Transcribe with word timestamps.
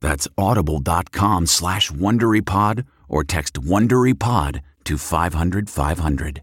That's 0.00 0.28
audible.com 0.36 1.46
slash 1.46 1.90
WonderyPod 1.90 2.86
or 3.08 3.24
text 3.24 3.54
WonderyPod 3.54 4.60
to 4.84 4.98
500 4.98 5.70
500. 5.70 6.42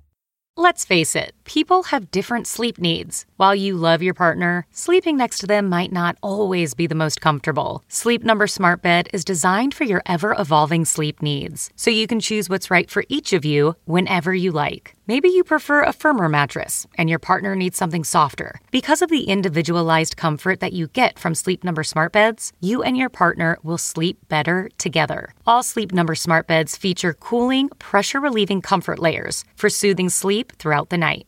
Let's 0.55 0.85
face 0.85 1.15
it, 1.15 1.33
people 1.45 1.83
have 1.83 2.11
different 2.11 2.47
sleep 2.47 2.79
needs. 2.79 3.25
While 3.37 3.55
you 3.55 3.75
love 3.75 4.01
your 4.01 4.13
partner, 4.13 4.65
sleeping 4.71 5.17
next 5.17 5.39
to 5.39 5.47
them 5.47 5.69
might 5.69 5.91
not 5.91 6.17
always 6.21 6.73
be 6.73 6.87
the 6.87 6.95
most 6.95 7.21
comfortable. 7.21 7.83
Sleep 7.87 8.23
Number 8.23 8.47
Smart 8.47 8.81
Bed 8.81 9.09
is 9.13 9.25
designed 9.25 9.73
for 9.73 9.83
your 9.83 10.01
ever 10.05 10.35
evolving 10.37 10.85
sleep 10.85 11.21
needs, 11.21 11.69
so 11.75 11.89
you 11.89 12.07
can 12.07 12.19
choose 12.19 12.49
what's 12.49 12.71
right 12.71 12.89
for 12.89 13.03
each 13.09 13.33
of 13.33 13.45
you 13.45 13.75
whenever 13.85 14.33
you 14.33 14.51
like. 14.51 14.95
Maybe 15.05 15.27
you 15.27 15.43
prefer 15.43 15.83
a 15.83 15.91
firmer 15.91 16.29
mattress 16.29 16.87
and 16.97 17.09
your 17.09 17.19
partner 17.19 17.57
needs 17.57 17.77
something 17.77 18.05
softer. 18.05 18.61
Because 18.71 19.01
of 19.01 19.09
the 19.09 19.25
individualized 19.25 20.15
comfort 20.15 20.61
that 20.61 20.71
you 20.71 20.87
get 20.87 21.19
from 21.19 21.35
Sleep 21.35 21.61
Number 21.63 21.83
smart 21.83 22.13
beds, 22.13 22.53
you 22.61 22.81
and 22.83 22.95
your 22.95 23.09
partner 23.09 23.57
will 23.63 23.77
sleep 23.77 24.17
better 24.29 24.69
together. 24.77 25.33
All 25.45 25.61
Sleep 25.61 25.91
Number 25.91 26.15
smart 26.15 26.47
beds 26.47 26.77
feature 26.77 27.13
cooling, 27.13 27.67
pressure 27.79 28.21
relieving 28.21 28.61
comfort 28.61 28.97
layers 28.99 29.43
for 29.55 29.69
soothing 29.69 30.07
sleep 30.07 30.53
throughout 30.57 30.89
the 30.89 30.97
night. 30.97 31.27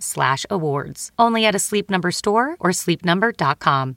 slash 0.00 0.44
awards. 0.50 1.10
Only 1.18 1.46
at 1.46 1.54
a 1.54 1.58
Sleep 1.58 1.88
Number 1.90 2.10
store 2.10 2.56
or 2.60 2.72
sleepnumber.com. 2.72 3.96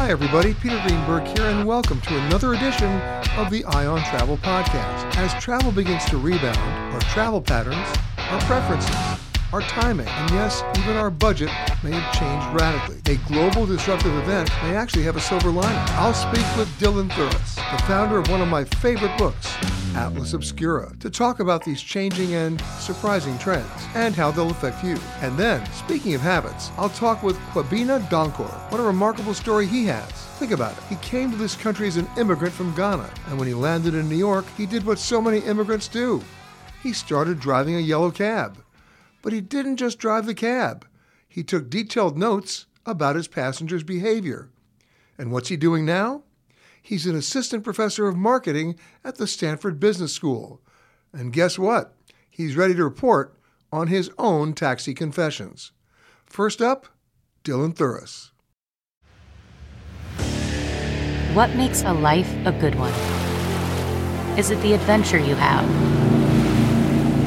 Hi, 0.00 0.08
everybody. 0.10 0.54
Peter 0.54 0.80
Greenberg 0.86 1.26
here, 1.36 1.46
and 1.46 1.68
welcome 1.68 2.00
to 2.00 2.16
another 2.26 2.54
edition 2.54 2.90
of 3.36 3.50
the 3.50 3.62
Eye 3.66 3.86
on 3.86 4.00
Travel 4.04 4.38
Podcast. 4.38 5.14
As 5.16 5.34
travel 5.42 5.70
begins 5.70 6.04
to 6.06 6.16
rebound, 6.16 6.58
our 6.94 7.00
travel 7.12 7.40
patterns, 7.40 7.76
our 8.16 8.40
preferences, 8.40 9.19
our 9.52 9.62
timing, 9.62 10.06
and 10.06 10.30
yes, 10.30 10.62
even 10.78 10.96
our 10.96 11.10
budget 11.10 11.50
may 11.82 11.90
have 11.90 12.14
changed 12.14 12.60
radically. 12.60 13.00
A 13.12 13.16
global 13.28 13.66
disruptive 13.66 14.14
event 14.18 14.48
may 14.62 14.76
actually 14.76 15.02
have 15.02 15.16
a 15.16 15.20
silver 15.20 15.50
lining. 15.50 15.76
I'll 15.96 16.14
speak 16.14 16.46
with 16.56 16.68
Dylan 16.78 17.08
Thuras, 17.10 17.56
the 17.56 17.82
founder 17.84 18.18
of 18.18 18.28
one 18.28 18.40
of 18.40 18.48
my 18.48 18.64
favorite 18.64 19.16
books, 19.18 19.52
Atlas 19.96 20.34
Obscura, 20.34 20.92
to 21.00 21.10
talk 21.10 21.40
about 21.40 21.64
these 21.64 21.82
changing 21.82 22.34
and 22.34 22.60
surprising 22.78 23.36
trends 23.38 23.68
and 23.94 24.14
how 24.14 24.30
they'll 24.30 24.50
affect 24.50 24.84
you. 24.84 24.96
And 25.20 25.36
then, 25.36 25.66
speaking 25.72 26.14
of 26.14 26.20
habits, 26.20 26.70
I'll 26.76 26.90
talk 26.90 27.22
with 27.22 27.36
Kwabena 27.52 28.00
Donkor. 28.08 28.70
What 28.70 28.80
a 28.80 28.84
remarkable 28.84 29.34
story 29.34 29.66
he 29.66 29.84
has. 29.86 30.10
Think 30.38 30.52
about 30.52 30.78
it. 30.78 30.84
He 30.84 30.96
came 30.96 31.30
to 31.30 31.36
this 31.36 31.56
country 31.56 31.88
as 31.88 31.96
an 31.96 32.08
immigrant 32.16 32.54
from 32.54 32.74
Ghana, 32.76 33.10
and 33.26 33.38
when 33.38 33.48
he 33.48 33.54
landed 33.54 33.94
in 33.94 34.08
New 34.08 34.16
York, 34.16 34.46
he 34.56 34.64
did 34.64 34.86
what 34.86 34.98
so 34.98 35.20
many 35.20 35.38
immigrants 35.38 35.88
do. 35.88 36.22
He 36.82 36.92
started 36.92 37.40
driving 37.40 37.74
a 37.76 37.80
yellow 37.80 38.10
cab. 38.10 38.56
But 39.22 39.32
he 39.32 39.40
didn't 39.40 39.76
just 39.76 39.98
drive 39.98 40.26
the 40.26 40.34
cab, 40.34 40.86
he 41.28 41.42
took 41.44 41.70
detailed 41.70 42.18
notes 42.18 42.66
about 42.84 43.16
his 43.16 43.28
passengers' 43.28 43.84
behavior. 43.84 44.50
And 45.16 45.30
what's 45.30 45.48
he 45.48 45.56
doing 45.56 45.84
now? 45.84 46.24
He's 46.82 47.06
an 47.06 47.14
assistant 47.14 47.62
professor 47.62 48.08
of 48.08 48.16
marketing 48.16 48.78
at 49.04 49.16
the 49.16 49.26
Stanford 49.26 49.78
Business 49.78 50.12
School. 50.12 50.60
And 51.12 51.32
guess 51.32 51.58
what? 51.58 51.94
He's 52.28 52.56
ready 52.56 52.74
to 52.74 52.84
report 52.84 53.36
on 53.72 53.88
his 53.88 54.10
own 54.18 54.54
taxi 54.54 54.94
confessions. 54.94 55.72
First 56.26 56.62
up, 56.62 56.86
Dylan 57.44 57.74
Thuras. 57.74 58.30
What 61.34 61.54
makes 61.54 61.82
a 61.82 61.92
life 61.92 62.34
a 62.44 62.52
good 62.52 62.74
one? 62.74 62.92
Is 64.38 64.50
it 64.50 64.60
the 64.62 64.72
adventure 64.72 65.18
you 65.18 65.34
have? 65.34 65.99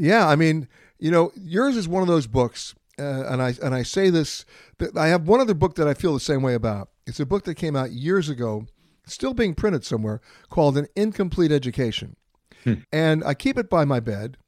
Yeah, 0.00 0.26
I 0.26 0.34
mean, 0.34 0.66
you 0.98 1.10
know, 1.10 1.30
yours 1.36 1.76
is 1.76 1.86
one 1.86 2.00
of 2.00 2.08
those 2.08 2.26
books, 2.26 2.74
uh, 2.98 3.24
and 3.28 3.42
I 3.42 3.54
and 3.62 3.74
I 3.74 3.82
say 3.82 4.08
this. 4.08 4.46
I 4.96 5.08
have 5.08 5.28
one 5.28 5.40
other 5.40 5.52
book 5.52 5.74
that 5.74 5.86
I 5.86 5.92
feel 5.92 6.14
the 6.14 6.20
same 6.20 6.40
way 6.40 6.54
about. 6.54 6.88
It's 7.06 7.20
a 7.20 7.26
book 7.26 7.44
that 7.44 7.56
came 7.56 7.76
out 7.76 7.92
years 7.92 8.30
ago, 8.30 8.64
still 9.04 9.34
being 9.34 9.54
printed 9.54 9.84
somewhere, 9.84 10.22
called 10.48 10.78
"An 10.78 10.86
Incomplete 10.96 11.52
Education," 11.52 12.16
hmm. 12.64 12.74
and 12.90 13.22
I 13.24 13.34
keep 13.34 13.58
it 13.58 13.68
by 13.68 13.84
my 13.84 14.00
bed. 14.00 14.38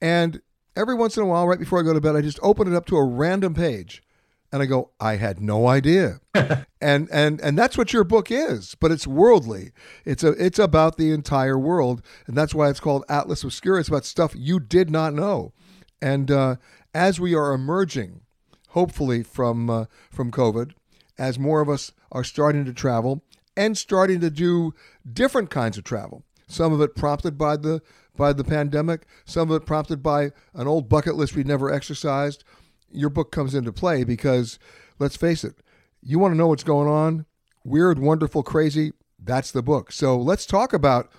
And 0.00 0.42
every 0.74 0.96
once 0.96 1.16
in 1.16 1.22
a 1.22 1.26
while, 1.26 1.46
right 1.46 1.60
before 1.60 1.78
I 1.78 1.84
go 1.84 1.92
to 1.92 2.00
bed, 2.00 2.16
I 2.16 2.20
just 2.20 2.40
open 2.42 2.66
it 2.66 2.76
up 2.76 2.86
to 2.86 2.96
a 2.96 3.04
random 3.04 3.54
page, 3.54 4.02
And 4.50 4.62
I 4.62 4.66
go, 4.66 4.90
I 4.98 5.16
had 5.16 5.40
no 5.40 5.66
idea. 5.66 6.20
and 6.80 7.08
and 7.12 7.40
and 7.40 7.58
that's 7.58 7.76
what 7.76 7.92
your 7.92 8.04
book 8.04 8.30
is, 8.30 8.74
but 8.76 8.90
it's 8.90 9.06
worldly. 9.06 9.72
It's 10.04 10.24
a 10.24 10.30
it's 10.42 10.58
about 10.58 10.96
the 10.96 11.12
entire 11.12 11.58
world, 11.58 12.02
and 12.26 12.36
that's 12.36 12.54
why 12.54 12.70
it's 12.70 12.80
called 12.80 13.04
Atlas 13.08 13.44
Obscura. 13.44 13.80
It's 13.80 13.88
about 13.88 14.06
stuff 14.06 14.34
you 14.34 14.58
did 14.58 14.88
not 14.88 15.12
know. 15.12 15.52
And 16.00 16.30
uh, 16.30 16.56
as 16.94 17.20
we 17.20 17.34
are 17.34 17.52
emerging, 17.52 18.22
hopefully 18.68 19.22
from 19.22 19.68
uh, 19.68 19.84
from 20.10 20.30
COVID, 20.30 20.72
as 21.18 21.38
more 21.38 21.60
of 21.60 21.68
us 21.68 21.92
are 22.10 22.24
starting 22.24 22.64
to 22.64 22.72
travel 22.72 23.22
and 23.56 23.76
starting 23.76 24.20
to 24.20 24.30
do 24.30 24.72
different 25.10 25.50
kinds 25.50 25.76
of 25.76 25.84
travel. 25.84 26.24
Some 26.46 26.72
of 26.72 26.80
it 26.80 26.94
prompted 26.94 27.36
by 27.36 27.56
the 27.56 27.82
by 28.16 28.32
the 28.32 28.44
pandemic, 28.44 29.06
some 29.24 29.50
of 29.50 29.62
it 29.62 29.66
prompted 29.66 30.02
by 30.02 30.32
an 30.54 30.66
old 30.66 30.88
bucket 30.88 31.14
list 31.14 31.36
we 31.36 31.44
never 31.44 31.72
exercised. 31.72 32.42
Your 32.90 33.10
book 33.10 33.30
comes 33.30 33.54
into 33.54 33.72
play 33.72 34.04
because 34.04 34.58
let's 34.98 35.16
face 35.16 35.44
it, 35.44 35.56
you 36.02 36.18
want 36.18 36.32
to 36.32 36.38
know 36.38 36.48
what's 36.48 36.64
going 36.64 36.88
on, 36.88 37.26
weird, 37.64 37.98
wonderful, 37.98 38.42
crazy, 38.42 38.92
that's 39.22 39.50
the 39.50 39.62
book. 39.62 39.92
So 39.92 40.16
let's 40.16 40.46
talk 40.46 40.72
about 40.72 41.10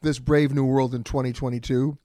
this 0.00 0.18
brave 0.18 0.54
new 0.54 0.64
world 0.64 0.94
in 0.94 1.04
2022 1.04 1.98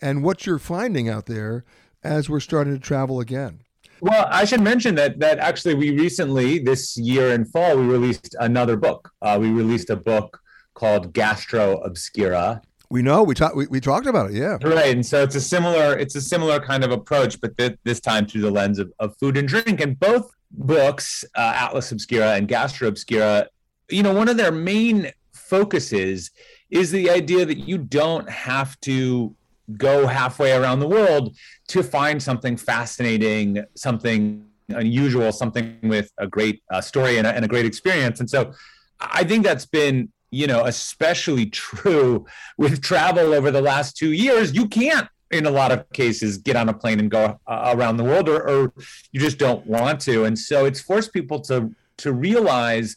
and 0.00 0.22
what 0.22 0.46
you're 0.46 0.58
finding 0.58 1.08
out 1.08 1.26
there 1.26 1.64
as 2.02 2.28
we're 2.28 2.40
starting 2.40 2.72
to 2.72 2.80
travel 2.80 3.20
again. 3.20 3.60
Well, 4.00 4.26
I 4.30 4.44
should 4.44 4.60
mention 4.60 4.96
that 4.96 5.20
that 5.20 5.38
actually 5.38 5.74
we 5.74 5.90
recently 5.96 6.58
this 6.58 6.96
year 6.96 7.32
in 7.32 7.44
fall 7.44 7.76
we 7.76 7.84
released 7.84 8.34
another 8.40 8.76
book. 8.76 9.12
Uh, 9.22 9.38
we 9.40 9.50
released 9.50 9.90
a 9.90 9.96
book 9.96 10.40
called 10.74 11.12
Gastro 11.12 11.78
Obscura. 11.78 12.62
We 12.92 13.00
know 13.00 13.22
we 13.22 13.34
talked 13.34 13.56
we, 13.56 13.66
we 13.68 13.80
talked 13.80 14.06
about 14.06 14.30
it, 14.30 14.36
yeah. 14.36 14.58
Right, 14.62 14.94
and 14.94 15.04
so 15.04 15.22
it's 15.22 15.34
a 15.34 15.40
similar 15.40 15.96
it's 15.96 16.14
a 16.14 16.20
similar 16.20 16.60
kind 16.60 16.84
of 16.84 16.90
approach, 16.92 17.40
but 17.40 17.56
th- 17.56 17.78
this 17.84 18.00
time 18.00 18.26
through 18.26 18.42
the 18.42 18.50
lens 18.50 18.78
of, 18.78 18.92
of 18.98 19.16
food 19.16 19.38
and 19.38 19.48
drink. 19.48 19.80
And 19.80 19.98
both 19.98 20.30
books, 20.50 21.24
uh, 21.34 21.54
Atlas 21.56 21.90
Obscura 21.90 22.34
and 22.34 22.46
Gastro 22.46 22.88
Obscura, 22.88 23.48
you 23.88 24.02
know, 24.02 24.12
one 24.12 24.28
of 24.28 24.36
their 24.36 24.52
main 24.52 25.10
focuses 25.32 26.32
is 26.68 26.90
the 26.90 27.08
idea 27.08 27.46
that 27.46 27.60
you 27.66 27.78
don't 27.78 28.28
have 28.28 28.78
to 28.80 29.34
go 29.78 30.06
halfway 30.06 30.52
around 30.52 30.80
the 30.80 30.88
world 30.88 31.34
to 31.68 31.82
find 31.82 32.22
something 32.22 32.58
fascinating, 32.58 33.64
something 33.74 34.44
unusual, 34.68 35.32
something 35.32 35.78
with 35.82 36.12
a 36.18 36.26
great 36.26 36.62
uh, 36.70 36.82
story 36.82 37.16
and 37.16 37.26
a, 37.26 37.34
and 37.34 37.42
a 37.42 37.48
great 37.48 37.64
experience. 37.64 38.20
And 38.20 38.28
so 38.28 38.52
I 39.00 39.24
think 39.24 39.44
that's 39.44 39.64
been 39.64 40.12
you 40.32 40.46
know 40.48 40.64
especially 40.64 41.46
true 41.46 42.26
with 42.58 42.82
travel 42.82 43.32
over 43.32 43.52
the 43.52 43.62
last 43.62 43.96
two 43.96 44.12
years 44.12 44.52
you 44.52 44.66
can't 44.66 45.06
in 45.30 45.46
a 45.46 45.50
lot 45.50 45.70
of 45.70 45.88
cases 45.92 46.38
get 46.38 46.56
on 46.56 46.68
a 46.68 46.74
plane 46.74 46.98
and 46.98 47.10
go 47.10 47.38
uh, 47.46 47.72
around 47.74 47.96
the 47.96 48.04
world 48.04 48.28
or, 48.28 48.46
or, 48.46 48.72
you 49.12 49.20
just 49.20 49.38
don't 49.38 49.64
want 49.66 50.00
to 50.00 50.24
and 50.24 50.36
so 50.36 50.64
it's 50.64 50.80
forced 50.80 51.12
people 51.12 51.38
to 51.38 51.72
to 51.98 52.12
realize 52.12 52.96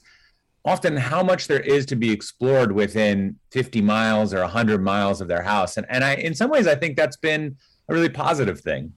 often 0.63 0.97
how 0.97 1.21
much 1.21 1.47
there 1.47 1.59
is 1.59 1.85
to 1.85 1.95
be 1.95 2.11
explored 2.11 2.71
within 2.71 3.37
50 3.51 3.81
miles 3.81 4.33
or 4.33 4.41
100 4.41 4.81
miles 4.81 5.21
of 5.21 5.27
their 5.27 5.43
house 5.43 5.77
and 5.77 5.85
and 5.89 6.03
I 6.03 6.15
in 6.15 6.33
some 6.33 6.49
ways 6.49 6.67
I 6.67 6.75
think 6.75 6.97
that's 6.97 7.17
been 7.17 7.55
a 7.87 7.93
really 7.93 8.09
positive 8.09 8.59
thing. 8.59 8.93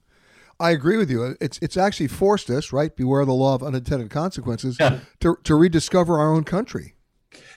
I 0.61 0.71
agree 0.71 0.97
with 0.97 1.09
you. 1.09 1.37
It's 1.39 1.57
it's 1.61 1.77
actually 1.77 2.07
forced 2.07 2.49
us, 2.49 2.73
right? 2.73 2.93
Beware 2.93 3.23
the 3.23 3.33
law 3.33 3.55
of 3.55 3.63
unintended 3.63 4.09
consequences 4.09 4.75
yeah. 4.77 4.99
to 5.21 5.37
to 5.43 5.55
rediscover 5.55 6.19
our 6.19 6.33
own 6.33 6.43
country. 6.43 6.95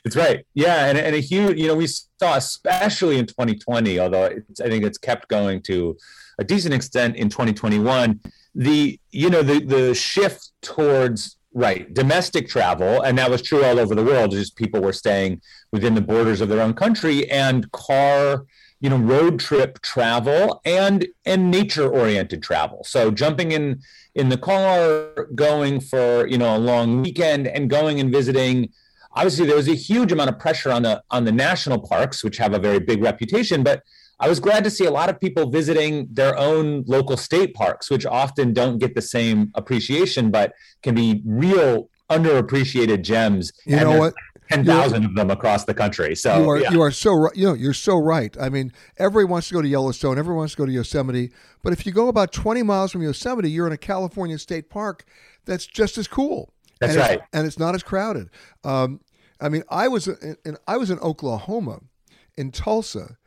It's 0.05 0.17
right. 0.17 0.45
Yeah, 0.55 0.87
and, 0.87 0.99
and 0.99 1.15
a 1.15 1.21
huge, 1.21 1.59
you 1.59 1.69
know, 1.69 1.77
we 1.77 1.87
saw 1.87 2.37
especially 2.37 3.19
in 3.19 3.27
2020, 3.27 4.01
although 4.01 4.27
I 4.27 4.69
think 4.69 4.85
it's 4.85 4.99
kept 4.99 5.29
going 5.29 5.63
to 5.63 5.97
a 6.39 6.45
decent 6.45 6.75
extent 6.75 7.17
in 7.17 7.29
2021, 7.29 8.21
the 8.55 8.99
you 9.11 9.31
know 9.31 9.43
the 9.43 9.65
the 9.65 9.95
shift 9.95 10.51
towards 10.61 11.37
right 11.55 11.93
domestic 11.93 12.49
travel 12.49 13.01
and 13.03 13.19
that 13.19 13.31
was 13.31 13.43
true 13.43 13.65
all 13.65 13.79
over 13.79 13.95
the 13.95 14.05
world 14.05 14.31
just 14.31 14.57
people 14.57 14.81
were 14.81 14.93
staying 14.93 15.41
within 15.71 15.95
the 15.95 16.01
borders 16.01 16.41
of 16.41 16.49
their 16.49 16.61
own 16.61 16.75
country 16.75 17.31
and 17.31 17.71
car 17.73 18.45
you 18.81 18.91
know 18.91 18.97
road 18.97 19.39
trip 19.39 19.81
travel 19.81 20.61
and 20.65 21.07
and 21.25 21.51
nature 21.51 21.89
oriented 21.89 22.43
travel 22.43 22.83
so 22.85 23.11
jumping 23.11 23.53
in 23.53 23.81
in 24.15 24.29
the 24.29 24.39
car 24.39 25.29
going 25.35 25.81
for 25.81 26.27
you 26.27 26.37
know 26.37 26.57
a 26.57 26.59
long 26.59 27.03
weekend 27.03 27.47
and 27.47 27.71
going 27.71 28.01
and 28.01 28.11
visiting 28.11 28.69
obviously 29.15 29.47
there 29.47 29.57
was 29.57 29.69
a 29.69 29.75
huge 29.75 30.13
amount 30.13 30.31
of 30.31 30.39
pressure 30.39 30.71
on 30.71 30.83
the 30.83 31.03
on 31.11 31.25
the 31.25 31.33
national 31.33 31.79
parks 31.79 32.23
which 32.25 32.37
have 32.37 32.55
a 32.55 32.59
very 32.59 32.79
big 32.79 33.03
reputation 33.03 33.63
but 33.63 33.83
i 34.21 34.29
was 34.29 34.41
glad 34.41 34.65
to 34.65 34.71
see 34.71 34.85
a 34.85 34.91
lot 34.91 35.09
of 35.09 35.21
people 35.21 35.51
visiting 35.51 36.09
their 36.11 36.37
own 36.39 36.85
local 36.87 37.17
state 37.17 37.55
parks 37.55 37.91
which 37.91 38.07
often 38.07 38.53
don't 38.53 38.79
get 38.79 38.95
the 38.95 39.03
same 39.03 39.51
appreciation 39.55 40.31
but 40.31 40.53
can 40.83 40.95
be 40.95 41.23
real 41.25 41.89
underappreciated 42.11 43.03
gems 43.03 43.53
you 43.65 43.77
know 43.77 43.99
what 43.99 44.15
ten 44.53 44.65
thousand 44.65 45.05
of 45.05 45.15
them 45.15 45.31
across 45.31 45.65
the 45.65 45.75
country. 45.75 46.15
So 46.15 46.43
you 46.43 46.51
are 46.51 46.59
yeah. 46.59 46.73
you 46.73 46.83
are 46.83 46.91
so 46.91 47.15
right. 47.15 47.37
You 47.37 47.47
know, 47.47 47.55
you're 47.55 47.73
so 47.73 47.97
right. 47.97 48.37
I 48.41 48.49
mean, 48.49 48.73
everyone 48.99 49.33
wants 49.33 49.49
to 49.49 49.55
go 49.55 49.63
to 49.63 49.69
Yellowstone. 49.69 50.19
Everyone 50.19 50.39
wants 50.39 50.55
to 50.55 50.59
go 50.59 50.67
to 50.67 50.73
Yosemite. 50.73 51.33
But 51.63 51.73
if 51.73 51.87
you 51.87 51.93
go 51.93 52.09
about 52.09 52.33
twenty 52.33 52.63
miles 52.63 52.93
from 52.93 53.03
Yosemite, 53.03 53.51
you're 53.51 53.67
in 53.67 53.73
a 53.73 53.79
California 53.79 54.39
state 54.39 54.69
park 54.69 55.05
that's 55.45 55.67
just 55.67 55.99
as 55.99 56.07
cool. 56.09 56.53
That's 56.83 56.95
and 56.95 57.01
right, 57.01 57.21
and 57.33 57.47
it's 57.47 57.61
not 57.61 57.77
as 57.77 57.85
crowded. 57.85 58.29
Um, 58.65 59.01
I 59.41 59.49
mean, 59.49 59.63
I 59.69 59.87
was 59.87 60.09
in, 60.09 60.37
in 60.45 60.57
I 60.67 60.77
was 60.77 60.91
in 60.91 60.99
Oklahoma, 60.99 61.81
in 62.37 62.51
Tulsa, 62.51 63.19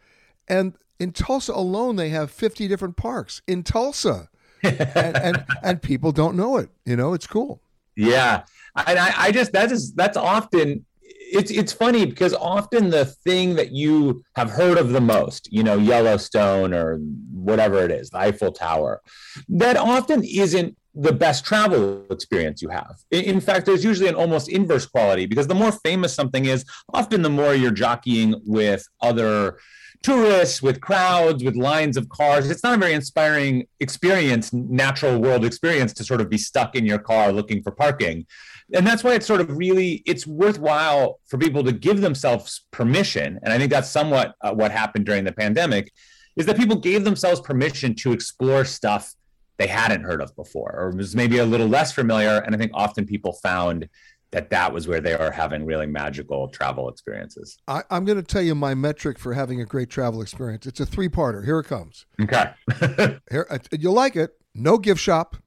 and 0.47 0.73
in 0.99 1.13
Tulsa 1.13 1.53
alone, 1.53 1.95
they 1.95 2.09
have 2.09 2.31
fifty 2.31 2.67
different 2.67 2.97
parks 2.97 3.41
in 3.47 3.63
Tulsa, 3.63 4.29
and, 4.61 4.81
and 4.95 5.45
and 5.63 5.81
people 5.81 6.11
don't 6.11 6.35
know 6.35 6.57
it. 6.57 6.69
You 6.85 6.97
know, 6.97 7.13
it's 7.13 7.27
cool. 7.27 7.61
Yeah, 7.95 8.43
and 8.75 8.99
I, 8.99 9.13
I 9.15 9.31
just 9.31 9.53
that 9.53 9.71
is 9.71 9.93
that's 9.93 10.17
often 10.17 10.85
it's 11.31 11.51
it's 11.51 11.73
funny 11.73 12.05
because 12.05 12.33
often 12.33 12.89
the 12.89 13.05
thing 13.05 13.55
that 13.55 13.71
you 13.71 14.23
have 14.35 14.49
heard 14.49 14.77
of 14.77 14.89
the 14.89 15.01
most, 15.01 15.51
you 15.51 15.63
know, 15.63 15.77
Yellowstone 15.77 16.73
or 16.73 16.97
whatever 17.31 17.83
it 17.83 17.91
is, 17.91 18.09
the 18.09 18.19
Eiffel 18.19 18.51
Tower, 18.51 19.01
that 19.49 19.77
often 19.77 20.23
isn't 20.23 20.77
the 20.93 21.11
best 21.11 21.43
travel 21.43 22.05
experience 22.09 22.61
you 22.61 22.69
have. 22.69 22.95
In 23.11 23.41
fact, 23.41 23.65
there's 23.65 23.83
usually 23.83 24.07
an 24.07 24.15
almost 24.15 24.47
inverse 24.47 24.85
quality 24.85 25.25
because 25.25 25.47
the 25.47 25.55
more 25.55 25.71
famous 25.71 26.13
something 26.13 26.45
is, 26.45 26.63
often 26.93 27.21
the 27.21 27.29
more 27.29 27.53
you're 27.53 27.71
jockeying 27.71 28.35
with 28.45 28.87
other 29.01 29.57
tourists, 30.05 30.61
with 30.61 30.79
crowds, 30.81 31.43
with 31.43 31.55
lines 31.55 31.97
of 31.97 32.07
cars. 32.09 32.47
It's 32.47 32.63
not 32.63 32.75
a 32.75 32.77
very 32.77 32.93
inspiring 32.93 33.65
experience, 33.79 34.53
natural 34.53 35.19
world 35.19 35.43
experience 35.43 35.93
to 35.93 36.03
sort 36.03 36.21
of 36.21 36.29
be 36.29 36.37
stuck 36.37 36.75
in 36.75 36.85
your 36.85 36.99
car 36.99 37.31
looking 37.31 37.63
for 37.63 37.71
parking. 37.71 38.27
And 38.71 38.85
that's 38.85 39.03
why 39.03 39.15
it's 39.15 39.25
sort 39.25 39.41
of 39.41 39.57
really 39.57 40.03
it's 40.05 40.27
worthwhile 40.27 41.19
for 41.25 41.39
people 41.39 41.63
to 41.63 41.71
give 41.71 42.01
themselves 42.01 42.65
permission. 42.69 43.39
And 43.41 43.51
i 43.51 43.57
think 43.57 43.71
that's 43.71 43.89
somewhat 43.89 44.35
uh, 44.41 44.53
what 44.53 44.71
happened 44.71 45.07
during 45.07 45.23
the 45.23 45.31
pandemic 45.31 45.91
is 46.35 46.45
that 46.45 46.57
people 46.57 46.75
gave 46.75 47.03
themselves 47.03 47.39
permission 47.41 47.95
to 47.95 48.11
explore 48.11 48.63
stuff 48.63 49.15
they 49.57 49.67
hadn't 49.67 50.03
heard 50.03 50.21
of 50.21 50.35
before 50.35 50.75
or 50.77 50.91
was 50.91 51.15
maybe 51.15 51.39
a 51.39 51.45
little 51.45 51.67
less 51.67 51.91
familiar. 51.91 52.37
And 52.43 52.53
i 52.53 52.59
think 52.59 52.71
often 52.75 53.07
people 53.07 53.33
found 53.33 53.89
that 54.35 54.49
that 54.49 54.73
was 54.73 54.85
where 54.85 54.99
they 54.99 55.13
are 55.13 55.31
having 55.31 55.65
really 55.65 55.85
magical 55.85 56.49
travel 56.49 56.89
experiences. 56.89 57.57
I, 57.69 57.83
am 57.89 58.03
going 58.03 58.17
to 58.17 58.23
tell 58.23 58.41
you 58.41 58.53
my 58.53 58.75
metric 58.75 59.17
for 59.17 59.33
having 59.33 59.61
a 59.61 59.65
great 59.65 59.89
travel 59.89 60.21
experience. 60.21 60.65
It's 60.65 60.81
a 60.81 60.85
three-parter. 60.85 61.45
Here 61.45 61.57
it 61.59 61.67
comes. 61.67 62.05
Okay. 62.21 62.51
Here 63.31 63.47
uh, 63.49 63.59
you'll 63.71 63.93
like 63.93 64.17
it. 64.17 64.31
No 64.53 64.77
gift 64.77 64.99
shop. 64.99 65.37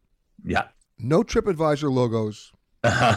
Yeah. 0.43 0.69
No 0.99 1.23
tripadvisor 1.23 1.93
logos. 1.93 2.51
Uh-huh. 2.83 3.17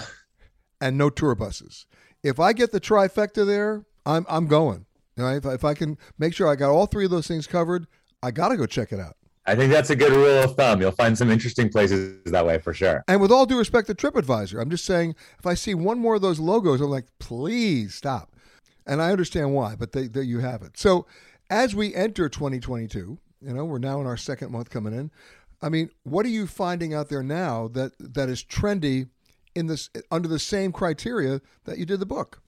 and 0.82 0.98
no 0.98 1.10
tour 1.10 1.36
buses. 1.36 1.86
If 2.22 2.38
I 2.38 2.52
get 2.52 2.74
the 2.74 2.82
trifecta 2.82 3.46
there, 3.46 3.86
I'm 4.06 4.26
I'm 4.28 4.48
going. 4.48 4.86
You 5.16 5.24
know, 5.24 5.30
if, 5.30 5.46
if 5.46 5.64
I 5.64 5.74
can 5.74 5.98
make 6.20 6.34
sure 6.34 6.50
I 6.50 6.56
got 6.56 6.72
all 6.72 6.86
three 6.86 7.06
of 7.06 7.12
those 7.12 7.28
things 7.28 7.48
covered, 7.48 7.88
I 8.22 8.32
got 8.32 8.50
to 8.50 8.58
go 8.58 8.66
check 8.66 8.92
it 8.92 9.00
out. 9.00 9.16
I 9.46 9.56
think 9.56 9.72
that's 9.72 9.90
a 9.90 9.96
good 9.96 10.12
rule 10.12 10.44
of 10.44 10.56
thumb. 10.56 10.82
You'll 10.82 10.92
find 10.92 11.18
some 11.18 11.32
interesting 11.32 11.70
places 11.70 12.18
that 12.26 12.46
way 12.46 12.60
for 12.60 12.74
sure. 12.74 13.04
And 13.08 13.20
with 13.20 13.32
all 13.32 13.46
due 13.46 13.58
respect 13.58 13.88
to 13.88 13.96
TripAdvisor, 13.96 14.62
I'm 14.62 14.70
just 14.70 14.86
saying 14.86 15.16
if 15.40 15.48
I 15.48 15.56
see 15.56 15.74
one 15.74 16.00
more 16.00 16.16
of 16.16 16.22
those 16.22 16.40
logos, 16.40 16.80
I'm 16.80 16.90
like, 16.90 17.08
please 17.20 17.96
stop. 17.96 18.36
And 18.86 19.02
I 19.02 19.12
understand 19.12 19.54
why, 19.54 19.76
but 19.76 19.94
they, 19.94 20.08
they, 20.08 20.22
you 20.22 20.40
have 20.40 20.62
it. 20.62 20.78
So 20.78 21.08
as 21.50 21.76
we 21.76 21.94
enter 21.96 22.30
2022, 22.30 23.18
you 23.42 23.54
know, 23.54 23.66
we're 23.66 23.80
now 23.80 24.00
in 24.00 24.08
our 24.08 24.18
second 24.18 24.52
month 24.52 24.70
coming 24.70 24.94
in. 24.94 25.12
I 25.62 25.70
mean, 25.70 25.90
what 26.04 26.26
are 26.26 26.30
you 26.30 26.48
finding 26.48 26.94
out 26.94 27.10
there 27.10 27.24
now 27.24 27.68
that 27.70 27.94
that 28.00 28.30
is 28.30 28.44
trendy 28.44 29.10
in 29.56 29.68
this 29.68 29.90
under 30.10 30.28
the 30.28 30.40
same 30.40 30.72
criteria 30.72 31.42
that 31.66 31.78
you 31.78 31.86
did 31.86 32.00
the 32.00 32.06
book? 32.06 32.42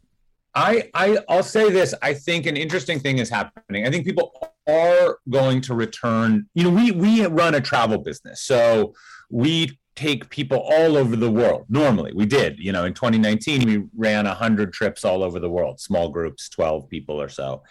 I, 0.55 0.89
I 0.93 1.17
I'll 1.27 1.43
say 1.43 1.69
this. 1.71 1.93
I 2.01 2.13
think 2.13 2.45
an 2.45 2.57
interesting 2.57 2.99
thing 2.99 3.17
is 3.17 3.29
happening. 3.29 3.87
I 3.87 3.89
think 3.89 4.05
people 4.05 4.33
are 4.67 5.17
going 5.29 5.61
to 5.61 5.73
return. 5.73 6.47
You 6.53 6.63
know, 6.63 6.69
we 6.69 6.91
we 6.91 7.25
run 7.25 7.55
a 7.55 7.61
travel 7.61 7.97
business, 7.97 8.41
so 8.41 8.93
we 9.29 9.79
take 9.95 10.29
people 10.29 10.57
all 10.57 10.97
over 10.97 11.15
the 11.15 11.29
world. 11.29 11.65
Normally, 11.69 12.13
we 12.13 12.25
did. 12.25 12.59
You 12.59 12.71
know, 12.71 12.85
in 12.85 12.93
2019, 12.93 13.65
we 13.65 13.83
ran 13.95 14.25
100 14.25 14.73
trips 14.73 15.05
all 15.05 15.23
over 15.23 15.39
the 15.39 15.49
world, 15.49 15.79
small 15.79 16.09
groups, 16.09 16.49
12 16.49 16.89
people 16.89 17.21
or 17.21 17.29
so. 17.29 17.63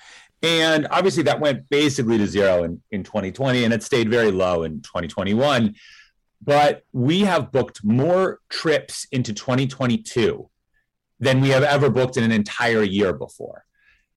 And 0.42 0.88
obviously, 0.90 1.22
that 1.24 1.40
went 1.40 1.68
basically 1.68 2.18
to 2.18 2.26
zero 2.26 2.64
in, 2.64 2.80
in 2.90 3.04
2020, 3.04 3.64
and 3.64 3.72
it 3.72 3.82
stayed 3.82 4.08
very 4.08 4.32
low 4.32 4.64
in 4.64 4.82
2021 4.82 5.74
but 6.44 6.82
we 6.92 7.20
have 7.20 7.52
booked 7.52 7.84
more 7.84 8.40
trips 8.48 9.06
into 9.12 9.32
2022 9.32 10.48
than 11.23 11.41
we 11.41 11.50
have 11.50 11.62
ever 11.62 11.88
booked 11.88 12.17
in 12.17 12.25
an 12.25 12.33
entire 12.33 12.83
year 12.83 13.12
before. 13.12 13.64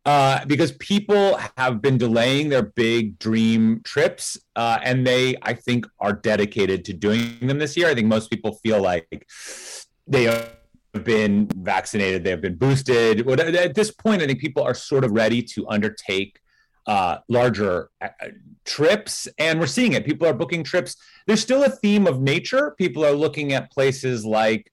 Uh, 0.05 0.43
because 0.45 0.71
people 0.73 1.39
have 1.57 1.81
been 1.81 1.97
delaying 1.97 2.49
their 2.49 2.61
big 2.61 3.17
dream 3.17 3.81
trips, 3.83 4.37
uh, 4.55 4.79
and 4.83 5.05
they, 5.05 5.35
I 5.41 5.53
think, 5.53 5.87
are 5.99 6.13
dedicated 6.13 6.83
to 6.85 6.93
doing 6.93 7.39
them 7.41 7.59
this 7.59 7.77
year. 7.77 7.89
I 7.89 7.95
think 7.95 8.07
most 8.07 8.29
people 8.29 8.53
feel 8.53 8.81
like 8.81 9.27
they 10.05 10.23
have 10.23 10.51
been 11.03 11.47
vaccinated, 11.55 12.23
they 12.23 12.29
have 12.31 12.41
been 12.41 12.55
boosted. 12.55 13.27
At 13.27 13.75
this 13.75 13.91
point, 13.91 14.21
I 14.21 14.27
think 14.27 14.39
people 14.39 14.63
are 14.63 14.75
sort 14.75 15.03
of 15.03 15.11
ready 15.11 15.41
to 15.41 15.67
undertake 15.67 16.39
uh, 16.85 17.17
larger 17.27 17.89
uh, 18.01 18.09
trips, 18.63 19.27
and 19.39 19.59
we're 19.59 19.65
seeing 19.67 19.93
it. 19.93 20.05
People 20.05 20.27
are 20.27 20.33
booking 20.33 20.63
trips. 20.63 20.95
There's 21.25 21.41
still 21.41 21.63
a 21.63 21.69
theme 21.69 22.05
of 22.05 22.21
nature. 22.21 22.75
People 22.77 23.03
are 23.03 23.11
looking 23.11 23.53
at 23.53 23.71
places 23.71 24.23
like 24.23 24.71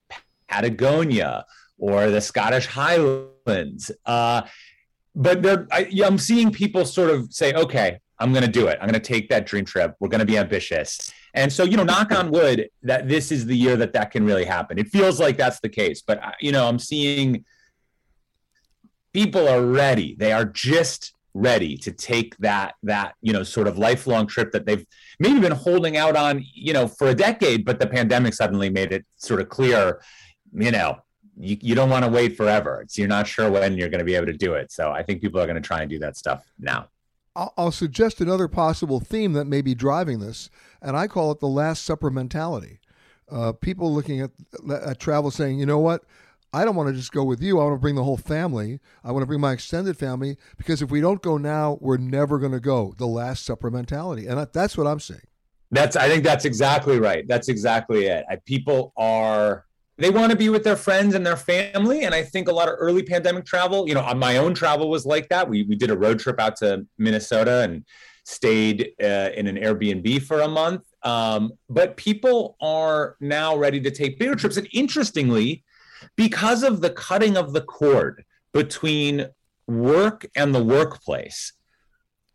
Patagonia 0.48 1.46
or 1.82 2.10
the 2.10 2.20
Scottish 2.20 2.66
Highlands. 2.66 3.90
Uh, 4.06 4.42
but 5.16 5.66
I, 5.72 5.90
I'm 6.04 6.16
seeing 6.16 6.52
people 6.52 6.84
sort 6.84 7.10
of 7.10 7.32
say, 7.32 7.52
okay, 7.54 7.98
I'm 8.20 8.32
going 8.32 8.44
to 8.44 8.50
do 8.50 8.68
it. 8.68 8.78
I'm 8.80 8.88
going 8.88 9.00
to 9.00 9.00
take 9.00 9.28
that 9.30 9.46
dream 9.46 9.64
trip. 9.64 9.96
We're 9.98 10.08
going 10.08 10.20
to 10.20 10.24
be 10.24 10.38
ambitious. 10.38 11.12
And 11.34 11.52
so, 11.52 11.64
you 11.64 11.76
know, 11.76 11.82
knock 11.82 12.12
on 12.12 12.30
wood 12.30 12.68
that 12.84 13.08
this 13.08 13.32
is 13.32 13.46
the 13.46 13.56
year 13.56 13.76
that 13.76 13.92
that 13.94 14.12
can 14.12 14.24
really 14.24 14.44
happen. 14.44 14.78
It 14.78 14.90
feels 14.90 15.18
like 15.18 15.36
that's 15.36 15.58
the 15.58 15.68
case, 15.68 16.02
but 16.06 16.22
uh, 16.22 16.30
you 16.40 16.52
know, 16.52 16.68
I'm 16.68 16.78
seeing 16.78 17.44
people 19.12 19.48
are 19.48 19.62
ready. 19.62 20.14
They 20.16 20.30
are 20.30 20.44
just 20.44 21.14
ready 21.34 21.76
to 21.78 21.90
take 21.90 22.36
that 22.36 22.74
that 22.82 23.14
you 23.22 23.32
know 23.32 23.42
sort 23.42 23.66
of 23.66 23.78
lifelong 23.78 24.26
trip 24.26 24.52
that 24.52 24.66
they've 24.66 24.84
maybe 25.18 25.40
been 25.40 25.50
holding 25.50 25.96
out 25.96 26.14
on 26.14 26.44
you 26.52 26.74
know 26.74 26.86
for 26.86 27.06
a 27.06 27.14
decade 27.14 27.64
but 27.64 27.80
the 27.80 27.86
pandemic 27.86 28.34
suddenly 28.34 28.68
made 28.68 28.92
it 28.92 29.02
sort 29.16 29.40
of 29.40 29.48
clear 29.48 30.02
you 30.52 30.70
know 30.70 30.94
you, 31.38 31.56
you 31.60 31.74
don't 31.74 31.90
want 31.90 32.04
to 32.04 32.10
wait 32.10 32.36
forever. 32.36 32.82
It's, 32.82 32.98
you're 32.98 33.08
not 33.08 33.26
sure 33.26 33.50
when 33.50 33.76
you're 33.76 33.88
going 33.88 34.00
to 34.00 34.04
be 34.04 34.14
able 34.14 34.26
to 34.26 34.32
do 34.32 34.54
it. 34.54 34.70
So 34.72 34.90
I 34.90 35.02
think 35.02 35.20
people 35.20 35.40
are 35.40 35.46
going 35.46 35.60
to 35.60 35.66
try 35.66 35.80
and 35.80 35.90
do 35.90 35.98
that 36.00 36.16
stuff 36.16 36.44
now. 36.58 36.88
I'll, 37.34 37.54
I'll 37.56 37.72
suggest 37.72 38.20
another 38.20 38.48
possible 38.48 39.00
theme 39.00 39.32
that 39.32 39.46
may 39.46 39.62
be 39.62 39.74
driving 39.74 40.20
this, 40.20 40.50
and 40.80 40.96
I 40.96 41.06
call 41.06 41.32
it 41.32 41.40
the 41.40 41.48
Last 41.48 41.84
Supper 41.84 42.10
mentality. 42.10 42.78
Uh, 43.30 43.52
people 43.52 43.92
looking 43.94 44.20
at, 44.20 44.30
at 44.70 45.00
travel 45.00 45.30
saying, 45.30 45.58
you 45.58 45.64
know 45.64 45.78
what? 45.78 46.04
I 46.52 46.66
don't 46.66 46.76
want 46.76 46.90
to 46.90 46.94
just 46.94 47.12
go 47.12 47.24
with 47.24 47.40
you. 47.40 47.58
I 47.58 47.64
want 47.64 47.76
to 47.76 47.80
bring 47.80 47.94
the 47.94 48.04
whole 48.04 48.18
family. 48.18 48.80
I 49.02 49.10
want 49.10 49.22
to 49.22 49.26
bring 49.26 49.40
my 49.40 49.52
extended 49.52 49.96
family 49.96 50.36
because 50.58 50.82
if 50.82 50.90
we 50.90 51.00
don't 51.00 51.22
go 51.22 51.38
now, 51.38 51.78
we're 51.80 51.96
never 51.96 52.38
going 52.38 52.52
to 52.52 52.60
go. 52.60 52.92
The 52.98 53.06
Last 53.06 53.46
Supper 53.46 53.70
mentality. 53.70 54.26
And 54.26 54.46
that's 54.52 54.76
what 54.76 54.86
I'm 54.86 55.00
saying. 55.00 55.22
That's, 55.70 55.96
I 55.96 56.08
think 56.10 56.24
that's 56.24 56.44
exactly 56.44 57.00
right. 57.00 57.26
That's 57.26 57.48
exactly 57.48 58.04
it. 58.04 58.26
People 58.44 58.92
are 58.98 59.64
they 59.98 60.10
want 60.10 60.30
to 60.30 60.36
be 60.36 60.48
with 60.48 60.64
their 60.64 60.76
friends 60.76 61.14
and 61.14 61.24
their 61.24 61.36
family. 61.36 62.02
And 62.02 62.14
I 62.14 62.22
think 62.22 62.48
a 62.48 62.52
lot 62.52 62.68
of 62.68 62.74
early 62.78 63.02
pandemic 63.02 63.44
travel, 63.44 63.88
you 63.88 63.94
know, 63.94 64.14
my 64.14 64.38
own 64.38 64.54
travel 64.54 64.88
was 64.88 65.04
like 65.04 65.28
that. 65.28 65.48
We, 65.48 65.64
we 65.64 65.76
did 65.76 65.90
a 65.90 65.96
road 65.96 66.18
trip 66.18 66.40
out 66.40 66.56
to 66.56 66.86
Minnesota 66.98 67.60
and 67.60 67.84
stayed 68.24 68.92
uh, 69.02 69.30
in 69.34 69.46
an 69.46 69.56
Airbnb 69.56 70.22
for 70.22 70.40
a 70.40 70.48
month. 70.48 70.82
Um, 71.02 71.52
but 71.68 71.96
people 71.96 72.56
are 72.60 73.16
now 73.20 73.56
ready 73.56 73.80
to 73.80 73.90
take 73.90 74.18
bigger 74.18 74.34
trips. 74.34 74.56
And 74.56 74.68
interestingly, 74.72 75.64
because 76.16 76.62
of 76.62 76.80
the 76.80 76.90
cutting 76.90 77.36
of 77.36 77.52
the 77.52 77.60
cord 77.60 78.24
between 78.52 79.26
work 79.66 80.26
and 80.36 80.54
the 80.54 80.62
workplace, 80.62 81.52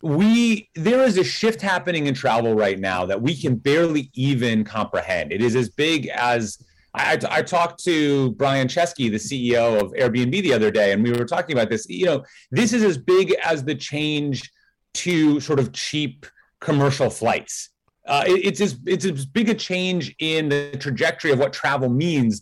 we 0.02 0.70
there 0.76 1.04
is 1.04 1.18
a 1.18 1.24
shift 1.24 1.60
happening 1.60 2.06
in 2.06 2.14
travel 2.14 2.54
right 2.54 2.80
now 2.80 3.06
that 3.06 3.22
we 3.22 3.36
can 3.36 3.56
barely 3.56 4.12
even 4.14 4.64
comprehend. 4.64 5.32
It 5.32 5.42
is 5.42 5.56
as 5.56 5.70
big 5.70 6.08
as 6.08 6.64
I, 6.98 7.20
I 7.30 7.42
talked 7.42 7.84
to 7.86 8.32
Brian 8.32 8.68
Chesky, 8.68 9.10
the 9.10 9.18
CEO 9.18 9.82
of 9.82 9.94
Airbnb, 9.94 10.32
the 10.42 10.54
other 10.54 10.72
day, 10.72 10.92
and 10.92 11.04
we 11.04 11.12
were 11.12 11.26
talking 11.26 11.56
about 11.56 11.70
this. 11.70 11.88
You 11.88 12.06
know, 12.06 12.24
this 12.52 12.74
is 12.74 12.84
as 12.84 12.98
big 12.98 13.36
as 13.44 13.64
the 13.64 13.76
change 13.76 14.50
to 14.96 15.40
sort 15.40 15.60
of 15.60 15.72
cheap 15.74 16.26
commercial 16.60 17.10
flights. 17.10 17.70
Uh, 18.06 18.24
it, 18.26 18.46
it's 18.46 18.62
as 18.62 18.80
it's 18.86 19.06
as 19.06 19.26
big 19.26 19.50
a 19.50 19.54
change 19.54 20.16
in 20.20 20.50
the 20.50 20.76
trajectory 20.80 21.32
of 21.32 21.40
what 21.40 21.54
travel 21.54 21.90
means 21.90 22.42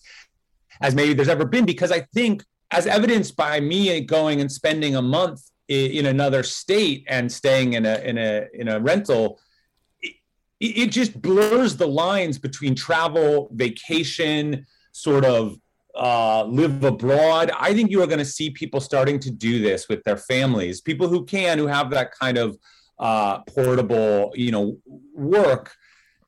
as 0.82 0.96
maybe 0.96 1.14
there's 1.14 1.30
ever 1.30 1.46
been. 1.46 1.66
Because 1.66 1.92
I 1.92 2.02
think, 2.14 2.44
as 2.72 2.88
evidenced 2.88 3.36
by 3.36 3.60
me 3.60 4.00
going 4.02 4.42
and 4.42 4.52
spending 4.52 4.96
a 4.96 5.02
month 5.02 5.42
in, 5.68 5.92
in 5.92 6.06
another 6.06 6.44
state 6.44 7.06
and 7.08 7.32
staying 7.32 7.74
in 7.74 7.86
a 7.86 7.98
in 8.00 8.18
a 8.18 8.48
in 8.54 8.68
a 8.70 8.80
rental 8.80 9.40
it 10.60 10.88
just 10.88 11.22
blurs 11.22 11.76
the 11.76 11.88
lines 11.88 12.40
between 12.40 12.76
travel, 12.76 13.50
vacation, 13.54 14.66
sort 14.92 15.26
of 15.26 15.58
uh, 15.96 16.44
live 16.46 16.84
abroad. 16.84 17.52
I 17.58 17.74
think 17.74 17.92
you 17.92 18.02
are 18.02 18.08
going 18.08 18.20
to 18.20 18.26
see 18.26 18.50
people 18.50 18.80
starting 18.80 19.20
to 19.20 19.32
do 19.32 19.62
this 19.62 19.88
with 19.90 20.04
their 20.04 20.18
families, 20.18 20.82
people 20.82 21.08
who 21.08 21.26
can, 21.26 21.58
who 21.58 21.68
have 21.68 21.90
that 21.92 22.12
kind 22.12 22.38
of 22.38 22.58
uh, 23.00 23.40
portable, 23.44 24.32
you 24.36 24.52
know, 24.52 24.78
work, 25.14 25.74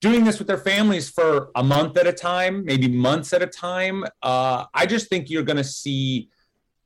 doing 0.02 0.24
this 0.24 0.40
with 0.40 0.48
their 0.48 0.58
families 0.58 1.10
for 1.10 1.50
a 1.56 1.64
month 1.64 1.98
at 1.98 2.08
a 2.08 2.14
time, 2.14 2.64
maybe 2.66 2.88
months 2.88 3.34
at 3.34 3.42
a 3.42 3.48
time. 3.48 4.04
Uh, 4.22 4.66
I 4.74 4.86
just 4.86 5.10
think 5.10 5.30
you're 5.30 5.44
going 5.44 5.58
to 5.58 5.64
see 5.64 6.30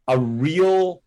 a 0.07 0.17
real 0.17 1.03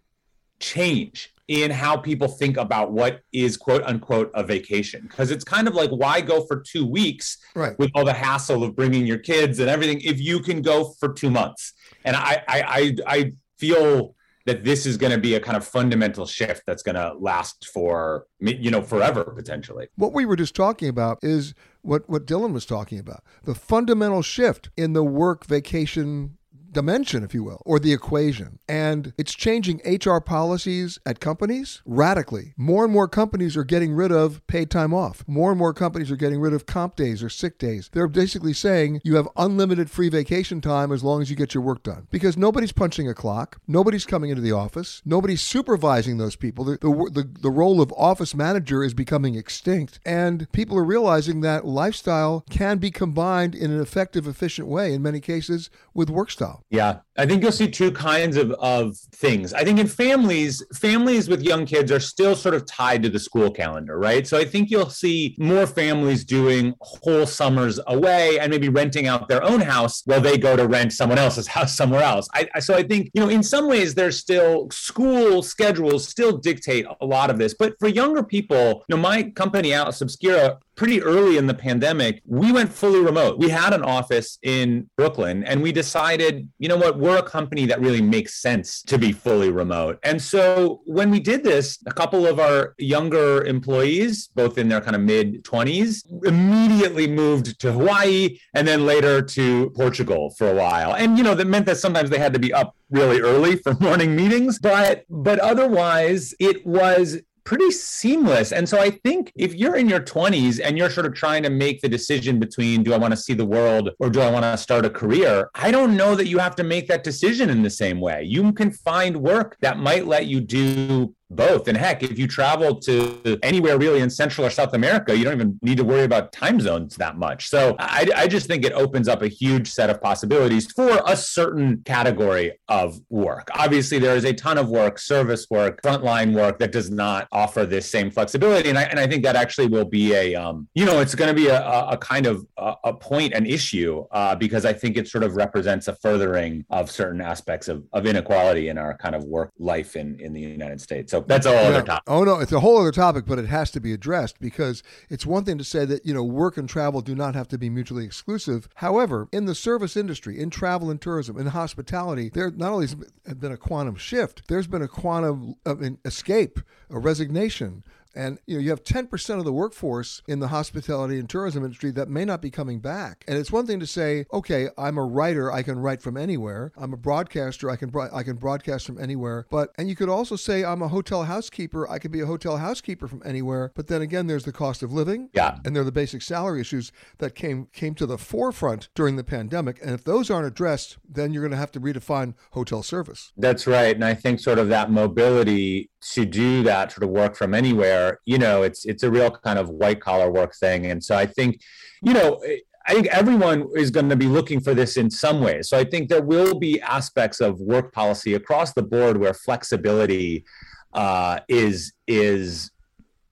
change 0.61 1.34
in 1.49 1.71
how 1.71 1.97
people 1.97 2.29
think 2.29 2.57
about 2.57 2.93
what 2.93 3.21
is 3.33 3.57
quote 3.57 3.83
unquote 3.85 4.31
a 4.35 4.43
vacation. 4.43 5.03
Because 5.03 5.31
it's 5.31 5.45
kind 5.45 5.69
of 5.69 5.75
like 5.75 5.91
why 5.91 6.21
go 6.21 6.47
for 6.47 6.63
two 6.67 6.87
weeks 6.87 7.39
right. 7.55 7.79
with 7.79 7.91
all 7.95 8.05
the 8.05 8.13
hassle 8.13 8.65
of 8.65 8.75
bringing 8.75 9.07
your 9.07 9.19
kids 9.19 9.59
and 9.59 9.69
everything 9.69 10.01
if 10.01 10.21
you 10.21 10.41
can 10.41 10.63
go 10.63 10.95
for 10.99 11.13
two 11.13 11.31
months? 11.31 11.73
And 12.05 12.17
i 12.17 12.43
i 12.49 12.63
i, 12.63 12.97
I 13.07 13.33
feel 13.59 14.15
that 14.47 14.63
this 14.65 14.85
is 14.85 14.97
going 14.97 15.13
to 15.13 15.19
be 15.19 15.35
a 15.35 15.41
kind 15.41 15.57
of 15.57 15.67
fundamental 15.67 16.27
shift 16.27 16.63
that's 16.67 16.83
going 16.83 16.97
to 16.97 17.15
last 17.19 17.69
for 17.73 18.27
you 18.41 18.71
know 18.71 18.83
forever 18.83 19.25
potentially. 19.25 19.89
What 19.97 20.13
we 20.13 20.27
were 20.27 20.37
just 20.37 20.55
talking 20.55 20.89
about 20.89 21.19
is 21.23 21.55
what 21.83 22.09
what 22.09 22.27
dylan 22.27 22.53
was 22.53 22.67
talking 22.67 22.99
about 22.99 23.23
the 23.45 23.55
fundamental 23.55 24.23
shift 24.23 24.71
in 24.77 24.93
the 24.95 25.05
work 25.05 25.47
vacation 25.47 26.39
dimension, 26.75 27.25
if 27.25 27.33
you 27.33 27.43
will, 27.43 27.63
or 27.65 27.79
the 27.79 27.93
equation. 27.93 28.59
And 28.69 29.13
it's 29.17 29.35
changing 29.35 29.81
HR 29.85 30.19
policies 30.19 30.99
at 31.07 31.21
companies 31.21 31.83
radically. 31.87 32.55
More 32.57 32.85
and 32.85 32.93
more 32.93 33.09
companies 33.09 33.57
are 33.57 33.65
getting 33.65 33.95
rid 33.95 34.13
of 34.13 34.47
paid 34.47 34.71
time 34.71 34.93
off. 34.93 35.25
More 35.27 35.51
and 35.51 35.59
more 35.59 35.73
companies 35.73 36.11
are 36.11 36.17
getting 36.17 36.41
rid 36.41 36.53
of 36.53 36.67
comp 36.67 36.97
days 36.97 37.23
or 37.23 37.31
sick 37.31 37.59
days. 37.59 37.89
They're 37.93 38.09
basically 38.09 38.53
saying 38.53 39.01
you 39.05 39.17
have 39.17 39.29
unlimited 39.37 39.91
free 39.91 40.09
vacation 40.09 40.61
time 40.61 40.93
as 40.93 41.03
long 41.03 41.23
as 41.23 41.31
you 41.31 41.37
get 41.37 41.55
your 41.55 41.63
work 41.63 41.83
done. 41.83 42.07
Because 42.11 42.37
nobody's 42.37 42.73
punching 42.73 43.09
a 43.09 43.15
clock, 43.15 43.61
nobody's 43.67 44.05
coming 44.05 44.31
into 44.31 44.43
the 44.43 44.53
office, 44.53 45.01
nobody's 45.05 45.43
supervising 45.43 46.19
those 46.19 46.37
people. 46.37 46.65
The, 46.65 46.79
the, 46.79 47.11
the, 47.13 47.31
the 47.41 47.51
role 47.51 47.81
of 47.81 47.93
office 47.97 48.35
manager 48.35 48.83
is 48.83 48.95
becoming 48.95 49.35
extinct. 49.35 50.01
And 50.05 50.51
people 50.53 50.77
are 50.77 50.85
realizing 50.85 51.41
that 51.41 51.65
lifestyle 51.65 52.45
can 52.51 52.79
be 52.79 52.91
combined 52.91 53.55
in 53.55 53.71
an 53.71 53.81
effective, 53.81 54.27
efficient 54.27 54.69
way, 54.69 54.93
in 54.93 55.03
many 55.03 55.21
cases, 55.21 55.71
with 55.93 56.11
work 56.11 56.31
style. 56.31 56.64
Yeah, 56.71 57.01
I 57.17 57.27
think 57.27 57.43
you'll 57.43 57.53
see 57.53 57.71
two 57.71 57.93
kinds 57.93 58.37
of, 58.37 58.51
of 58.53 58.97
things. 58.97 59.55
I 59.55 59.63
think 59.65 59.79
in 59.79 59.87
families, 59.87 60.65
families 60.75 61.29
with 61.29 61.43
young 61.43 61.67
kids 61.67 61.93
are 61.93 62.01
still 62.01 62.35
sort 62.35 62.55
of 62.55 62.67
tied 62.67 63.03
to 63.05 63.09
the 63.09 63.19
school 63.21 63.51
calendar, 63.51 63.99
right? 63.99 64.27
So 64.27 64.37
I 64.37 64.45
think 64.45 64.71
you'll 64.71 64.91
see 64.91 65.37
more 65.39 65.67
families 65.67 66.25
doing 66.25 66.75
whole 66.81 67.27
summers 67.27 67.79
away 67.87 68.41
and 68.41 68.51
maybe 68.51 68.69
renting 68.71 69.07
out 69.07 69.29
their 69.29 69.45
own 69.45 69.61
house 69.61 70.03
while 70.07 70.21
they 70.21 70.37
go 70.37 70.57
to 70.57 70.67
rent 70.67 70.93
someone 70.93 71.19
else's 71.19 71.47
house 71.57 71.77
somewhere 71.77 72.03
else. 72.03 72.29
I, 72.35 72.59
so 72.59 72.75
I 72.75 72.83
think, 72.83 73.11
you 73.15 73.21
know, 73.21 73.29
in 73.29 73.43
some 73.43 73.69
ways, 73.69 73.95
there's 73.95 74.19
still 74.19 74.69
school 74.71 75.43
schedules 75.43 76.09
still 76.09 76.39
dictate 76.39 76.87
a 77.01 77.07
lot 77.07 77.31
of 77.31 77.39
this. 77.39 77.55
But 77.55 77.75
for 77.79 77.89
younger 77.89 78.25
people, 78.25 78.85
you 78.89 78.97
know, 78.97 79.03
my 79.03 79.25
company, 79.31 79.75
Atlas 79.75 80.01
Obscura, 80.01 80.59
pretty 80.77 81.03
early 81.03 81.37
in 81.37 81.47
the 81.47 81.55
pandemic, 81.55 82.23
we 82.27 82.53
went 82.53 82.73
fully 82.73 83.01
remote. 83.01 83.39
We 83.39 83.49
had 83.49 83.73
an 83.73 83.83
office 83.83 84.39
in 84.43 84.91
Brooklyn 84.97 85.45
and 85.45 85.63
we 85.63 85.73
decided, 85.73 86.49
you 86.59 86.69
know 86.69 86.77
what, 86.77 86.99
we're 86.99 87.19
a 87.19 87.23
company 87.23 87.67
that 87.67 87.81
really 87.81 88.03
makes 88.03 88.35
sense 88.41 88.83
to 88.83 88.99
be 88.99 89.13
fully 89.13 89.51
remote. 89.51 89.99
And 90.03 90.21
so 90.21 90.83
when 90.85 91.11
we 91.11 91.21
did 91.21 91.45
this, 91.45 91.79
a 91.87 91.93
couple 91.93 92.27
of 92.27 92.39
our 92.39 92.75
younger 92.79 93.45
employees, 93.45 94.29
both 94.35 94.59
in 94.59 94.69
their 94.69 94.81
kind 94.81 94.97
of 94.97 95.03
mid 95.03 95.45
20s, 95.45 96.03
immediately 96.25 97.07
moved 97.07 97.59
to 97.61 97.73
Hawaii 97.73 98.39
and 98.55 98.67
then 98.67 98.87
later 98.87 99.23
to 99.23 99.71
Portugal 99.71 100.31
for 100.37 100.49
a 100.49 100.55
while. 100.55 100.95
And, 100.95 101.17
you 101.17 101.25
know, 101.25 101.35
that 101.35 101.47
meant 101.47 101.67
that 101.67 101.77
sometimes 101.77 102.11
they 102.11 102.19
had 102.19 102.33
to 102.33 102.39
be 102.39 102.53
up 102.53 102.75
really 102.91 103.21
early 103.21 103.57
for 103.57 103.75
morning 103.81 104.15
meetings, 104.17 104.59
but 104.59 105.05
but 105.09 105.39
otherwise 105.39 106.35
it 106.39 106.65
was 106.67 107.19
pretty 107.45 107.71
seamless. 107.71 108.53
And 108.53 108.69
so 108.69 108.81
I 108.81 108.91
think 108.91 109.33
if 109.37 109.55
you're 109.55 109.77
in 109.77 109.89
your 109.89 110.01
20s 110.01 110.61
and 110.63 110.77
you're 110.79 110.91
sort 110.91 111.07
of 111.07 111.15
trying 111.15 111.43
to 111.43 111.51
make 111.51 111.81
the 111.81 111.89
decision 111.89 112.39
between 112.39 112.83
do 112.83 112.93
I 112.95 112.99
want 112.99 113.13
to 113.13 113.17
see 113.17 113.35
the 113.35 113.45
world 113.45 113.91
or 113.99 114.11
do 114.11 114.21
I 114.21 114.31
want 114.31 114.45
to 114.45 114.57
start 114.57 114.87
a 114.87 114.91
career, 114.91 115.51
I 115.55 115.71
don't 115.71 115.97
know 115.97 116.15
that 116.15 116.27
you 116.27 116.39
have 116.39 116.57
to 116.57 116.65
make 116.65 116.89
that 116.89 117.05
decision 117.05 117.51
in 117.51 117.63
the 117.63 117.71
same 117.71 118.01
way. 118.01 118.25
You 118.25 118.53
can 118.53 118.71
find 118.71 119.19
work 119.19 119.57
that 119.61 119.79
might 119.79 120.07
let 120.07 120.27
you 120.27 120.41
do 120.41 121.15
both. 121.35 121.69
And 121.69 121.77
heck, 121.77 122.03
if 122.03 122.19
you 122.19 122.27
travel 122.27 122.77
to 122.81 123.39
anywhere 123.43 123.79
really 123.79 124.01
in 124.01 124.11
Central 124.11 124.47
or 124.47 124.51
South 124.51 124.75
America, 124.75 125.17
you 125.17 125.25
don't 125.25 125.35
even 125.35 125.59
need 125.63 125.77
to 125.79 125.85
worry 125.85 126.05
about 126.05 126.33
time 126.33 126.61
zones 126.61 126.97
that 126.97 127.17
much. 127.17 127.49
So 127.49 127.77
I, 127.79 128.09
I 128.17 128.27
just 128.27 128.47
think 128.47 128.65
it 128.65 128.73
opens 128.73 129.09
up 129.09 129.23
a 129.23 129.29
huge 129.29 129.71
set 129.71 129.91
of 129.91 130.01
possibilities 130.01 130.71
for 130.73 131.03
a 131.07 131.17
certain 131.17 131.83
category 131.85 132.59
of 132.69 133.01
work. 133.09 133.49
Obviously, 133.55 133.99
there 133.99 134.17
is 134.17 134.25
a 134.25 134.33
ton 134.33 134.59
of 134.59 134.69
work, 134.69 134.99
service 134.99 135.47
work, 135.51 135.81
frontline 135.83 136.35
work 136.35 136.59
that 136.59 136.73
does 136.73 136.91
not 136.91 137.29
offer 137.33 137.67
this 137.67 137.91
same 137.91 138.11
flexibility. 138.11 138.69
And 138.69 138.79
I, 138.79 138.85
and 138.85 138.99
I 138.99 139.07
think 139.07 139.25
that 139.25 139.37
actually 139.37 139.67
will 139.67 139.85
be 139.85 140.15
a, 140.15 140.35
um, 140.35 140.69
you 140.75 140.85
know, 140.85 141.01
it's 141.01 141.15
going 141.15 141.29
to 141.29 141.35
be 141.35 141.49
a, 141.49 141.61
a, 141.63 141.97
kind 141.97 142.27
of 142.27 142.47
a, 142.57 142.75
a 142.85 142.93
point, 142.93 143.33
an 143.35 143.47
issue, 143.47 144.05
uh, 144.11 144.35
because 144.35 144.65
I 144.65 144.73
think 144.73 144.97
it 144.97 145.09
sort 145.09 145.25
of 145.25 145.37
represents 145.37 145.89
a 145.89 145.95
furthering 145.97 146.65
of 146.71 146.91
certain 146.91 147.21
aspects 147.21 147.69
of, 147.69 147.85
of 147.93 148.07
inequality 148.07 148.69
in 148.69 148.79
our 148.79 148.97
kind 148.97 149.15
of 149.15 149.25
work 149.25 149.53
life 149.59 149.97
in, 149.97 150.19
in 150.21 150.33
the 150.33 150.41
United 150.41 150.81
States. 150.81 151.11
So 151.11 151.24
that's 151.27 151.47
a 151.47 151.51
whole 151.51 151.71
yeah. 151.71 151.77
other 151.77 151.83
topic. 151.83 152.05
Oh, 152.07 152.25
no, 152.25 152.39
it's 152.41 152.53
a 152.53 152.61
whole 152.61 152.79
other 152.79 152.93
topic, 152.93 153.25
but 153.27 153.39
it 153.39 153.47
has 153.47 153.71
to 153.73 153.81
be 153.81 153.93
addressed 153.93 154.41
because 154.41 154.83
it's 155.09 155.27
one 155.27 155.45
thing 155.45 155.59
to 155.59 155.65
say 155.65 155.85
that, 155.85 156.05
you 156.05 156.15
know, 156.15 156.23
work 156.25 156.57
and 156.57 156.69
travel 156.69 157.01
do 157.01 157.15
not 157.15 157.35
have 157.35 157.49
to 157.49 157.59
be 157.59 157.71
mutually 157.71 158.05
exclusive. 158.05 158.69
However, 158.77 159.29
in 159.33 159.47
the 159.47 159.55
service 159.55 159.97
industry, 159.97 160.39
in 160.39 160.51
travel 160.51 160.91
and 160.91 161.01
tourism, 161.01 161.39
in 161.39 161.47
hospitality, 161.47 162.31
there 162.33 162.51
not 162.51 162.73
only 162.73 162.87
has 162.87 163.35
been 163.35 163.53
a 163.53 163.57
quantum 163.57 163.97
shift, 163.97 164.43
there's 164.49 164.67
been 164.67 164.83
a 164.83 164.89
quantum 164.89 165.57
of 165.65 165.83
escape, 166.05 166.61
a 166.91 166.99
resignation, 166.99 167.85
and 168.15 168.39
you 168.47 168.57
know, 168.57 168.63
you 168.63 168.71
have 168.71 168.85
10% 168.85 169.39
of 169.39 169.45
the 169.45 169.53
workforce 169.53 170.23
in 170.27 170.41
the 170.41 170.49
hospitality 170.49 171.19
and 171.19 171.29
tourism 171.29 171.65
industry 171.65 171.91
that 171.93 172.09
may 172.09 172.25
not 172.25 172.41
be 172.41 172.51
coming 172.51 172.81
back. 172.81 173.25
And 173.29 173.39
it's 173.39 173.53
one 173.53 173.67
thing 173.67 173.81
to 173.81 173.87
say, 173.87 174.27
okay, 174.33 174.69
I'm 174.79 174.99
a 174.99 175.05
writer, 175.05 175.53
I 175.53 175.63
can 175.63 175.79
write 175.79 176.03
from 176.03 176.17
anywhere. 176.17 176.73
I'm 176.77 176.93
a 176.93 176.97
broadcaster, 176.97 177.71
I 177.71 177.77
can 177.77 177.93
I 178.13 178.23
can 178.23 178.37
broadcast 178.37 178.87
from 178.87 179.01
anywhere. 179.01 179.47
But 179.51 179.71
and 179.79 179.89
you 179.89 179.97
could 179.97 180.09
also 180.09 180.37
say 180.37 180.65
I'm 180.65 180.83
a 180.83 180.89
hotel 180.89 181.25
housekeeper, 181.25 181.89
I 181.89 181.99
could 181.99 182.11
be 182.11 182.21
a 182.21 182.27
hotel 182.27 182.59
housekeeper 182.59 183.09
from 183.09 183.23
anywhere. 183.25 183.73
But 183.75 183.89
then 183.89 184.03
again, 184.03 184.27
there's 184.27 184.45
the 184.45 184.53
cost 184.53 184.83
of 184.83 184.93
living. 184.93 185.31
Yeah. 185.33 185.59
And 185.65 185.75
there 185.75 185.83
are 185.83 185.87
the 185.87 185.93
basic 185.93 186.23
salary 186.23 186.61
issues 186.61 186.93
that 187.19 187.35
came 187.35 187.69
came 187.73 187.95
to 187.97 188.07
the 188.07 188.19
forefront 188.19 188.89
during 188.95 189.17
the 189.17 189.25
pandemic. 189.25 189.81
And 189.83 189.91
if 189.91 190.05
those 190.05 190.31
aren't 190.31 190.47
addressed, 190.47 190.99
then 191.09 191.33
you're 191.33 191.43
going 191.43 191.53
to 191.53 191.57
have 191.57 191.73
to 191.73 191.81
redefine 191.81 192.35
hotel 192.53 192.83
service. 192.83 193.33
That's 193.37 193.67
right. 193.67 193.95
And 193.95 194.05
I 194.05 194.15
think 194.15 194.41
sort 194.41 194.59
of 194.59 194.69
that 194.69 194.91
mobility 194.91 195.91
to 196.13 196.25
do 196.25 196.63
that 196.65 196.93
sort 196.93 197.03
of 197.03 197.11
work 197.11 197.35
from 197.35 197.55
anywhere, 197.55 198.21
you 198.25 198.39
know, 198.39 198.63
it's 198.63 198.85
it's 198.85 199.03
a 199.03 199.11
real 199.11 199.31
kind 199.31 199.59
of 199.59 199.71
white 199.71 200.01
collar 200.01 200.31
work 200.31 200.55
thing. 200.55 200.87
And 200.87 201.03
so 201.03 201.17
I 201.17 201.27
think, 201.27 201.61
you 202.03 202.13
know, 202.13 202.43
I 202.87 202.93
think 202.93 203.07
everyone 203.07 203.69
is 203.75 203.91
going 203.91 204.11
to 204.11 204.17
be 204.17 204.27
looking 204.27 204.61
for 204.61 204.75
this 204.75 204.97
in 204.97 205.11
some 205.11 205.41
way. 205.41 205.63
So 205.63 205.79
I 205.79 205.85
think 205.85 206.11
there 206.11 206.23
will 206.23 206.59
be 206.59 206.81
aspects 206.83 207.41
of 207.41 207.59
work 207.59 207.93
policy 207.93 208.35
across 208.35 208.75
the 208.75 208.83
board 208.83 209.17
where 209.17 209.33
flexibility 209.33 210.45
uh, 210.93 211.41
is 211.49 211.93
is 212.07 212.71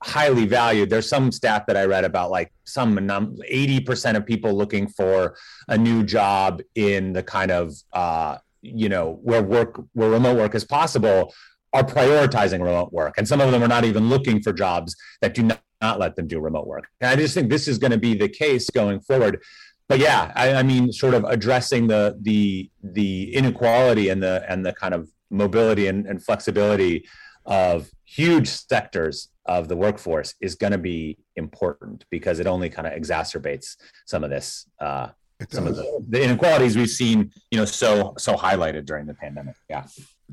highly 0.03 0.47
valued. 0.47 0.91
There's 0.91 1.09
some 1.09 1.31
stat 1.31 1.67
that 1.67 1.77
I 1.77 1.85
read 1.85 2.05
about 2.05 2.31
like 2.31 2.53
some 2.65 2.97
80% 2.97 4.17
of 4.17 4.27
people 4.27 4.53
looking 4.55 4.89
for 4.89 5.37
a 5.69 5.79
new 5.79 6.03
job 6.03 6.61
in 6.75 7.13
the 7.13 7.23
kind 7.23 7.51
of 7.51 7.73
uh, 7.93 8.39
you 8.63 8.89
know 8.89 9.19
where 9.23 9.43
work 9.43 9.81
where 9.93 10.11
remote 10.11 10.37
work 10.37 10.55
is 10.55 10.65
possible 10.65 11.35
are 11.73 11.83
prioritizing 11.83 12.61
remote 12.61 12.93
work. 12.93 13.15
And 13.19 13.27
some 13.27 13.41
of 13.41 13.51
them 13.51 13.63
are 13.63 13.69
not 13.69 13.85
even 13.85 14.09
looking 14.09 14.43
for 14.43 14.53
jobs 14.53 14.95
that 15.21 15.35
do 15.35 15.43
not, 15.43 15.61
not 15.81 15.99
let 15.99 16.17
them 16.17 16.27
do 16.27 16.41
remote 16.41 16.67
work. 16.67 16.87
And 17.01 17.11
I 17.11 17.17
just 17.17 17.35
think 17.35 17.51
this 17.51 17.67
is 17.67 17.79
going 17.79 17.93
to 17.93 17.99
be 17.99 18.15
the 18.15 18.29
case 18.29 18.69
going 18.71 19.01
forward. 19.01 19.43
But 19.89 19.99
yeah, 19.99 20.33
I, 20.35 20.55
I 20.55 20.63
mean, 20.63 20.93
sort 20.93 21.15
of 21.15 21.25
addressing 21.25 21.87
the 21.87 22.17
the 22.23 22.71
the 22.83 23.35
inequality 23.35 24.09
and 24.09 24.23
the 24.23 24.45
and 24.49 24.65
the 24.65 24.73
kind 24.73 24.95
of 24.95 25.11
mobility 25.31 25.87
and, 25.87 26.07
and 26.07 26.23
flexibility 26.23 27.07
of 27.47 27.91
huge 28.05 28.49
sectors 28.49 29.29
of 29.47 29.69
the 29.69 29.77
workforce 29.77 30.35
is 30.41 30.55
going 30.55 30.71
to 30.71 30.79
be 30.79 31.19
important 31.37 32.05
because 32.11 32.39
it 32.39 32.47
only 32.47 32.69
kind 32.69 32.87
of 32.87 32.93
exacerbates 32.93 33.77
some 34.07 34.23
of 34.23 34.31
this 34.31 34.67
uh, 34.81 35.09
some 35.51 35.67
of 35.67 35.75
the, 35.75 36.05
the, 36.09 36.23
inequalities 36.23 36.77
we've 36.77 36.89
seen 36.89 37.33
you 37.51 37.59
know 37.59 37.65
so 37.65 38.15
so 38.17 38.35
highlighted 38.35 38.85
during 38.85 39.07
the 39.07 39.15
pandemic 39.15 39.57
yeah 39.69 39.85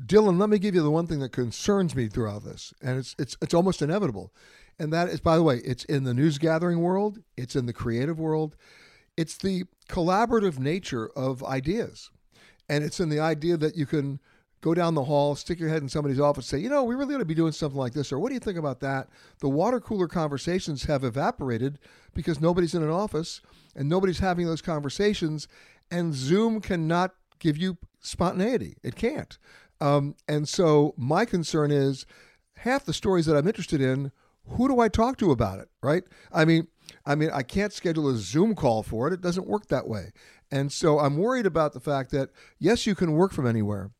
Dylan, 0.06 0.38
let 0.38 0.48
me 0.48 0.58
give 0.58 0.74
you 0.74 0.82
the 0.82 0.90
one 0.90 1.06
thing 1.06 1.20
that 1.20 1.32
concerns 1.32 1.94
me 1.94 2.08
throughout 2.08 2.44
this, 2.44 2.72
and 2.82 2.98
it's 2.98 3.14
it's 3.18 3.36
it's 3.42 3.54
almost 3.54 3.82
inevitable, 3.82 4.32
and 4.78 4.92
that 4.92 5.08
is, 5.08 5.20
by 5.20 5.36
the 5.36 5.42
way, 5.42 5.58
it's 5.58 5.84
in 5.84 6.04
the 6.04 6.14
news 6.14 6.38
gathering 6.38 6.80
world, 6.80 7.18
it's 7.36 7.56
in 7.56 7.66
the 7.66 7.72
creative 7.72 8.18
world, 8.18 8.56
it's 9.16 9.36
the 9.36 9.64
collaborative 9.88 10.58
nature 10.58 11.10
of 11.16 11.44
ideas, 11.44 12.10
and 12.68 12.82
it's 12.82 13.00
in 13.00 13.08
the 13.08 13.20
idea 13.20 13.56
that 13.56 13.76
you 13.76 13.84
can 13.84 14.20
go 14.60 14.74
down 14.74 14.94
the 14.94 15.04
hall, 15.04 15.34
stick 15.34 15.58
your 15.58 15.70
head 15.70 15.82
in 15.82 15.88
somebody's 15.88 16.20
office, 16.20 16.46
say, 16.46 16.58
you 16.58 16.68
know, 16.68 16.84
we 16.84 16.94
really 16.94 17.14
ought 17.14 17.18
to 17.18 17.24
be 17.24 17.34
doing 17.34 17.52
something 17.52 17.78
like 17.78 17.94
this, 17.94 18.12
or 18.12 18.18
what 18.18 18.28
do 18.28 18.34
you 18.34 18.40
think 18.40 18.58
about 18.58 18.80
that? 18.80 19.08
The 19.40 19.48
water 19.48 19.80
cooler 19.80 20.06
conversations 20.06 20.84
have 20.84 21.02
evaporated 21.02 21.78
because 22.14 22.40
nobody's 22.40 22.74
in 22.74 22.82
an 22.82 22.90
office 22.90 23.40
and 23.74 23.88
nobody's 23.88 24.18
having 24.18 24.46
those 24.46 24.60
conversations, 24.60 25.48
and 25.90 26.14
Zoom 26.14 26.60
cannot 26.60 27.14
give 27.38 27.56
you 27.56 27.78
spontaneity. 28.00 28.76
It 28.82 28.96
can't. 28.96 29.38
Um, 29.80 30.14
and 30.28 30.48
so 30.48 30.94
my 30.96 31.24
concern 31.24 31.70
is 31.70 32.06
half 32.56 32.84
the 32.84 32.92
stories 32.92 33.26
that 33.26 33.36
I'm 33.36 33.46
interested 33.46 33.80
in, 33.80 34.12
who 34.46 34.68
do 34.68 34.80
I 34.80 34.88
talk 34.88 35.16
to 35.18 35.30
about 35.30 35.60
it, 35.60 35.68
right? 35.82 36.04
I 36.32 36.44
mean, 36.44 36.68
I 37.06 37.14
mean, 37.14 37.30
I 37.32 37.42
can't 37.42 37.72
schedule 37.72 38.08
a 38.08 38.16
Zoom 38.16 38.54
call 38.54 38.82
for 38.82 39.06
it. 39.06 39.12
It 39.12 39.20
doesn't 39.20 39.46
work 39.46 39.66
that 39.68 39.88
way. 39.88 40.12
And 40.50 40.72
so 40.72 40.98
I'm 40.98 41.16
worried 41.16 41.46
about 41.46 41.72
the 41.72 41.80
fact 41.80 42.10
that 42.10 42.30
yes, 42.58 42.86
you 42.86 42.94
can 42.94 43.12
work 43.12 43.32
from 43.32 43.46
anywhere, 43.46 43.92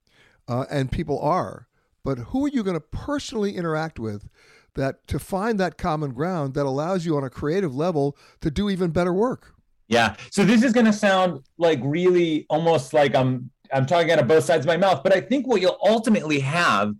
uh, 0.48 0.66
and 0.70 0.90
people 0.90 1.20
are, 1.20 1.68
but 2.04 2.18
who 2.18 2.44
are 2.44 2.48
you 2.48 2.64
going 2.64 2.74
to 2.76 2.80
personally 2.80 3.56
interact 3.56 3.98
with 3.98 4.28
that 4.74 5.06
to 5.08 5.18
find 5.18 5.60
that 5.60 5.78
common 5.78 6.12
ground 6.12 6.54
that 6.54 6.66
allows 6.66 7.06
you 7.06 7.16
on 7.16 7.24
a 7.24 7.30
creative 7.30 7.74
level 7.74 8.16
to 8.40 8.50
do 8.50 8.68
even 8.68 8.90
better 8.90 9.12
work? 9.12 9.54
Yeah. 9.88 10.16
So 10.30 10.44
this 10.44 10.62
is 10.62 10.72
going 10.72 10.86
to 10.86 10.92
sound 10.92 11.42
like 11.58 11.80
really 11.82 12.46
almost 12.48 12.92
like 12.92 13.14
I'm 13.14 13.50
I'm 13.72 13.86
talking 13.86 14.10
out 14.10 14.18
of 14.18 14.28
both 14.28 14.44
sides 14.44 14.64
of 14.64 14.68
my 14.68 14.76
mouth, 14.76 15.02
but 15.02 15.14
I 15.14 15.20
think 15.20 15.46
what 15.46 15.60
you'll 15.60 15.78
ultimately 15.82 16.40
have 16.40 16.94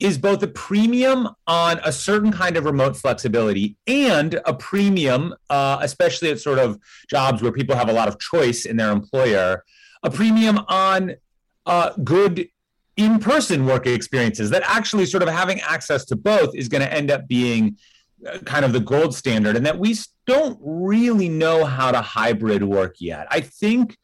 is 0.00 0.18
both 0.18 0.42
a 0.42 0.48
premium 0.48 1.28
on 1.46 1.80
a 1.84 1.92
certain 1.92 2.32
kind 2.32 2.56
of 2.56 2.64
remote 2.64 2.96
flexibility 2.96 3.76
and 3.86 4.40
a 4.44 4.52
premium, 4.52 5.34
uh, 5.50 5.78
especially 5.80 6.30
at 6.30 6.40
sort 6.40 6.58
of 6.58 6.78
jobs 7.08 7.42
where 7.42 7.52
people 7.52 7.76
have 7.76 7.88
a 7.88 7.92
lot 7.92 8.08
of 8.08 8.18
choice 8.18 8.64
in 8.64 8.76
their 8.76 8.90
employer, 8.90 9.64
a 10.02 10.10
premium 10.10 10.58
on 10.68 11.14
uh, 11.66 11.90
good 12.02 12.48
in 12.96 13.18
person 13.18 13.66
work 13.66 13.86
experiences 13.86 14.50
that 14.50 14.62
actually 14.64 15.06
sort 15.06 15.22
of 15.22 15.28
having 15.28 15.60
access 15.60 16.04
to 16.04 16.16
both 16.16 16.54
is 16.54 16.68
going 16.68 16.82
to 16.82 16.92
end 16.92 17.10
up 17.10 17.26
being 17.26 17.76
uh, 18.26 18.38
kind 18.38 18.64
of 18.64 18.72
the 18.72 18.80
gold 18.80 19.14
standard 19.14 19.56
and 19.56 19.66
that 19.66 19.78
we 19.78 19.96
don't 20.26 20.58
really 20.60 21.28
know 21.28 21.64
how 21.64 21.90
to 21.90 22.00
hybrid 22.00 22.62
work 22.62 22.96
yet. 23.00 23.26
I 23.30 23.40
think 23.40 23.96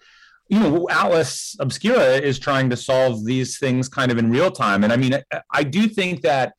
you 0.50 0.58
know, 0.58 0.88
Atlas 0.90 1.54
Obscura 1.60 2.16
is 2.16 2.38
trying 2.38 2.68
to 2.70 2.76
solve 2.76 3.24
these 3.24 3.58
things 3.58 3.88
kind 3.88 4.10
of 4.10 4.18
in 4.18 4.30
real 4.30 4.50
time. 4.50 4.82
And 4.82 4.92
I 4.92 4.96
mean, 4.96 5.14
I, 5.52 5.62
do 5.62 5.86
think 5.86 6.22
that 6.22 6.54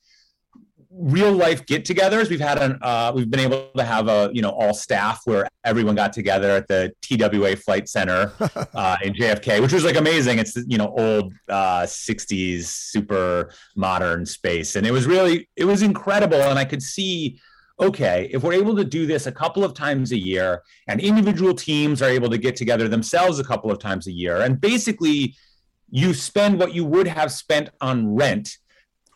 real 0.89 1.33
life 1.33 1.65
get-togethers 1.65 2.29
we've 2.29 2.39
had 2.39 2.57
an 2.57 2.79
uh, 2.81 3.11
we've 3.13 3.29
been 3.29 3.41
able 3.41 3.69
to 3.75 3.83
have 3.83 4.07
a 4.07 4.29
you 4.33 4.41
know 4.41 4.51
all 4.51 4.73
staff 4.73 5.21
where 5.25 5.45
everyone 5.65 5.95
got 5.95 6.13
together 6.13 6.51
at 6.51 6.67
the 6.69 6.93
TWA 7.01 7.57
Flight 7.57 7.89
Center 7.89 8.31
uh, 8.73 8.97
in 9.03 9.13
JFK, 9.13 9.61
which 9.61 9.73
was 9.73 9.83
like 9.83 9.97
amazing. 9.97 10.39
It's 10.39 10.55
you 10.67 10.77
know 10.77 10.93
old 10.97 11.33
uh, 11.49 11.81
'60s 11.81 12.63
super 12.63 13.53
modern 13.75 14.25
space, 14.25 14.77
and 14.77 14.87
it 14.87 14.91
was 14.91 15.05
really 15.05 15.49
it 15.57 15.65
was 15.65 15.81
incredible. 15.81 16.41
And 16.41 16.57
I 16.57 16.63
could 16.63 16.81
see 16.81 17.41
okay, 17.81 18.29
if 18.31 18.43
we're 18.43 18.53
able 18.53 18.75
to 18.75 18.83
do 18.83 19.07
this 19.07 19.25
a 19.25 19.31
couple 19.31 19.63
of 19.63 19.73
times 19.73 20.11
a 20.11 20.17
year 20.17 20.61
and 20.87 21.01
individual 21.01 21.53
teams 21.53 22.01
are 22.01 22.09
able 22.09 22.29
to 22.29 22.37
get 22.37 22.55
together 22.55 22.87
themselves 22.87 23.39
a 23.39 23.43
couple 23.43 23.71
of 23.71 23.79
times 23.79 24.07
a 24.07 24.11
year, 24.11 24.41
and 24.41 24.61
basically 24.61 25.35
you 25.89 26.13
spend 26.13 26.59
what 26.59 26.73
you 26.73 26.85
would 26.85 27.07
have 27.07 27.31
spent 27.31 27.69
on 27.81 28.15
rent 28.15 28.57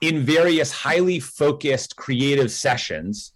in 0.02 0.26
various 0.26 0.72
highly 0.72 1.20
focused 1.20 1.96
creative 1.96 2.52
sessions, 2.52 3.32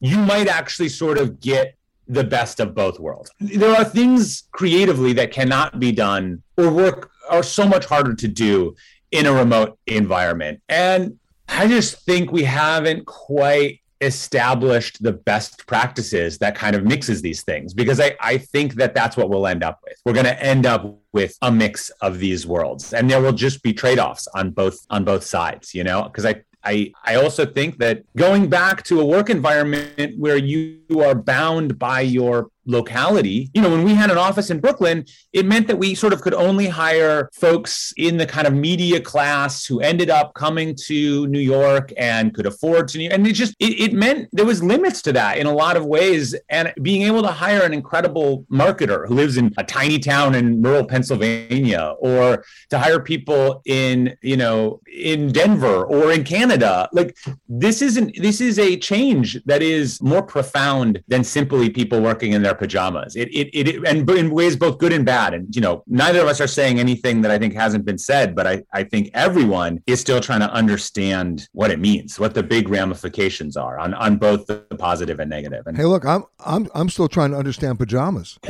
you 0.00 0.18
might 0.18 0.48
actually 0.48 0.88
sort 0.88 1.18
of 1.18 1.40
get 1.40 1.76
the 2.06 2.24
best 2.24 2.60
of 2.60 2.74
both 2.74 3.00
worlds. 3.00 3.30
There 3.40 3.74
are 3.74 3.84
things 3.84 4.42
creatively 4.52 5.14
that 5.14 5.32
cannot 5.32 5.80
be 5.80 5.92
done 5.92 6.42
or 6.58 6.70
work 6.70 7.10
are 7.30 7.42
so 7.42 7.66
much 7.66 7.86
harder 7.86 8.14
to 8.14 8.28
do 8.28 8.74
in 9.12 9.24
a 9.24 9.32
remote 9.32 9.78
environment. 9.86 10.60
And 10.68 11.18
I 11.48 11.68
just 11.68 12.04
think 12.04 12.32
we 12.32 12.44
haven't 12.44 13.06
quite 13.06 13.80
established 14.04 15.02
the 15.02 15.12
best 15.12 15.66
practices 15.66 16.38
that 16.38 16.54
kind 16.54 16.76
of 16.76 16.84
mixes 16.84 17.22
these 17.22 17.42
things 17.42 17.74
because 17.74 18.00
I, 18.00 18.16
I 18.20 18.38
think 18.38 18.74
that 18.74 18.94
that's 18.94 19.16
what 19.16 19.30
we'll 19.30 19.46
end 19.46 19.62
up 19.62 19.80
with. 19.84 20.00
We're 20.04 20.12
going 20.12 20.26
to 20.26 20.42
end 20.42 20.66
up 20.66 20.98
with 21.12 21.36
a 21.42 21.50
mix 21.50 21.90
of 22.00 22.18
these 22.18 22.46
worlds 22.46 22.92
and 22.92 23.10
there 23.10 23.20
will 23.20 23.32
just 23.32 23.62
be 23.62 23.72
trade-offs 23.72 24.28
on 24.34 24.50
both 24.50 24.86
on 24.90 25.04
both 25.04 25.24
sides 25.24 25.74
you 25.74 25.84
know? 25.84 26.04
Because 26.04 26.24
i 26.24 26.42
I, 26.66 26.92
I 27.04 27.16
also 27.16 27.44
think 27.44 27.78
that 27.78 28.04
going 28.16 28.48
back 28.48 28.84
to 28.84 29.00
a 29.00 29.04
work 29.04 29.28
environment 29.28 30.18
where 30.18 30.38
you 30.38 30.80
are 31.04 31.14
bound 31.14 31.78
by 31.78 32.00
your 32.00 32.48
locality. 32.66 33.50
You 33.54 33.62
know, 33.62 33.70
when 33.70 33.84
we 33.84 33.94
had 33.94 34.10
an 34.10 34.18
office 34.18 34.50
in 34.50 34.60
Brooklyn, 34.60 35.04
it 35.32 35.46
meant 35.46 35.66
that 35.68 35.78
we 35.78 35.94
sort 35.94 36.12
of 36.12 36.20
could 36.22 36.34
only 36.34 36.68
hire 36.68 37.30
folks 37.32 37.92
in 37.96 38.16
the 38.16 38.26
kind 38.26 38.46
of 38.46 38.54
media 38.54 39.00
class 39.00 39.66
who 39.66 39.80
ended 39.80 40.10
up 40.10 40.34
coming 40.34 40.74
to 40.86 41.26
New 41.28 41.40
York 41.40 41.92
and 41.96 42.34
could 42.34 42.46
afford 42.46 42.88
to. 42.88 43.06
And 43.06 43.26
it 43.26 43.32
just 43.32 43.54
it, 43.60 43.80
it 43.80 43.92
meant 43.92 44.28
there 44.32 44.44
was 44.44 44.62
limits 44.62 45.02
to 45.02 45.12
that 45.12 45.38
in 45.38 45.46
a 45.46 45.52
lot 45.52 45.76
of 45.76 45.84
ways. 45.84 46.34
And 46.48 46.72
being 46.82 47.02
able 47.02 47.22
to 47.22 47.28
hire 47.28 47.62
an 47.62 47.72
incredible 47.72 48.44
marketer 48.50 49.06
who 49.06 49.14
lives 49.14 49.36
in 49.36 49.52
a 49.56 49.64
tiny 49.64 49.98
town 49.98 50.34
in 50.34 50.62
rural 50.62 50.84
Pennsylvania, 50.84 51.94
or 51.98 52.44
to 52.70 52.78
hire 52.78 53.00
people 53.00 53.62
in 53.66 54.16
you 54.22 54.36
know 54.36 54.80
in 54.92 55.32
Denver 55.32 55.84
or 55.84 56.12
in 56.12 56.24
Canada, 56.24 56.88
like 56.92 57.16
this 57.48 57.82
isn't 57.82 58.20
this 58.20 58.40
is 58.40 58.58
a 58.58 58.76
change 58.76 59.42
that 59.44 59.62
is 59.62 60.00
more 60.02 60.22
profound 60.22 61.02
than 61.08 61.24
simply 61.24 61.70
people 61.70 62.00
working 62.00 62.32
in 62.32 62.42
their 62.42 62.53
pajamas. 62.58 63.16
It, 63.16 63.28
it, 63.28 63.50
it, 63.54 63.86
and 63.86 64.08
in 64.10 64.30
ways 64.30 64.56
both 64.56 64.78
good 64.78 64.92
and 64.92 65.04
bad. 65.04 65.34
And, 65.34 65.54
you 65.54 65.60
know, 65.60 65.82
neither 65.86 66.20
of 66.20 66.28
us 66.28 66.40
are 66.40 66.46
saying 66.46 66.78
anything 66.80 67.22
that 67.22 67.30
I 67.30 67.38
think 67.38 67.54
hasn't 67.54 67.84
been 67.84 67.98
said, 67.98 68.34
but 68.34 68.46
I, 68.46 68.62
I 68.72 68.84
think 68.84 69.10
everyone 69.14 69.82
is 69.86 70.00
still 70.00 70.20
trying 70.20 70.40
to 70.40 70.50
understand 70.50 71.48
what 71.52 71.70
it 71.70 71.78
means, 71.78 72.18
what 72.18 72.34
the 72.34 72.42
big 72.42 72.68
ramifications 72.68 73.56
are 73.56 73.78
on, 73.78 73.94
on 73.94 74.16
both 74.16 74.46
the 74.46 74.58
positive 74.78 75.20
and 75.20 75.30
negative. 75.30 75.66
And 75.66 75.76
hey, 75.76 75.84
look, 75.84 76.04
I'm, 76.04 76.24
I'm, 76.40 76.68
I'm 76.74 76.88
still 76.88 77.08
trying 77.08 77.30
to 77.32 77.36
understand 77.36 77.78
pajamas. 77.78 78.38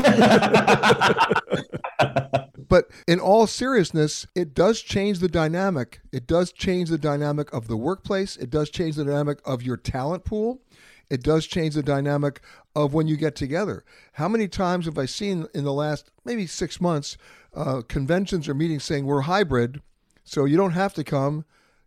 but 2.68 2.88
in 3.06 3.20
all 3.20 3.46
seriousness, 3.46 4.26
it 4.34 4.54
does 4.54 4.80
change 4.80 5.18
the 5.20 5.28
dynamic. 5.28 6.00
It 6.12 6.26
does 6.26 6.52
change 6.52 6.88
the 6.90 6.98
dynamic 6.98 7.52
of 7.52 7.68
the 7.68 7.76
workplace. 7.76 8.36
It 8.36 8.50
does 8.50 8.70
change 8.70 8.96
the 8.96 9.04
dynamic 9.04 9.38
of 9.44 9.62
your 9.62 9.76
talent 9.76 10.24
pool 10.24 10.60
it 11.10 11.22
does 11.22 11.46
change 11.46 11.74
the 11.74 11.82
dynamic 11.82 12.40
of 12.74 12.94
when 12.94 13.06
you 13.06 13.16
get 13.16 13.36
together. 13.36 13.84
How 14.14 14.28
many 14.28 14.48
times 14.48 14.86
have 14.86 14.98
I 14.98 15.06
seen 15.06 15.46
in 15.54 15.64
the 15.64 15.72
last 15.72 16.10
maybe 16.24 16.46
six 16.46 16.80
months 16.80 17.16
uh, 17.54 17.82
conventions 17.82 18.48
or 18.48 18.54
meetings 18.54 18.84
saying 18.84 19.06
we're 19.06 19.22
hybrid, 19.22 19.80
so 20.24 20.44
you 20.44 20.56
don't 20.56 20.72
have 20.72 20.94
to 20.94 21.04
come? 21.04 21.44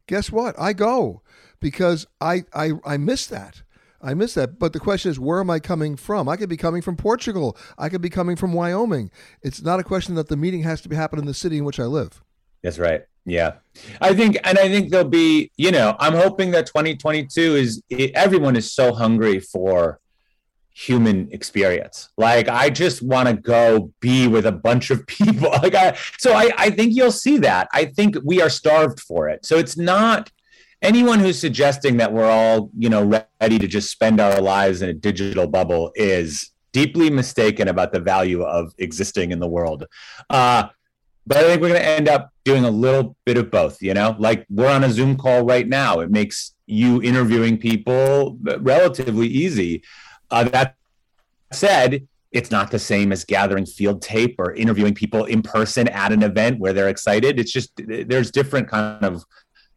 Guess 0.07 0.31
what? 0.31 0.55
I 0.59 0.73
go 0.73 1.21
because 1.59 2.07
I 2.21 2.45
I, 2.53 2.73
I 2.85 2.97
miss 2.97 3.27
that. 3.27 3.63
I 4.01 4.13
miss 4.13 4.35
that. 4.35 4.59
But 4.59 4.73
the 4.73 4.79
question 4.79 5.11
is, 5.11 5.19
where 5.19 5.39
am 5.39 5.49
I 5.49 5.59
coming 5.59 5.95
from? 5.95 6.29
I 6.29 6.37
could 6.37 6.49
be 6.49 6.57
coming 6.57 6.81
from 6.81 6.95
Portugal. 6.95 7.57
I 7.77 7.89
could 7.89 8.01
be 8.01 8.09
coming 8.09 8.35
from 8.35 8.53
Wyoming. 8.53 9.09
It's 9.41 9.61
not 9.61 9.79
a 9.79 9.83
question 9.83 10.15
that 10.15 10.27
the 10.27 10.37
meeting 10.37 10.63
has 10.63 10.81
to 10.81 10.89
be 10.89 10.95
happen 10.95 11.19
in 11.19 11.25
the 11.25 11.33
city 11.33 11.57
in 11.57 11.65
which 11.65 11.79
I 11.79 11.85
live. 11.85 12.23
That's 12.61 12.79
right. 12.79 13.05
Yeah. 13.27 13.55
I 13.99 14.13
think, 14.13 14.37
and 14.45 14.57
I 14.57 14.69
think 14.69 14.89
there'll 14.89 15.07
be, 15.07 15.51
you 15.57 15.69
know, 15.69 15.97
I'm 15.99 16.13
hoping 16.13 16.51
that 16.51 16.65
2022 16.65 17.55
is 17.55 17.83
everyone 18.15 18.55
is 18.55 18.71
so 18.71 18.93
hungry 18.93 19.41
for 19.41 19.99
human 20.73 21.27
experience. 21.31 22.09
Like, 22.17 22.47
I 22.47 22.69
just 22.69 23.01
want 23.01 23.27
to 23.27 23.35
go 23.35 23.91
be 23.99 24.29
with 24.29 24.45
a 24.45 24.51
bunch 24.51 24.91
of 24.91 25.05
people. 25.07 25.49
Like, 25.49 25.75
I, 25.75 25.97
so 26.17 26.33
I, 26.33 26.51
I 26.57 26.69
think 26.69 26.95
you'll 26.95 27.11
see 27.11 27.37
that. 27.39 27.67
I 27.73 27.85
think 27.85 28.15
we 28.23 28.41
are 28.41 28.49
starved 28.49 29.01
for 29.01 29.27
it. 29.27 29.45
So 29.45 29.57
it's 29.57 29.75
not 29.75 30.31
anyone 30.81 31.19
who's 31.19 31.37
suggesting 31.37 31.97
that 31.97 32.13
we're 32.13 32.31
all, 32.31 32.71
you 32.77 32.89
know, 32.89 33.21
ready 33.41 33.59
to 33.59 33.67
just 33.67 33.91
spend 33.91 34.21
our 34.21 34.39
lives 34.39 34.81
in 34.81 34.87
a 34.87 34.93
digital 34.93 35.47
bubble 35.47 35.91
is 35.95 36.51
deeply 36.71 37.09
mistaken 37.09 37.67
about 37.67 37.91
the 37.91 37.99
value 37.99 38.43
of 38.43 38.73
existing 38.77 39.31
in 39.31 39.39
the 39.39 39.47
world. 39.47 39.85
Uh, 40.29 40.69
but 41.25 41.37
I 41.37 41.41
think 41.41 41.61
we're 41.61 41.69
going 41.69 41.81
to 41.81 41.87
end 41.87 42.07
up 42.07 42.31
doing 42.47 42.63
a 42.63 42.71
little 42.71 43.17
bit 43.25 43.37
of 43.37 43.51
both, 43.51 43.81
you 43.81 43.93
know, 43.93 44.15
like 44.17 44.45
we're 44.49 44.69
on 44.69 44.85
a 44.85 44.89
Zoom 44.89 45.17
call 45.17 45.43
right 45.43 45.67
now. 45.67 45.99
It 45.99 46.09
makes 46.09 46.55
you 46.65 47.01
interviewing 47.01 47.57
people 47.57 48.37
relatively 48.41 49.27
easy. 49.27 49.83
Uh, 50.31 50.45
that 50.45 50.75
said, 51.51 52.07
it's 52.31 52.49
not 52.49 52.71
the 52.71 52.79
same 52.79 53.11
as 53.11 53.25
gathering 53.25 53.65
field 53.65 54.01
tape 54.01 54.35
or 54.39 54.53
interviewing 54.53 54.93
people 54.93 55.25
in 55.25 55.41
person 55.41 55.89
at 55.89 56.13
an 56.13 56.23
event 56.23 56.57
where 56.59 56.71
they're 56.71 56.87
excited. 56.87 57.37
It's 57.37 57.51
just 57.51 57.71
there's 57.85 58.31
different 58.31 58.69
kind 58.69 59.03
of 59.03 59.25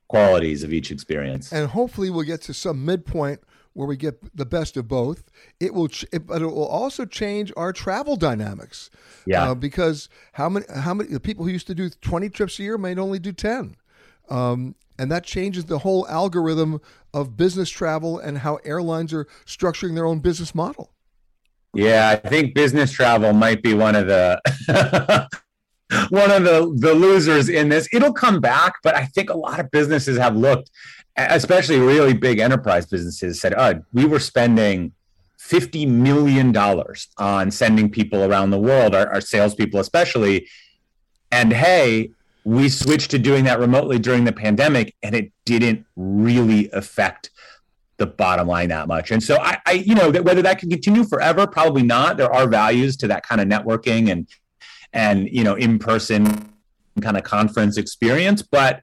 qualities 0.06 0.62
of 0.62 0.72
each 0.72 0.92
experience. 0.92 1.52
And 1.52 1.68
hopefully 1.68 2.09
we'll 2.11 2.24
get 2.24 2.40
to 2.42 2.54
some 2.54 2.85
midpoint 2.85 3.40
where 3.74 3.87
we 3.87 3.96
get 3.96 4.37
the 4.37 4.46
best 4.46 4.76
of 4.76 4.88
both. 4.88 5.30
It 5.59 5.74
will, 5.74 5.88
ch- 5.88 6.06
it, 6.12 6.26
but 6.26 6.42
it 6.42 6.46
will 6.46 6.66
also 6.66 7.04
change 7.04 7.52
our 7.56 7.72
travel 7.72 8.16
dynamics. 8.16 8.90
Yeah. 9.26 9.50
Uh, 9.50 9.54
because 9.54 10.09
how 10.33 10.48
many 10.48 10.66
how 10.74 10.94
many 10.94 11.11
the 11.11 11.20
people 11.20 11.44
who 11.44 11.50
used 11.50 11.66
to 11.68 11.74
do 11.74 11.90
twenty 11.90 12.28
trips 12.28 12.59
a 12.59 12.62
year 12.62 12.78
may 12.78 12.94
only 12.96 13.18
do 13.18 13.33
ten, 13.33 13.76
um, 14.28 14.74
and 14.98 15.11
that 15.11 15.24
changes 15.24 15.66
the 15.66 15.78
whole 15.78 16.06
algorithm 16.09 16.80
of 17.14 17.37
business 17.37 17.70
travel 17.70 18.18
and 18.18 18.38
how 18.38 18.56
airlines 18.64 19.12
are 19.12 19.26
structuring 19.46 19.94
their 19.94 20.06
own 20.06 20.20
business 20.20 20.54
model. 20.54 20.92
Yeah, 21.72 22.11
I 22.22 22.28
think 22.28 22.54
business 22.54 22.90
travel 22.90 23.33
might 23.33 23.62
be 23.62 23.74
one 23.74 23.94
of 23.94 24.06
the. 24.06 24.40
one 26.11 26.30
of 26.30 26.44
the 26.44 26.72
the 26.76 26.94
losers 26.94 27.48
in 27.48 27.68
this 27.68 27.88
it'll 27.92 28.12
come 28.12 28.40
back 28.40 28.74
but 28.85 28.94
i 28.94 29.04
think 29.06 29.28
a 29.28 29.37
lot 29.37 29.59
of 29.59 29.68
businesses 29.72 30.16
have 30.16 30.37
looked 30.37 30.70
especially 31.30 31.78
really 31.78 32.14
big 32.14 32.38
enterprise 32.38 32.87
businesses 32.87 33.40
said, 33.40 33.54
oh, 33.56 33.83
we 33.92 34.04
were 34.04 34.20
spending 34.20 34.92
$50 35.40 35.88
million 35.88 36.56
on 37.18 37.50
sending 37.50 37.90
people 37.90 38.24
around 38.24 38.50
the 38.50 38.59
world, 38.59 38.94
our, 38.94 39.09
our 39.12 39.20
salespeople 39.20 39.80
especially. 39.80 40.48
And 41.33 41.52
hey, 41.52 42.11
we 42.44 42.68
switched 42.68 43.11
to 43.12 43.18
doing 43.18 43.44
that 43.44 43.59
remotely 43.59 43.98
during 43.98 44.24
the 44.24 44.33
pandemic, 44.33 44.94
and 45.02 45.14
it 45.14 45.33
didn't 45.44 45.85
really 45.96 46.70
affect 46.72 47.30
the 47.96 48.06
bottom 48.06 48.48
line 48.48 48.70
that 48.70 48.88
much. 48.88 49.11
And 49.11 49.22
so 49.22 49.37
I, 49.37 49.59
I 49.66 49.72
you 49.72 49.94
know, 49.94 50.11
that 50.11 50.24
whether 50.24 50.42
that 50.42 50.59
can 50.59 50.70
continue 50.70 51.04
forever, 51.04 51.46
probably 51.46 51.83
not. 51.83 52.16
There 52.16 52.33
are 52.33 52.48
values 52.48 52.96
to 52.98 53.09
that 53.09 53.26
kind 53.26 53.40
of 53.40 53.48
networking 53.48 54.11
and 54.11 54.26
and 54.92 55.28
you 55.28 55.44
know, 55.44 55.54
in 55.54 55.78
person 55.78 56.52
kind 57.00 57.16
of 57.16 57.22
conference 57.22 57.76
experience, 57.76 58.42
but 58.42 58.83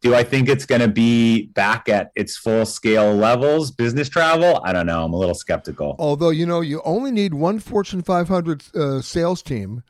do 0.00 0.14
I 0.14 0.22
think 0.22 0.48
it's 0.48 0.64
going 0.64 0.80
to 0.80 0.88
be 0.88 1.46
back 1.46 1.88
at 1.88 2.12
its 2.14 2.36
full 2.36 2.64
scale 2.64 3.14
levels, 3.14 3.70
business 3.70 4.08
travel? 4.08 4.60
I 4.64 4.72
don't 4.72 4.86
know. 4.86 5.04
I'm 5.04 5.12
a 5.12 5.16
little 5.16 5.34
skeptical. 5.34 5.96
Although, 5.98 6.30
you 6.30 6.46
know, 6.46 6.60
you 6.60 6.80
only 6.84 7.10
need 7.10 7.34
one 7.34 7.58
Fortune 7.58 8.02
500 8.02 8.64
uh, 8.74 9.00
sales 9.00 9.42
team 9.42 9.82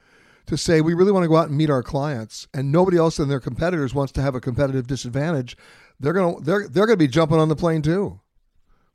to 0.47 0.57
say, 0.57 0.81
we 0.81 0.95
really 0.95 1.13
want 1.13 1.25
to 1.25 1.29
go 1.29 1.37
out 1.37 1.49
and 1.49 1.59
meet 1.59 1.69
our 1.69 1.83
clients, 1.83 2.49
and 2.55 2.73
nobody 2.73 2.97
else 2.97 3.19
in 3.19 3.29
their 3.29 3.41
competitors 3.41 3.95
wants 3.95 4.13
to 4.13 4.23
have 4.23 4.35
a 4.35 4.41
competitive 4.41 4.87
disadvantage. 4.87 5.57
They're 6.01 6.15
going 6.15 6.37
to, 6.37 6.43
they're, 6.43 6.69
they're 6.69 6.87
going 6.87 6.99
to 6.99 7.05
be 7.05 7.09
jumping 7.09 7.39
on 7.39 7.51
the 7.51 7.57
plane 7.57 7.83
too. 7.83 8.21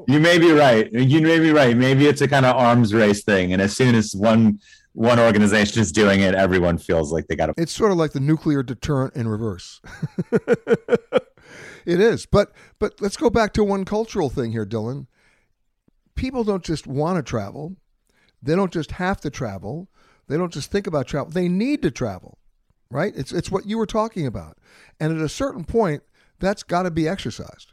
You 0.07 0.19
may 0.19 0.39
be 0.39 0.51
right. 0.51 0.91
You 0.91 1.21
may 1.21 1.39
be 1.39 1.51
right. 1.51 1.77
Maybe 1.77 2.07
it's 2.07 2.21
a 2.21 2.27
kind 2.27 2.45
of 2.45 2.55
arms 2.55 2.93
race 2.93 3.23
thing. 3.23 3.53
And 3.53 3.61
as 3.61 3.77
soon 3.77 3.93
as 3.93 4.15
one, 4.15 4.59
one 4.93 5.19
organization 5.19 5.81
is 5.81 5.91
doing 5.91 6.21
it, 6.21 6.35
everyone 6.35 6.77
feels 6.77 7.11
like 7.11 7.27
they 7.27 7.35
got 7.35 7.47
to. 7.47 7.53
It's 7.57 7.71
sort 7.71 7.91
of 7.91 7.97
like 7.97 8.11
the 8.11 8.19
nuclear 8.19 8.63
deterrent 8.63 9.15
in 9.15 9.27
reverse. 9.27 9.81
it 11.85 11.99
is, 11.99 12.25
but 12.25 12.51
but 12.79 13.01
let's 13.01 13.17
go 13.17 13.29
back 13.29 13.53
to 13.53 13.63
one 13.63 13.85
cultural 13.85 14.29
thing 14.29 14.51
here, 14.51 14.65
Dylan. 14.65 15.07
People 16.15 16.43
don't 16.43 16.63
just 16.63 16.85
want 16.85 17.17
to 17.17 17.27
travel; 17.27 17.75
they 18.41 18.55
don't 18.55 18.71
just 18.71 18.91
have 18.91 19.19
to 19.21 19.29
travel. 19.29 19.89
They 20.27 20.37
don't 20.37 20.53
just 20.53 20.71
think 20.71 20.87
about 20.87 21.07
travel; 21.07 21.31
they 21.31 21.49
need 21.49 21.81
to 21.81 21.91
travel. 21.91 22.37
Right? 22.91 23.13
It's 23.15 23.31
it's 23.31 23.49
what 23.49 23.65
you 23.65 23.79
were 23.79 23.87
talking 23.87 24.27
about, 24.27 24.59
and 24.99 25.15
at 25.17 25.23
a 25.23 25.29
certain 25.29 25.65
point, 25.65 26.03
that's 26.39 26.61
got 26.61 26.83
to 26.83 26.91
be 26.91 27.07
exercised. 27.07 27.72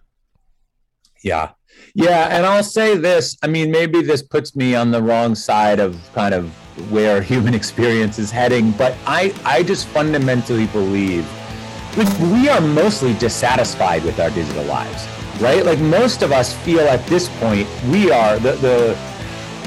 Yeah. 1.23 1.51
Yeah. 1.95 2.29
And 2.31 2.47
I'll 2.47 2.63
say 2.63 2.97
this 2.97 3.37
I 3.43 3.47
mean, 3.47 3.71
maybe 3.71 4.03
this 4.03 4.23
puts 4.23 4.57
me 4.57 4.75
on 4.75 4.91
the 4.91 5.03
wrong 5.03 5.35
side 5.35 5.81
of 5.81 5.99
kind 6.15 6.35
of 6.35 6.51
where 6.91 7.21
human 7.33 7.55
experience 7.55 8.19
is 8.19 8.31
heading, 8.31 8.73
but 8.73 8.95
I, 9.07 9.35
I 9.45 9.63
just 9.63 9.87
fundamentally 9.89 10.67
believe 10.69 11.29
we 12.21 12.49
are 12.49 12.61
mostly 12.61 13.15
dissatisfied 13.15 14.05
with 14.05 14.21
our 14.21 14.31
digital 14.31 14.65
lives, 14.65 15.07
right? 15.41 15.65
Like 15.67 15.81
most 15.81 16.23
of 16.23 16.31
us 16.31 16.55
feel 16.59 16.81
at 16.81 17.05
this 17.07 17.29
point 17.41 17.69
we 17.89 18.11
are 18.11 18.39
the 18.39 18.53
the, 18.53 18.99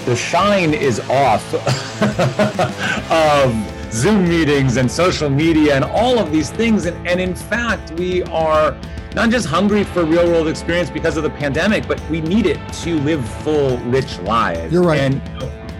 the 0.05 0.15
shine 0.15 0.73
is 0.73 0.99
off 1.09 1.53
of 3.11 3.73
Zoom 3.93 4.27
meetings 4.27 4.77
and 4.77 4.89
social 4.89 5.29
media 5.29 5.75
and 5.75 5.85
all 5.85 6.17
of 6.17 6.31
these 6.31 6.49
things. 6.49 6.85
And, 6.87 7.07
and 7.07 7.21
in 7.21 7.35
fact, 7.35 7.91
we 7.91 8.23
are 8.23 8.75
not 9.15 9.29
just 9.29 9.45
hungry 9.45 9.83
for 9.83 10.03
real 10.03 10.25
world 10.27 10.47
experience 10.47 10.89
because 10.89 11.17
of 11.17 11.23
the 11.23 11.29
pandemic, 11.29 11.87
but 11.87 12.01
we 12.09 12.21
need 12.21 12.45
it 12.45 12.57
to 12.81 12.99
live 13.01 13.27
full, 13.43 13.77
rich 13.79 14.19
lives. 14.19 14.73
You're 14.73 14.83
right. 14.83 14.99
And 14.99 15.21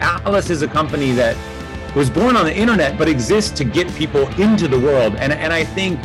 Atlas 0.02 0.50
is 0.50 0.62
a 0.62 0.68
company 0.68 1.12
that 1.14 1.36
was 1.96 2.10
born 2.10 2.36
on 2.36 2.46
the 2.46 2.56
internet, 2.56 2.98
but 2.98 3.08
exists 3.08 3.52
to 3.58 3.64
get 3.64 3.94
people 3.96 4.28
into 4.40 4.68
the 4.68 4.80
world. 4.80 5.16
And, 5.16 5.34
and 5.34 5.52
I 5.52 5.64
think 5.64 6.00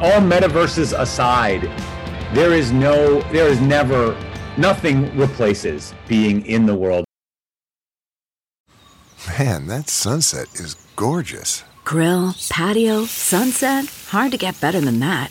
all 0.00 0.20
metaverses 0.20 0.98
aside, 0.98 1.62
there 2.34 2.52
is 2.52 2.72
no, 2.72 3.20
there 3.32 3.48
is 3.48 3.60
never, 3.60 4.16
nothing 4.56 5.16
replaces 5.16 5.94
being 6.06 6.44
in 6.46 6.66
the 6.66 6.74
world. 6.74 7.04
Man, 9.38 9.66
that 9.66 9.88
sunset 9.88 10.48
is 10.54 10.74
gorgeous. 10.96 11.64
Grill, 11.84 12.34
patio, 12.50 13.04
sunset. 13.04 13.86
Hard 14.08 14.32
to 14.32 14.38
get 14.38 14.60
better 14.60 14.80
than 14.80 15.00
that. 15.00 15.30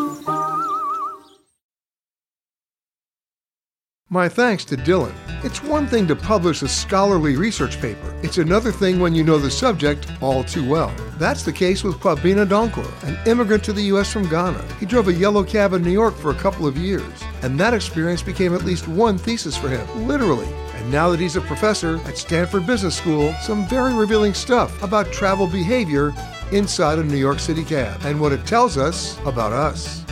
My 4.13 4.27
thanks 4.27 4.65
to 4.65 4.75
Dylan. 4.75 5.13
It's 5.41 5.63
one 5.63 5.87
thing 5.87 6.05
to 6.07 6.17
publish 6.17 6.63
a 6.63 6.67
scholarly 6.67 7.37
research 7.37 7.79
paper. 7.79 8.13
It's 8.21 8.39
another 8.39 8.69
thing 8.69 8.99
when 8.99 9.15
you 9.15 9.23
know 9.23 9.37
the 9.37 9.49
subject 9.49 10.11
all 10.19 10.43
too 10.43 10.69
well. 10.69 10.93
That's 11.17 11.43
the 11.43 11.53
case 11.53 11.81
with 11.81 11.95
Kwabena 11.95 12.45
Donkor, 12.45 12.91
an 13.07 13.17
immigrant 13.25 13.63
to 13.63 13.71
the 13.71 13.83
U.S. 13.83 14.11
from 14.11 14.27
Ghana. 14.27 14.61
He 14.81 14.85
drove 14.85 15.07
a 15.07 15.13
yellow 15.13 15.45
cab 15.45 15.71
in 15.71 15.81
New 15.81 15.91
York 15.91 16.13
for 16.13 16.31
a 16.31 16.35
couple 16.35 16.67
of 16.67 16.75
years, 16.75 17.23
and 17.41 17.57
that 17.57 17.73
experience 17.73 18.21
became 18.21 18.53
at 18.53 18.65
least 18.65 18.85
one 18.85 19.17
thesis 19.17 19.55
for 19.55 19.69
him, 19.69 19.87
literally. 20.05 20.53
And 20.75 20.91
now 20.91 21.09
that 21.09 21.21
he's 21.21 21.37
a 21.37 21.41
professor 21.41 21.95
at 21.99 22.17
Stanford 22.17 22.67
Business 22.67 22.97
School, 22.97 23.33
some 23.41 23.65
very 23.69 23.93
revealing 23.93 24.33
stuff 24.33 24.83
about 24.83 25.13
travel 25.13 25.47
behavior 25.47 26.13
inside 26.51 26.99
a 26.99 27.03
New 27.05 27.15
York 27.15 27.39
City 27.39 27.63
cab 27.63 28.01
and 28.03 28.19
what 28.19 28.33
it 28.33 28.45
tells 28.45 28.77
us 28.77 29.17
about 29.25 29.53
us. 29.53 30.03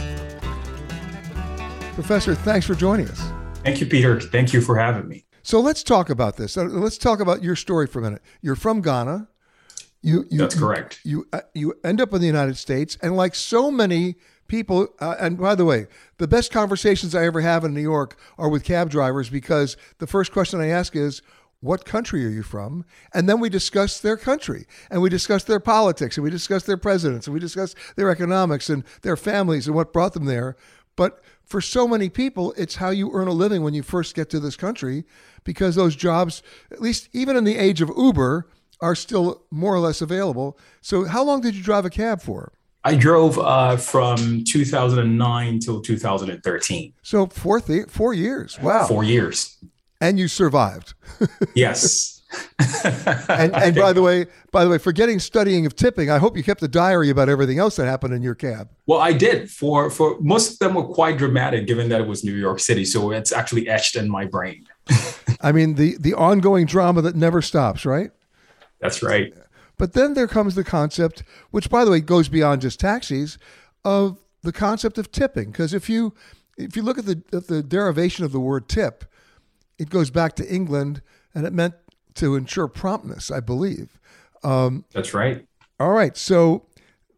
Professor, 1.95 2.33
thanks 2.33 2.65
for 2.65 2.75
joining 2.75 3.09
us. 3.09 3.38
Thank 3.63 3.81
you, 3.81 3.85
Peter. 3.87 4.19
Thank 4.19 4.53
you 4.53 4.61
for 4.61 4.77
having 4.77 5.07
me. 5.07 5.25
So 5.43 5.59
let's 5.59 5.83
talk 5.83 6.09
about 6.09 6.37
this. 6.37 6.57
Uh, 6.57 6.63
Let's 6.63 6.97
talk 6.97 7.19
about 7.19 7.43
your 7.43 7.55
story 7.55 7.87
for 7.87 7.99
a 7.99 8.01
minute. 8.01 8.21
You're 8.41 8.55
from 8.55 8.81
Ghana. 8.81 9.27
You, 10.01 10.25
you 10.29 10.37
That's 10.37 10.55
correct. 10.57 11.01
You 11.03 11.27
uh, 11.33 11.41
you 11.53 11.73
end 11.83 11.99
up 11.99 12.13
in 12.13 12.21
the 12.21 12.27
United 12.27 12.57
States, 12.57 12.97
and 13.01 13.17
like 13.17 13.35
so 13.35 13.69
many 13.69 14.15
people, 14.47 14.87
uh, 14.99 15.15
and 15.19 15.37
by 15.37 15.55
the 15.55 15.65
way, 15.65 15.87
the 16.17 16.27
best 16.27 16.51
conversations 16.51 17.13
I 17.13 17.25
ever 17.25 17.41
have 17.41 17.65
in 17.65 17.73
New 17.73 17.81
York 17.81 18.17
are 18.37 18.49
with 18.49 18.63
cab 18.63 18.89
drivers 18.89 19.29
because 19.29 19.75
the 19.97 20.07
first 20.07 20.31
question 20.31 20.61
I 20.61 20.67
ask 20.67 20.95
is, 20.95 21.21
"What 21.59 21.83
country 21.83 22.25
are 22.25 22.29
you 22.29 22.43
from?" 22.43 22.85
And 23.13 23.27
then 23.27 23.41
we 23.41 23.49
discuss 23.49 23.99
their 23.99 24.15
country, 24.15 24.67
and 24.89 25.01
we 25.01 25.09
discuss 25.09 25.43
their 25.43 25.59
politics, 25.59 26.15
and 26.15 26.23
we 26.23 26.31
discuss 26.31 26.63
their 26.63 26.77
presidents, 26.77 27.27
and 27.27 27.33
we 27.33 27.39
discuss 27.41 27.75
their 27.97 28.09
economics 28.09 28.69
and 28.69 28.85
their 29.01 29.17
families 29.17 29.67
and 29.67 29.75
what 29.75 29.91
brought 29.91 30.13
them 30.13 30.25
there. 30.25 30.55
But 30.99 31.23
for 31.45 31.61
so 31.61 31.87
many 31.87 32.09
people, 32.09 32.53
it's 32.57 32.75
how 32.75 32.89
you 32.89 33.09
earn 33.13 33.29
a 33.29 33.31
living 33.31 33.63
when 33.63 33.73
you 33.73 33.83
first 33.83 34.15
get 34.15 34.29
to 34.31 34.39
this 34.41 34.57
country 34.57 35.05
because 35.45 35.75
those 35.75 35.95
jobs, 35.95 36.43
at 36.71 36.81
least 36.81 37.07
even 37.13 37.37
in 37.37 37.45
the 37.45 37.55
age 37.55 37.79
of 37.79 37.89
Uber, 37.95 38.49
are 38.81 38.95
still 38.95 39.43
more 39.49 39.73
or 39.73 39.79
less 39.79 40.01
available. 40.01 40.59
So, 40.81 41.05
how 41.05 41.23
long 41.23 41.39
did 41.39 41.55
you 41.55 41.63
drive 41.63 41.85
a 41.85 41.89
cab 41.89 42.21
for? 42.21 42.51
I 42.83 42.95
drove 42.95 43.39
uh, 43.39 43.77
from 43.77 44.43
2009 44.43 45.59
till 45.59 45.81
2013. 45.81 46.93
So, 47.01 47.27
four, 47.27 47.61
th- 47.61 47.87
four 47.87 48.13
years. 48.13 48.59
Wow. 48.59 48.85
Four 48.85 49.05
years. 49.05 49.57
And 50.01 50.19
you 50.19 50.27
survived. 50.27 50.95
Yes. 51.55 52.18
And, 53.29 53.53
and 53.55 53.75
by 53.75 53.93
the 53.93 54.01
way, 54.01 54.27
by 54.51 54.63
the 54.63 54.69
way, 54.69 54.77
forgetting 54.77 55.19
studying 55.19 55.65
of 55.65 55.75
tipping, 55.75 56.09
I 56.09 56.17
hope 56.17 56.37
you 56.37 56.43
kept 56.43 56.61
a 56.63 56.67
diary 56.67 57.09
about 57.09 57.29
everything 57.29 57.59
else 57.59 57.75
that 57.75 57.85
happened 57.85 58.13
in 58.13 58.21
your 58.21 58.35
cab. 58.35 58.69
well, 58.85 58.99
I 58.99 59.13
did. 59.13 59.49
For 59.49 59.89
for 59.89 60.17
most 60.19 60.53
of 60.53 60.59
them 60.59 60.75
were 60.75 60.83
quite 60.83 61.17
dramatic, 61.17 61.67
given 61.67 61.89
that 61.89 62.01
it 62.01 62.07
was 62.07 62.23
New 62.23 62.35
York 62.35 62.59
City, 62.59 62.85
so 62.85 63.11
it's 63.11 63.31
actually 63.31 63.67
etched 63.67 63.95
in 63.95 64.09
my 64.09 64.25
brain. 64.25 64.65
I 65.41 65.51
mean, 65.51 65.75
the 65.75 65.97
the 65.99 66.13
ongoing 66.13 66.65
drama 66.65 67.01
that 67.01 67.15
never 67.15 67.41
stops, 67.41 67.85
right? 67.85 68.11
That's 68.79 69.03
right. 69.03 69.33
But 69.77 69.93
then 69.93 70.13
there 70.13 70.27
comes 70.27 70.55
the 70.55 70.63
concept, 70.63 71.23
which 71.51 71.69
by 71.69 71.85
the 71.85 71.91
way 71.91 72.01
goes 72.01 72.29
beyond 72.29 72.61
just 72.61 72.79
taxis, 72.79 73.37
of 73.83 74.17
the 74.43 74.51
concept 74.51 74.97
of 74.97 75.11
tipping. 75.11 75.51
Because 75.51 75.73
if 75.73 75.89
you 75.89 76.13
if 76.57 76.75
you 76.75 76.81
look 76.81 76.97
at 76.97 77.05
the 77.05 77.21
at 77.33 77.47
the 77.47 77.63
derivation 77.63 78.25
of 78.25 78.31
the 78.31 78.39
word 78.39 78.67
tip, 78.67 79.05
it 79.77 79.89
goes 79.89 80.09
back 80.09 80.35
to 80.35 80.53
England, 80.53 81.01
and 81.33 81.45
it 81.45 81.53
meant 81.53 81.75
to 82.15 82.35
ensure 82.35 82.67
promptness, 82.67 83.31
I 83.31 83.39
believe. 83.39 83.99
Um, 84.43 84.85
That's 84.93 85.13
right. 85.13 85.45
all 85.79 85.91
right, 85.91 86.15
so 86.15 86.65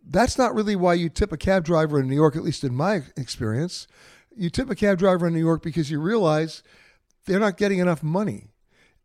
that's 0.08 0.38
not 0.38 0.56
really 0.56 0.76
why 0.76 0.96
you 0.96 1.10
tip 1.10 1.32
a 1.32 1.38
cab 1.38 1.64
driver 1.64 2.00
in 2.00 2.08
New 2.08 2.16
York, 2.16 2.36
at 2.36 2.44
least 2.44 2.64
in 2.64 2.74
my 2.74 3.04
experience. 3.16 3.88
You 4.36 4.50
tip 4.50 4.70
a 4.70 4.76
cab 4.76 4.98
driver 4.98 5.28
in 5.28 5.34
New 5.34 5.40
York 5.40 5.62
because 5.62 5.92
you 5.92 6.02
realize 6.02 6.64
they're 7.26 7.40
not 7.40 7.58
getting 7.58 7.80
enough 7.80 8.02
money. 8.02 8.48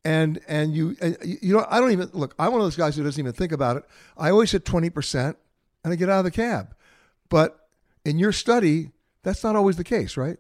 And 0.04 0.40
and 0.46 0.72
you 0.74 0.96
and 1.00 1.16
you 1.24 1.36
you 1.42 1.52
know 1.52 1.66
I 1.68 1.80
don't 1.80 1.90
even 1.90 2.10
look. 2.12 2.34
I'm 2.38 2.52
one 2.52 2.60
of 2.60 2.64
those 2.66 2.76
guys 2.76 2.96
who 2.96 3.02
doesn't 3.02 3.20
even 3.20 3.32
think 3.32 3.50
about 3.50 3.76
it. 3.76 3.82
I 4.16 4.30
always 4.30 4.52
hit 4.52 4.64
twenty 4.64 4.88
percent 4.88 5.36
and 5.82 5.92
I 5.92 5.96
get 5.96 6.08
out 6.08 6.20
of 6.20 6.24
the 6.24 6.30
cab. 6.30 6.74
But 7.28 7.58
in 8.04 8.16
your 8.18 8.30
study, 8.30 8.92
that's 9.24 9.42
not 9.42 9.56
always 9.56 9.76
the 9.76 9.84
case, 9.84 10.16
right? 10.16 10.36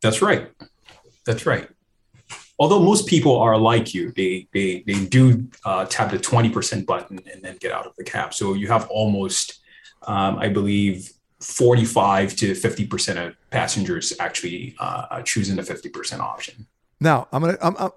That's 0.00 0.22
right. 0.22 0.48
That's 1.26 1.44
right. 1.44 1.68
Although 2.58 2.80
most 2.80 3.06
people 3.06 3.36
are 3.38 3.58
like 3.58 3.94
you, 3.94 4.12
they 4.12 4.46
they 4.52 4.84
they 4.86 5.04
do 5.06 5.48
uh, 5.64 5.86
tap 5.86 6.10
the 6.10 6.18
twenty 6.18 6.50
percent 6.50 6.86
button 6.86 7.20
and 7.32 7.42
then 7.42 7.56
get 7.58 7.72
out 7.72 7.86
of 7.86 7.96
the 7.96 8.04
cab. 8.04 8.32
So 8.32 8.54
you 8.54 8.68
have 8.68 8.88
almost, 8.88 9.60
um, 10.02 10.38
I 10.38 10.48
believe, 10.48 11.12
forty-five 11.40 12.36
to 12.36 12.54
fifty 12.54 12.86
percent 12.86 13.18
of 13.18 13.34
passengers 13.50 14.12
actually 14.20 14.76
uh, 14.78 15.22
choosing 15.22 15.56
the 15.56 15.64
fifty 15.64 15.88
percent 15.88 16.22
option. 16.22 16.66
Now 17.00 17.26
I'm 17.32 17.42
gonna 17.42 17.58
I'm, 17.60 17.76
I'm 17.78 17.90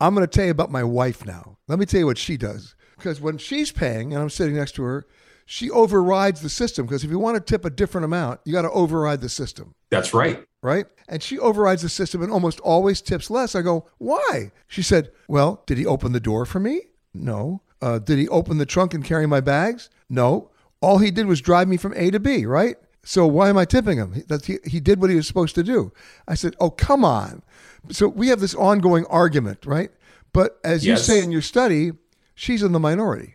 I'm 0.00 0.14
gonna 0.14 0.26
tell 0.26 0.46
you 0.46 0.50
about 0.50 0.70
my 0.70 0.84
wife 0.84 1.26
now. 1.26 1.58
Let 1.68 1.78
me 1.78 1.86
tell 1.86 2.00
you 2.00 2.06
what 2.06 2.18
she 2.18 2.36
does 2.36 2.74
because 2.96 3.20
when 3.20 3.38
she's 3.38 3.70
paying 3.70 4.12
and 4.12 4.22
I'm 4.22 4.30
sitting 4.30 4.56
next 4.56 4.72
to 4.76 4.82
her, 4.82 5.06
she 5.46 5.70
overrides 5.70 6.40
the 6.40 6.48
system 6.48 6.86
because 6.86 7.04
if 7.04 7.10
you 7.10 7.18
want 7.18 7.36
to 7.36 7.40
tip 7.40 7.64
a 7.64 7.70
different 7.70 8.06
amount, 8.06 8.40
you 8.44 8.52
got 8.52 8.62
to 8.62 8.70
override 8.70 9.20
the 9.20 9.28
system. 9.28 9.74
That's 9.90 10.14
right. 10.14 10.44
Right? 10.64 10.86
And 11.08 11.22
she 11.22 11.38
overrides 11.38 11.82
the 11.82 11.88
system 11.88 12.22
and 12.22 12.32
almost 12.32 12.58
always 12.60 13.00
tips 13.02 13.30
less. 13.30 13.54
I 13.54 13.60
go, 13.62 13.86
why? 13.98 14.50
She 14.66 14.82
said, 14.82 15.12
well, 15.28 15.62
did 15.66 15.76
he 15.78 15.84
open 15.86 16.12
the 16.12 16.20
door 16.20 16.46
for 16.46 16.58
me? 16.58 16.80
No. 17.12 17.60
Uh, 17.82 17.98
did 17.98 18.18
he 18.18 18.26
open 18.28 18.56
the 18.56 18.66
trunk 18.66 18.94
and 18.94 19.04
carry 19.04 19.26
my 19.26 19.40
bags? 19.40 19.90
No. 20.08 20.50
All 20.80 20.98
he 20.98 21.10
did 21.10 21.26
was 21.26 21.40
drive 21.42 21.68
me 21.68 21.76
from 21.76 21.92
A 21.94 22.10
to 22.10 22.18
B, 22.18 22.46
right? 22.46 22.76
So 23.04 23.26
why 23.26 23.50
am 23.50 23.58
I 23.58 23.66
tipping 23.66 23.98
him? 23.98 24.14
He- 24.14 24.22
That 24.22 24.46
he, 24.46 24.58
he 24.64 24.80
did 24.80 25.00
what 25.00 25.10
he 25.10 25.16
was 25.16 25.26
supposed 25.26 25.54
to 25.56 25.62
do. 25.62 25.92
I 26.26 26.34
said, 26.34 26.56
oh, 26.58 26.70
come 26.70 27.04
on. 27.04 27.42
So 27.90 28.08
we 28.08 28.28
have 28.28 28.40
this 28.40 28.54
ongoing 28.54 29.04
argument, 29.06 29.66
right? 29.66 29.90
But 30.32 30.58
as 30.64 30.86
you 30.86 30.96
say 30.96 31.22
in 31.22 31.30
your 31.30 31.42
study, 31.42 31.92
she's 32.34 32.62
in 32.62 32.72
the 32.72 32.80
minority. 32.80 33.34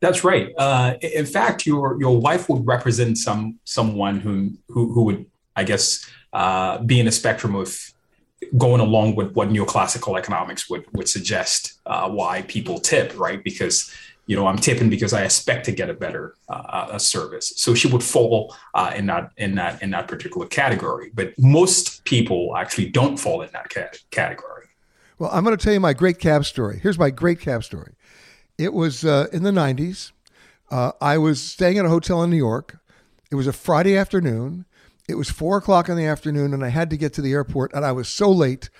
That's 0.00 0.24
right. 0.24 0.50
Uh, 0.58 0.94
in 1.00 1.26
fact, 1.26 1.64
your 1.64 1.96
your 2.00 2.18
wife 2.20 2.48
would 2.48 2.66
represent 2.66 3.16
some 3.18 3.60
someone 3.62 4.18
who 4.18 4.50
who, 4.68 4.92
who 4.92 5.04
would, 5.04 5.26
I 5.54 5.62
guess, 5.62 6.04
uh, 6.32 6.78
be 6.78 7.00
in 7.00 7.06
a 7.06 7.12
spectrum 7.12 7.54
of 7.54 7.92
going 8.58 8.80
along 8.80 9.14
with 9.14 9.32
what 9.32 9.48
neoclassical 9.48 10.18
economics 10.18 10.68
would 10.68 10.84
would 10.92 11.08
suggest 11.08 11.80
uh, 11.86 12.08
why 12.08 12.42
people 12.42 12.78
tip, 12.78 13.16
right? 13.18 13.42
Because 13.42 13.92
you 14.26 14.36
know 14.36 14.46
I'm 14.46 14.56
tipping 14.56 14.90
because 14.90 15.12
I 15.12 15.22
expect 15.22 15.64
to 15.66 15.72
get 15.72 15.90
a 15.90 15.94
better 15.94 16.34
uh, 16.48 16.88
a 16.92 17.00
service. 17.00 17.52
So 17.56 17.74
she 17.74 17.88
would 17.88 18.02
fall 18.02 18.54
uh, 18.74 18.92
in 18.96 19.06
that 19.06 19.30
in 19.36 19.54
that 19.56 19.82
in 19.82 19.90
that 19.90 20.08
particular 20.08 20.46
category. 20.46 21.10
But 21.14 21.38
most 21.38 22.04
people 22.04 22.56
actually 22.56 22.90
don't 22.90 23.16
fall 23.16 23.42
in 23.42 23.50
that 23.52 23.68
cat- 23.68 23.98
category. 24.10 24.66
Well, 25.18 25.30
I'm 25.32 25.44
going 25.44 25.56
to 25.56 25.62
tell 25.62 25.72
you 25.72 25.80
my 25.80 25.92
great 25.92 26.18
cab 26.18 26.44
story. 26.44 26.80
Here's 26.82 26.98
my 26.98 27.10
great 27.10 27.38
cab 27.38 27.62
story. 27.62 27.94
It 28.58 28.72
was 28.72 29.04
uh, 29.04 29.28
in 29.32 29.44
the 29.44 29.50
90s. 29.50 30.12
Uh, 30.70 30.92
I 31.00 31.18
was 31.18 31.40
staying 31.40 31.78
at 31.78 31.84
a 31.84 31.88
hotel 31.88 32.22
in 32.22 32.30
New 32.30 32.36
York. 32.36 32.78
It 33.30 33.36
was 33.36 33.46
a 33.46 33.52
Friday 33.52 33.96
afternoon. 33.96 34.64
It 35.08 35.16
was 35.16 35.30
four 35.30 35.58
o'clock 35.58 35.88
in 35.88 35.96
the 35.96 36.06
afternoon, 36.06 36.54
and 36.54 36.64
I 36.64 36.68
had 36.68 36.90
to 36.90 36.96
get 36.96 37.12
to 37.14 37.22
the 37.22 37.32
airport, 37.32 37.72
and 37.74 37.84
I 37.84 37.92
was 37.92 38.08
so 38.08 38.30
late 38.30 38.70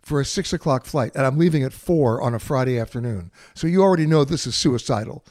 for 0.00 0.20
a 0.20 0.24
six 0.24 0.52
o'clock 0.52 0.84
flight, 0.84 1.12
and 1.14 1.26
I'm 1.26 1.38
leaving 1.38 1.62
at 1.62 1.72
four 1.72 2.20
on 2.22 2.34
a 2.34 2.38
Friday 2.38 2.78
afternoon. 2.78 3.30
So 3.54 3.66
you 3.66 3.82
already 3.82 4.06
know 4.06 4.24
this 4.24 4.46
is 4.46 4.54
suicidal. 4.54 5.24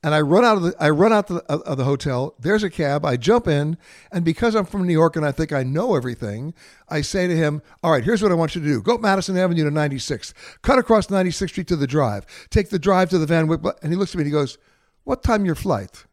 And 0.00 0.14
I 0.14 0.20
run 0.20 0.44
out 0.44 0.56
of 0.56 0.62
the 0.62 0.76
I 0.78 0.90
run 0.90 1.12
out 1.12 1.26
the, 1.26 1.42
of 1.50 1.76
the 1.76 1.84
hotel. 1.84 2.36
There's 2.38 2.62
a 2.62 2.70
cab. 2.70 3.04
I 3.04 3.16
jump 3.16 3.48
in, 3.48 3.76
and 4.12 4.24
because 4.24 4.54
I'm 4.54 4.64
from 4.64 4.86
New 4.86 4.92
York 4.92 5.16
and 5.16 5.26
I 5.26 5.32
think 5.32 5.52
I 5.52 5.64
know 5.64 5.96
everything, 5.96 6.54
I 6.88 7.00
say 7.00 7.26
to 7.26 7.34
him, 7.34 7.62
"All 7.82 7.90
right, 7.90 8.04
here's 8.04 8.22
what 8.22 8.30
I 8.30 8.36
want 8.36 8.54
you 8.54 8.60
to 8.60 8.66
do: 8.66 8.80
go 8.80 8.94
up 8.94 9.00
Madison 9.00 9.36
Avenue 9.36 9.64
to 9.64 9.72
96th, 9.72 10.34
cut 10.62 10.78
across 10.78 11.08
96th 11.08 11.48
Street 11.48 11.66
to 11.66 11.74
the 11.74 11.88
Drive, 11.88 12.26
take 12.48 12.68
the 12.68 12.78
Drive 12.78 13.10
to 13.10 13.18
the 13.18 13.26
Van 13.26 13.48
Wyck." 13.48 13.60
And 13.82 13.92
he 13.92 13.98
looks 13.98 14.12
at 14.12 14.18
me 14.18 14.20
and 14.22 14.28
he 14.28 14.32
goes, 14.32 14.56
"What 15.02 15.24
time 15.24 15.44
your 15.44 15.56
flight?" 15.56 16.04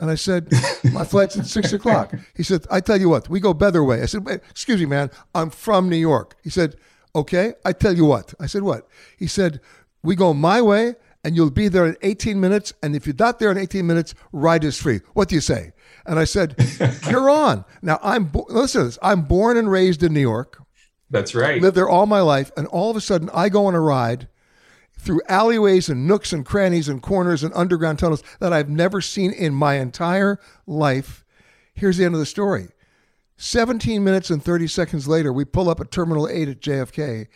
And 0.00 0.10
I 0.10 0.14
said, 0.14 0.52
"My 0.92 1.04
flight's 1.04 1.36
at 1.36 1.46
six 1.46 1.72
o'clock." 1.72 2.14
He 2.36 2.42
said, 2.42 2.66
"I 2.70 2.80
tell 2.80 3.00
you 3.00 3.08
what, 3.08 3.28
we 3.28 3.40
go 3.40 3.52
Beather 3.52 3.82
way." 3.82 4.00
I 4.02 4.06
said, 4.06 4.24
"Excuse 4.50 4.80
me, 4.80 4.86
man, 4.86 5.10
I'm 5.34 5.50
from 5.50 5.88
New 5.88 5.96
York." 5.96 6.36
He 6.42 6.50
said, 6.50 6.76
"Okay, 7.14 7.54
I 7.64 7.72
tell 7.72 7.94
you 7.96 8.04
what." 8.04 8.32
I 8.38 8.46
said, 8.46 8.62
"What?" 8.62 8.86
He 9.18 9.26
said, 9.26 9.60
"We 10.02 10.14
go 10.14 10.32
my 10.32 10.62
way." 10.62 10.94
And 11.24 11.34
you'll 11.34 11.50
be 11.50 11.66
there 11.66 11.84
in 11.84 11.96
18 12.02 12.40
minutes. 12.40 12.72
And 12.80 12.94
if 12.94 13.04
you're 13.04 13.16
not 13.18 13.40
there 13.40 13.50
in 13.50 13.58
18 13.58 13.84
minutes, 13.84 14.14
ride 14.32 14.62
is 14.62 14.78
free. 14.80 15.00
What 15.14 15.28
do 15.28 15.34
you 15.34 15.40
say? 15.40 15.72
And 16.06 16.16
I 16.16 16.24
said, 16.24 16.54
You're 17.10 17.28
on. 17.28 17.64
Now, 17.82 17.98
I'm, 18.04 18.24
bo- 18.26 18.46
listen 18.48 18.82
to 18.82 18.84
this. 18.86 18.98
I'm 19.02 19.22
born 19.22 19.56
and 19.56 19.68
raised 19.68 20.04
in 20.04 20.14
New 20.14 20.20
York, 20.20 20.62
That's 21.10 21.34
right. 21.34 21.60
lived 21.60 21.76
there 21.76 21.88
all 21.88 22.06
my 22.06 22.20
life. 22.20 22.52
And 22.56 22.68
all 22.68 22.88
of 22.88 22.96
a 22.96 23.00
sudden, 23.00 23.30
I 23.34 23.48
go 23.48 23.66
on 23.66 23.74
a 23.74 23.80
ride 23.80 24.28
through 24.98 25.22
alleyways 25.28 25.88
and 25.88 26.06
nooks 26.06 26.32
and 26.32 26.44
crannies 26.44 26.88
and 26.88 27.00
corners 27.00 27.42
and 27.42 27.54
underground 27.54 27.98
tunnels 27.98 28.22
that 28.40 28.52
I've 28.52 28.68
never 28.68 29.00
seen 29.00 29.32
in 29.32 29.54
my 29.54 29.74
entire 29.74 30.38
life. 30.66 31.24
Here's 31.72 31.96
the 31.96 32.04
end 32.04 32.14
of 32.14 32.20
the 32.20 32.26
story. 32.26 32.68
17 33.36 34.02
minutes 34.02 34.30
and 34.30 34.42
30 34.42 34.66
seconds 34.66 35.06
later, 35.06 35.32
we 35.32 35.44
pull 35.44 35.70
up 35.70 35.80
at 35.80 35.92
Terminal 35.92 36.28
8 36.28 36.48
at 36.48 36.60
JFK, 36.60 37.28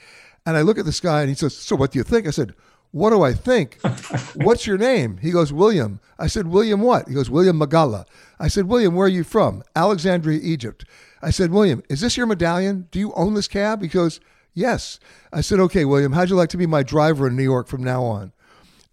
and 0.45 0.57
I 0.57 0.63
look 0.63 0.79
at 0.79 0.85
this 0.85 0.99
guy 0.99 1.21
and 1.21 1.29
he 1.29 1.37
says, 1.37 1.57
So 1.57 1.77
what 1.77 1.93
do 1.93 1.99
you 1.99 2.03
think? 2.03 2.27
I 2.27 2.31
said, 2.31 2.55
What 2.91 3.11
do 3.11 3.23
I 3.23 3.33
think? 3.33 3.79
What's 4.35 4.67
your 4.67 4.79
name? 4.79 5.19
He 5.19 5.31
goes, 5.31 5.53
William. 5.53 6.01
I 6.19 6.27
said, 6.27 6.49
William 6.49 6.81
what? 6.81 7.07
He 7.07 7.15
goes, 7.15 7.31
William 7.31 7.61
Magalla. 7.61 8.05
I 8.41 8.49
said, 8.49 8.67
William, 8.67 8.97
where 8.97 9.07
are 9.07 9.11
you 9.11 9.23
from? 9.23 9.63
Alexandria, 9.77 10.41
Egypt. 10.43 10.85
I 11.23 11.31
said, 11.31 11.53
William, 11.53 11.85
is 11.89 12.01
this 12.01 12.17
your 12.17 12.27
medallion? 12.27 12.89
Do 12.91 12.99
you 12.99 13.13
own 13.13 13.35
this 13.35 13.47
cab? 13.47 13.81
He 13.81 13.89
goes, 13.89 14.19
Yes. 14.55 14.99
I 15.33 15.41
said, 15.41 15.61
Okay, 15.61 15.85
William, 15.85 16.13
how'd 16.13 16.31
you 16.31 16.37
like 16.37 16.51
to 16.51 16.57
be 16.57 16.67
my 16.67 16.83
driver 16.83 17.27
in 17.27 17.37
New 17.37 17.43
York 17.43 17.69
from 17.69 17.83
now 17.83 18.03
on? 18.05 18.33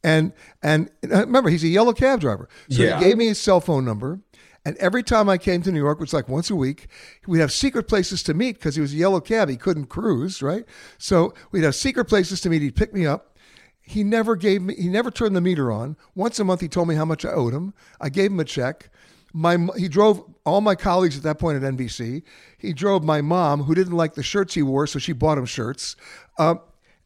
And 0.04 0.32
and 0.64 0.90
uh, 1.12 1.20
remember, 1.22 1.50
he's 1.50 1.64
a 1.64 1.68
yellow 1.68 1.94
cab 1.94 2.22
driver. 2.22 2.48
So 2.70 2.82
Yeah. 2.84 3.00
he 3.00 3.06
gave 3.06 3.18
me 3.18 3.28
his 3.28 3.40
cell 3.40 3.60
phone 3.60 3.84
number. 3.86 4.22
And 4.66 4.76
every 4.78 5.04
time 5.04 5.30
I 5.30 5.38
came 5.38 5.62
to 5.64 5.72
New 5.72 5.80
York, 5.80 6.00
which 6.00 6.10
was 6.10 6.14
like 6.14 6.28
once 6.28 6.50
a 6.50 6.56
week, 6.56 6.88
we'd 7.28 7.40
have 7.40 7.52
secret 7.52 7.88
places 7.88 8.22
to 8.24 8.34
meet 8.34 8.58
because 8.58 8.76
he 8.76 8.82
was 8.82 8.94
a 8.94 8.98
yellow 8.98 9.22
cab. 9.22 9.50
He 9.50 9.56
couldn't 9.56 9.86
cruise, 9.86 10.42
right? 10.42 10.66
So 10.98 11.34
we'd 11.52 11.64
have 11.64 11.76
secret 11.76 12.06
places 12.06 12.42
to 12.42 12.50
meet. 12.50 12.62
He'd 12.62 12.76
pick 12.76 12.94
me 12.94 13.06
up. 13.06 13.38
He 13.82 14.04
never 14.04 14.36
gave 14.36 14.62
me, 14.62 14.76
he 14.76 14.88
never 14.90 15.10
turned 15.12 15.36
the 15.36 15.42
meter 15.42 15.72
on. 15.72 15.96
Once 16.14 16.40
a 16.40 16.44
month, 16.44 16.62
he 16.62 16.68
told 16.68 16.88
me 16.88 16.96
how 16.96 17.06
much 17.06 17.26
I 17.26 17.32
owed 17.32 17.54
him. 17.54 17.74
I 18.00 18.10
gave 18.10 18.32
him 18.32 18.40
a 18.40 18.46
check. 18.46 18.90
My, 19.34 19.58
he 19.78 19.88
drove 19.88 20.24
all 20.46 20.62
my 20.62 20.76
colleagues 20.76 21.18
at 21.18 21.24
that 21.24 21.38
point 21.40 21.64
at 21.64 21.74
NBC. 21.74 22.24
He 22.58 22.74
drove 22.74 23.04
my 23.04 23.22
mom, 23.22 23.64
who 23.64 23.76
didn't 23.76 23.94
like 23.94 24.16
the 24.16 24.24
shirts 24.24 24.56
he 24.56 24.64
wore, 24.64 24.88
so 24.88 24.98
she 25.00 25.14
bought 25.14 25.38
him 25.38 25.46
shirts. 25.46 25.96
Uh, 26.38 26.56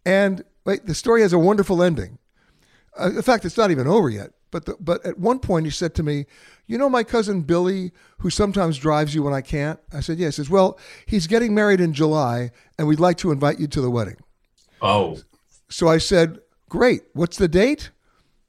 and 0.05 0.43
wait, 0.65 0.85
the 0.85 0.95
story 0.95 1.21
has 1.21 1.33
a 1.33 1.39
wonderful 1.39 1.83
ending. 1.83 2.17
Uh, 2.99 3.09
in 3.09 3.21
fact, 3.21 3.45
it's 3.45 3.57
not 3.57 3.71
even 3.71 3.87
over 3.87 4.09
yet. 4.09 4.31
But 4.51 4.65
the, 4.65 4.77
but 4.79 5.03
at 5.03 5.17
one 5.17 5.39
point 5.39 5.65
he 5.65 5.71
said 5.71 5.95
to 5.95 6.03
me, 6.03 6.27
"You 6.67 6.77
know 6.77 6.87
my 6.87 7.03
cousin 7.03 7.41
Billy, 7.41 7.91
who 8.19 8.29
sometimes 8.29 8.77
drives 8.77 9.15
you 9.15 9.23
when 9.23 9.33
I 9.33 9.41
can't." 9.41 9.79
I 9.91 9.99
said, 9.99 10.19
"Yes." 10.19 10.35
He 10.35 10.43
says, 10.43 10.49
"Well, 10.49 10.77
he's 11.07 11.25
getting 11.25 11.55
married 11.55 11.81
in 11.81 11.91
July, 11.91 12.51
and 12.77 12.87
we'd 12.87 12.99
like 12.99 13.17
to 13.17 13.31
invite 13.31 13.59
you 13.59 13.65
to 13.67 13.81
the 13.81 13.89
wedding." 13.89 14.17
Oh, 14.79 15.19
So 15.69 15.87
I 15.87 15.97
said, 15.97 16.39
"Great. 16.69 17.01
What's 17.13 17.37
the 17.37 17.47
date?" 17.47 17.89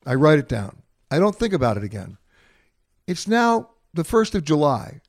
I 0.04 0.14
write 0.14 0.38
it 0.38 0.46
down. 0.46 0.82
I 1.10 1.18
don't 1.18 1.34
think 1.34 1.54
about 1.54 1.78
it 1.78 1.84
again. 1.84 2.18
It's 3.06 3.28
now 3.28 3.70
the 3.92 4.04
first 4.04 4.34
of 4.34 4.44
July, 4.44 5.00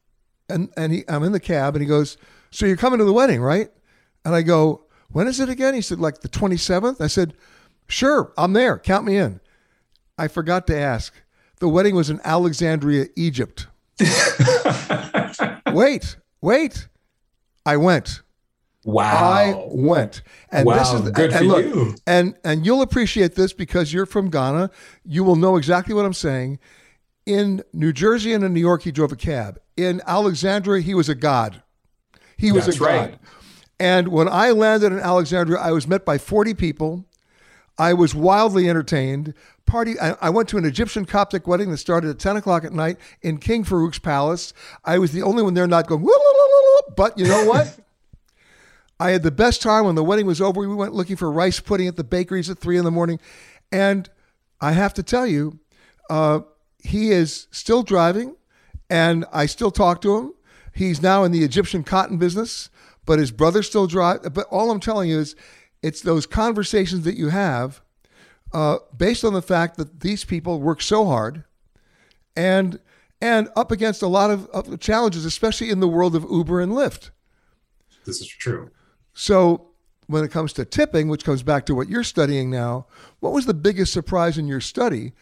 and 0.49 0.69
and 0.77 0.91
he, 0.93 1.03
I'm 1.07 1.23
in 1.23 1.31
the 1.31 1.39
cab, 1.39 1.75
and 1.75 1.81
he 1.81 1.87
goes, 1.87 2.17
"So 2.51 2.65
you're 2.65 2.77
coming 2.77 2.99
to 2.99 3.05
the 3.05 3.13
wedding, 3.13 3.41
right?" 3.41 3.69
And 4.23 4.35
I 4.35 4.41
go, 4.41 4.85
"When 5.09 5.27
is 5.27 5.39
it 5.39 5.49
again?" 5.49 5.73
He 5.73 5.81
said, 5.81 5.99
"Like 5.99 6.21
the 6.21 6.29
27th." 6.29 6.99
I 7.01 7.07
said, 7.07 7.33
"Sure, 7.87 8.33
I'm 8.37 8.53
there. 8.53 8.77
Count 8.77 9.05
me 9.05 9.17
in." 9.17 9.39
I 10.17 10.27
forgot 10.27 10.67
to 10.67 10.77
ask. 10.77 11.13
The 11.59 11.69
wedding 11.69 11.95
was 11.95 12.09
in 12.09 12.19
Alexandria, 12.23 13.07
Egypt. 13.15 13.67
wait, 15.71 16.17
wait. 16.41 16.87
I 17.65 17.77
went. 17.77 18.21
wow. 18.83 19.03
I 19.33 19.65
went. 19.69 20.21
And 20.51 20.67
this 20.67 20.91
Wow, 20.91 21.03
is 21.03 21.11
good 21.11 21.31
and 21.31 21.39
for 21.39 21.45
look, 21.45 21.65
you. 21.65 21.95
And 22.05 22.35
and 22.43 22.65
you'll 22.65 22.81
appreciate 22.81 23.35
this 23.35 23.53
because 23.53 23.91
you're 23.93 24.05
from 24.05 24.29
Ghana. 24.29 24.69
You 25.05 25.23
will 25.23 25.35
know 25.35 25.55
exactly 25.57 25.93
what 25.95 26.05
I'm 26.05 26.13
saying. 26.13 26.59
In 27.25 27.63
New 27.73 27.91
Jersey 27.91 28.33
and 28.33 28.43
in 28.43 28.53
New 28.53 28.59
York, 28.59 28.83
he 28.83 28.91
drove 28.91 29.11
a 29.11 29.15
cab. 29.15 29.59
In 29.75 30.01
Alexandria, 30.05 30.81
he 30.81 30.93
was 30.93 31.09
a 31.09 31.15
god. 31.15 31.63
He 32.37 32.51
was 32.51 32.65
That's 32.65 32.77
a 32.77 32.79
god. 32.79 32.85
right. 32.87 33.19
And 33.79 34.09
when 34.09 34.27
I 34.29 34.51
landed 34.51 34.93
in 34.93 34.99
Alexandria, 34.99 35.59
I 35.59 35.71
was 35.71 35.87
met 35.87 36.05
by 36.05 36.17
40 36.17 36.53
people. 36.53 37.05
I 37.77 37.93
was 37.93 38.15
wildly 38.15 38.69
entertained. 38.69 39.33
Party. 39.65 39.99
I, 39.99 40.15
I 40.21 40.29
went 40.29 40.47
to 40.49 40.57
an 40.57 40.65
Egyptian 40.65 41.05
Coptic 41.05 41.47
wedding 41.47 41.71
that 41.71 41.77
started 41.77 42.09
at 42.09 42.19
10 42.19 42.37
o'clock 42.37 42.63
at 42.63 42.71
night 42.71 42.97
in 43.21 43.37
King 43.37 43.63
Farouk's 43.63 43.99
palace. 43.99 44.53
I 44.85 44.97
was 44.99 45.11
the 45.11 45.23
only 45.23 45.43
one 45.43 45.55
there 45.55 45.67
not 45.67 45.87
going. 45.87 46.07
But 46.95 47.17
you 47.17 47.27
know 47.27 47.45
what? 47.45 47.79
I 48.99 49.09
had 49.09 49.23
the 49.23 49.31
best 49.31 49.61
time 49.61 49.85
when 49.85 49.95
the 49.95 50.03
wedding 50.03 50.25
was 50.25 50.39
over. 50.39 50.61
We 50.61 50.67
went 50.73 50.93
looking 50.93 51.17
for 51.17 51.29
rice 51.29 51.59
pudding 51.59 51.87
at 51.87 51.97
the 51.97 52.03
bakeries 52.03 52.49
at 52.49 52.59
three 52.59 52.77
in 52.77 52.85
the 52.85 52.91
morning, 52.91 53.19
and 53.71 54.09
I 54.61 54.71
have 54.71 54.93
to 54.93 55.03
tell 55.03 55.27
you, 55.27 55.59
uh, 56.09 56.41
he 56.85 57.11
is 57.11 57.47
still 57.51 57.83
driving, 57.83 58.35
and 58.89 59.25
I 59.33 59.45
still 59.47 59.71
talk 59.71 60.01
to 60.01 60.17
him. 60.17 60.33
He's 60.73 61.01
now 61.01 61.23
in 61.23 61.31
the 61.31 61.43
Egyptian 61.43 61.83
cotton 61.83 62.17
business, 62.17 62.69
but 63.05 63.19
his 63.19 63.31
brother 63.31 63.63
still 63.63 63.87
drives. 63.87 64.29
But 64.29 64.47
all 64.47 64.71
I'm 64.71 64.79
telling 64.79 65.09
you 65.09 65.19
is, 65.19 65.35
it's 65.81 66.01
those 66.01 66.25
conversations 66.25 67.03
that 67.03 67.15
you 67.15 67.29
have, 67.29 67.81
uh, 68.53 68.77
based 68.95 69.23
on 69.23 69.33
the 69.33 69.41
fact 69.41 69.77
that 69.77 70.01
these 70.01 70.25
people 70.25 70.61
work 70.61 70.81
so 70.81 71.05
hard, 71.05 71.43
and 72.35 72.79
and 73.21 73.49
up 73.55 73.71
against 73.71 74.01
a 74.01 74.07
lot 74.07 74.29
of, 74.29 74.45
of 74.47 74.79
challenges, 74.79 75.25
especially 75.25 75.69
in 75.69 75.79
the 75.79 75.87
world 75.87 76.15
of 76.15 76.25
Uber 76.29 76.61
and 76.61 76.73
Lyft. 76.73 77.09
This 78.05 78.21
is 78.21 78.27
true. 78.27 78.69
So, 79.13 79.69
when 80.07 80.23
it 80.23 80.31
comes 80.31 80.53
to 80.53 80.65
tipping, 80.65 81.07
which 81.07 81.23
comes 81.23 81.41
back 81.41 81.65
to 81.65 81.73
what 81.75 81.89
you're 81.89 82.03
studying 82.03 82.51
now, 82.51 82.85
what 83.21 83.33
was 83.33 83.45
the 83.45 83.53
biggest 83.53 83.93
surprise 83.93 84.37
in 84.37 84.47
your 84.47 84.61
study 84.61 85.13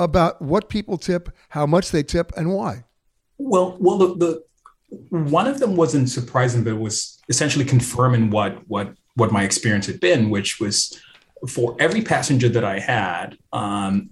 about 0.00 0.40
what 0.40 0.68
people 0.68 0.96
tip, 0.96 1.30
how 1.50 1.66
much 1.66 1.90
they 1.90 2.02
tip, 2.02 2.32
and 2.36 2.52
why? 2.52 2.84
Well, 3.38 3.76
well, 3.78 3.98
the, 3.98 4.14
the 4.16 4.44
one 5.10 5.46
of 5.46 5.60
them 5.60 5.76
wasn't 5.76 6.08
surprising, 6.08 6.64
but 6.64 6.76
was 6.78 7.18
essentially 7.28 7.64
confirming 7.64 8.30
what 8.30 8.66
what 8.68 8.94
what 9.14 9.30
my 9.30 9.44
experience 9.44 9.86
had 9.86 10.00
been, 10.00 10.30
which 10.30 10.58
was 10.58 10.98
for 11.48 11.76
every 11.78 12.02
passenger 12.02 12.48
that 12.48 12.64
I 12.64 12.80
had, 12.80 13.36
um, 13.52 14.10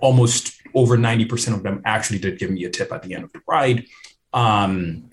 almost 0.00 0.60
over 0.74 0.96
ninety 0.96 1.24
percent 1.24 1.56
of 1.56 1.62
them 1.62 1.82
actually 1.84 2.18
did 2.18 2.38
give 2.38 2.50
me 2.50 2.64
a 2.64 2.70
tip 2.70 2.92
at 2.92 3.02
the 3.02 3.14
end 3.14 3.24
of 3.24 3.32
the 3.32 3.40
ride. 3.48 3.86
Um, 4.32 5.10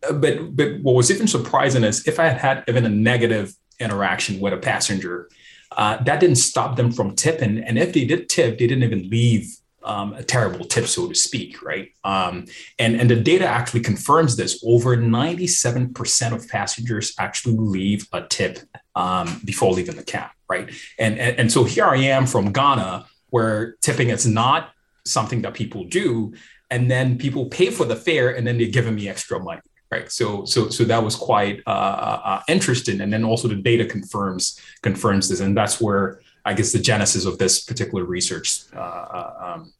but 0.00 0.56
but 0.56 0.80
what 0.80 0.94
was 0.94 1.10
even 1.10 1.28
surprising 1.28 1.84
is 1.84 2.06
if 2.06 2.18
I 2.18 2.24
had 2.28 2.38
had 2.38 2.64
even 2.68 2.84
a 2.84 2.88
negative 2.88 3.54
interaction 3.78 4.40
with 4.40 4.52
a 4.52 4.58
passenger, 4.58 5.28
uh, 5.72 6.02
that 6.04 6.20
didn't 6.20 6.36
stop 6.36 6.76
them 6.76 6.92
from 6.92 7.14
tipping. 7.14 7.58
And 7.58 7.78
if 7.78 7.92
they 7.92 8.04
did 8.04 8.28
tip, 8.28 8.58
they 8.58 8.66
didn't 8.66 8.84
even 8.84 9.08
leave 9.10 9.48
um, 9.82 10.14
a 10.14 10.22
terrible 10.22 10.64
tip, 10.64 10.86
so 10.86 11.08
to 11.08 11.14
speak, 11.14 11.62
right? 11.62 11.92
Um, 12.02 12.46
and 12.78 13.00
and 13.00 13.08
the 13.08 13.16
data 13.16 13.46
actually 13.46 13.80
confirms 13.80 14.36
this. 14.36 14.62
Over 14.66 14.96
ninety 14.96 15.46
seven 15.46 15.94
percent 15.94 16.34
of 16.34 16.48
passengers 16.48 17.14
actually 17.18 17.56
leave 17.56 18.06
a 18.12 18.22
tip 18.22 18.58
um, 18.96 19.40
before 19.44 19.72
leaving 19.72 19.96
the 19.96 20.02
cab, 20.02 20.30
right? 20.48 20.70
And, 20.98 21.18
and 21.18 21.38
and 21.38 21.52
so 21.52 21.64
here 21.64 21.84
I 21.84 21.98
am 21.98 22.26
from 22.26 22.52
Ghana, 22.52 23.06
where 23.30 23.76
tipping 23.80 24.10
is 24.10 24.26
not 24.26 24.70
something 25.04 25.42
that 25.42 25.54
people 25.54 25.84
do, 25.84 26.34
and 26.68 26.90
then 26.90 27.16
people 27.16 27.46
pay 27.46 27.70
for 27.70 27.84
the 27.84 27.96
fare, 27.96 28.34
and 28.34 28.44
then 28.44 28.58
they're 28.58 28.66
giving 28.68 28.96
me 28.96 29.08
extra 29.08 29.38
money 29.38 29.62
right 29.96 30.12
so 30.12 30.44
so 30.44 30.68
so 30.68 30.84
that 30.84 31.02
was 31.02 31.14
quite 31.16 31.62
uh, 31.66 32.20
uh, 32.24 32.42
interesting 32.48 33.00
and 33.00 33.12
then 33.12 33.24
also 33.24 33.48
the 33.48 33.54
data 33.54 33.84
confirms 33.84 34.60
confirms 34.82 35.28
this 35.28 35.40
and 35.40 35.56
that's 35.56 35.80
where 35.80 36.20
i 36.44 36.52
guess 36.54 36.72
the 36.72 36.78
genesis 36.78 37.24
of 37.24 37.38
this 37.38 37.64
particular 37.64 38.04
research 38.04 38.62
uh, 38.74 38.78
uh, 38.78 39.32
um, 39.44 39.72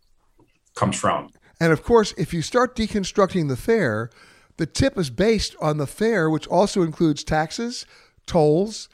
comes 0.74 0.98
from 0.98 1.30
And 1.60 1.72
of 1.72 1.82
course, 1.82 2.12
if 2.16 2.34
you 2.34 2.42
start 2.42 2.76
deconstructing 2.76 3.48
the 3.48 3.56
fare, 3.56 4.10
the 4.56 4.66
tip 4.66 4.98
is 4.98 5.10
based 5.10 5.56
on 5.60 5.78
the 5.78 5.86
fare, 5.86 6.28
which 6.30 6.46
also 6.46 6.82
includes 6.82 7.24
taxes, 7.24 7.86
tolls, 8.26 8.88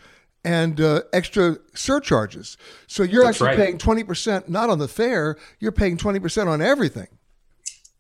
and 0.45 0.81
uh, 0.81 1.03
extra 1.13 1.59
surcharges. 1.75 2.57
So 2.87 3.03
you're 3.03 3.25
That's 3.25 3.41
actually 3.41 3.59
right. 3.59 3.79
paying 3.79 4.07
20% 4.07 4.49
not 4.49 4.71
on 4.71 4.79
the 4.79 4.89
fare, 4.89 5.37
you're 5.61 5.73
paying 5.73 5.97
20% 5.97 6.47
on 6.47 6.61
everything. 6.61 7.09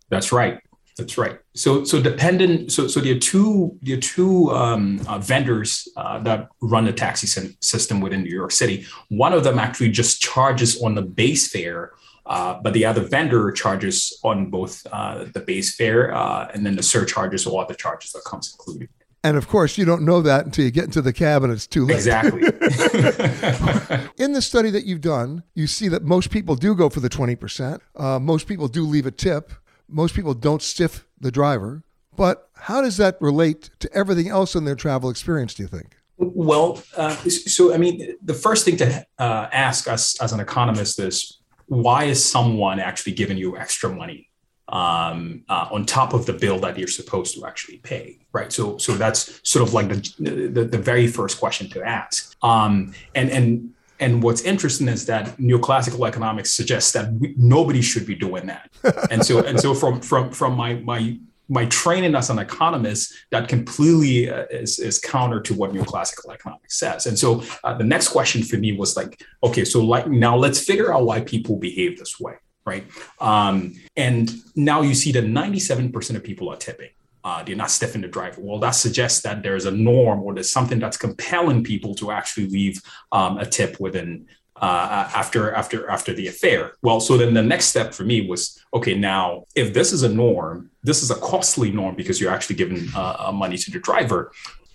That's 0.08 0.32
right. 0.32 0.60
That's 0.98 1.16
right. 1.16 1.38
So 1.54 1.84
so 1.84 2.02
dependent. 2.02 2.70
So 2.70 2.86
so 2.86 3.00
there 3.00 3.16
are 3.16 3.18
two 3.18 3.78
there 3.80 3.96
are 3.96 4.00
two 4.00 4.50
um, 4.50 5.00
uh, 5.08 5.18
vendors 5.18 5.88
uh, 5.96 6.18
that 6.20 6.48
run 6.60 6.84
the 6.84 6.92
taxi 6.92 7.26
system 7.60 8.00
within 8.00 8.22
New 8.22 8.34
York 8.34 8.52
City. 8.52 8.86
One 9.08 9.32
of 9.32 9.42
them 9.44 9.58
actually 9.58 9.90
just 9.90 10.20
charges 10.20 10.82
on 10.82 10.94
the 10.94 11.02
base 11.02 11.48
fare. 11.48 11.92
Uh, 12.24 12.60
but 12.62 12.72
the 12.72 12.84
other 12.84 13.02
vendor 13.02 13.50
charges 13.50 14.16
on 14.22 14.48
both 14.48 14.86
uh, 14.92 15.24
the 15.34 15.40
base 15.40 15.74
fare 15.74 16.14
uh, 16.14 16.48
and 16.54 16.64
then 16.64 16.76
the 16.76 16.82
surcharges 16.82 17.46
or 17.46 17.60
other 17.60 17.74
charges 17.74 18.12
that 18.12 18.22
comes 18.24 18.52
included. 18.52 18.88
And 19.24 19.36
of 19.36 19.48
course, 19.48 19.78
you 19.78 19.84
don't 19.84 20.02
know 20.02 20.20
that 20.22 20.44
until 20.44 20.64
you 20.64 20.70
get 20.70 20.84
into 20.84 21.00
the 21.00 21.12
cab 21.12 21.44
and 21.44 21.52
it's 21.52 21.66
too 21.66 21.86
late. 21.86 21.94
Exactly. 21.94 22.42
In 24.18 24.32
the 24.32 24.42
study 24.42 24.70
that 24.70 24.84
you've 24.84 25.00
done, 25.00 25.44
you 25.54 25.66
see 25.66 25.88
that 25.88 26.02
most 26.02 26.30
people 26.30 26.56
do 26.56 26.74
go 26.74 26.88
for 26.88 27.00
the 27.00 27.08
20%. 27.08 27.80
Uh, 27.94 28.18
most 28.18 28.46
people 28.46 28.66
do 28.66 28.84
leave 28.84 29.06
a 29.06 29.12
tip. 29.12 29.52
Most 29.92 30.14
people 30.14 30.34
don't 30.34 30.62
stiff 30.62 31.06
the 31.20 31.30
driver. 31.30 31.84
But 32.16 32.48
how 32.54 32.82
does 32.82 32.96
that 32.98 33.16
relate 33.20 33.70
to 33.80 33.92
everything 33.92 34.28
else 34.28 34.54
in 34.54 34.64
their 34.64 34.74
travel 34.74 35.10
experience, 35.10 35.54
do 35.54 35.62
you 35.62 35.68
think? 35.68 35.96
Well, 36.18 36.82
uh, 36.96 37.14
so 37.16 37.74
I 37.74 37.78
mean, 37.78 38.16
the 38.22 38.34
first 38.34 38.64
thing 38.64 38.76
to 38.76 39.06
uh, 39.18 39.48
ask 39.52 39.88
us 39.88 40.20
as 40.20 40.32
an 40.32 40.40
economist 40.40 40.98
is 41.00 41.40
why 41.66 42.04
is 42.04 42.24
someone 42.24 42.78
actually 42.80 43.12
giving 43.12 43.38
you 43.38 43.56
extra 43.56 43.90
money 43.90 44.28
um, 44.68 45.42
uh, 45.48 45.68
on 45.70 45.84
top 45.84 46.12
of 46.12 46.26
the 46.26 46.32
bill 46.32 46.58
that 46.60 46.78
you're 46.78 46.86
supposed 46.86 47.34
to 47.34 47.46
actually 47.46 47.78
pay, 47.78 48.18
right? 48.32 48.52
So, 48.52 48.78
so 48.78 48.94
that's 48.94 49.40
sort 49.42 49.66
of 49.66 49.74
like 49.74 49.88
the 49.88 50.48
the, 50.52 50.64
the 50.64 50.78
very 50.78 51.06
first 51.06 51.40
question 51.40 51.68
to 51.70 51.82
ask. 51.82 52.36
Um, 52.42 52.94
and 53.14 53.30
and 53.30 53.74
and 54.02 54.22
what's 54.22 54.42
interesting 54.42 54.88
is 54.88 55.06
that 55.06 55.36
neoclassical 55.38 56.06
economics 56.06 56.50
suggests 56.52 56.90
that 56.92 57.12
we, 57.12 57.34
nobody 57.38 57.80
should 57.80 58.04
be 58.04 58.16
doing 58.16 58.46
that. 58.46 58.68
And 59.12 59.24
so 59.24 59.34
and 59.44 59.60
so 59.60 59.74
from 59.74 60.00
from 60.00 60.30
from 60.32 60.52
my 60.62 60.74
my 60.92 61.18
my 61.48 61.66
training 61.66 62.14
as 62.14 62.30
an 62.30 62.38
economist 62.38 63.12
that 63.30 63.48
completely 63.48 64.30
uh, 64.30 64.46
is, 64.50 64.78
is 64.78 64.98
counter 64.98 65.38
to 65.40 65.52
what 65.54 65.72
neoclassical 65.72 66.32
economics 66.32 66.78
says. 66.78 67.06
And 67.06 67.18
so 67.18 67.42
uh, 67.62 67.74
the 67.76 67.84
next 67.84 68.08
question 68.08 68.42
for 68.42 68.56
me 68.56 68.70
was 68.72 68.96
like, 68.96 69.22
okay, 69.42 69.64
so 69.64 69.84
like 69.84 70.06
now 70.08 70.34
let's 70.36 70.60
figure 70.64 70.94
out 70.94 71.04
why 71.04 71.20
people 71.20 71.56
behave 71.56 71.98
this 71.98 72.18
way, 72.18 72.34
right? 72.64 72.84
Um, 73.20 73.74
and 73.96 74.32
now 74.56 74.80
you 74.82 74.94
see 74.94 75.12
that 75.12 75.24
97% 75.24 76.16
of 76.16 76.24
people 76.24 76.48
are 76.48 76.56
tipping. 76.56 76.90
Uh, 77.24 77.42
they're 77.42 77.56
not 77.56 77.68
stiffing 77.68 78.02
the 78.02 78.08
driver. 78.08 78.40
Well, 78.40 78.58
that 78.58 78.72
suggests 78.72 79.22
that 79.22 79.42
there's 79.42 79.64
a 79.64 79.70
norm 79.70 80.22
or 80.22 80.34
there's 80.34 80.50
something 80.50 80.78
that's 80.78 80.96
compelling 80.96 81.62
people 81.62 81.94
to 81.96 82.10
actually 82.10 82.48
leave 82.48 82.82
um, 83.12 83.38
a 83.38 83.46
tip 83.46 83.78
within 83.78 84.26
uh, 84.60 85.10
after 85.14 85.52
after 85.52 85.88
after 85.88 86.12
the 86.14 86.28
affair. 86.28 86.72
Well, 86.82 87.00
so 87.00 87.16
then 87.16 87.34
the 87.34 87.42
next 87.42 87.66
step 87.66 87.92
for 87.94 88.04
me 88.04 88.28
was 88.28 88.62
okay. 88.72 88.94
Now, 88.94 89.44
if 89.54 89.74
this 89.74 89.92
is 89.92 90.02
a 90.02 90.08
norm, 90.08 90.70
this 90.82 91.02
is 91.02 91.10
a 91.10 91.16
costly 91.16 91.70
norm 91.70 91.96
because 91.96 92.20
you're 92.20 92.32
actually 92.32 92.56
giving 92.56 92.88
uh, 92.94 93.16
uh 93.18 93.32
money 93.32 93.56
to 93.56 93.70
the 93.70 93.80
driver. 93.80 94.32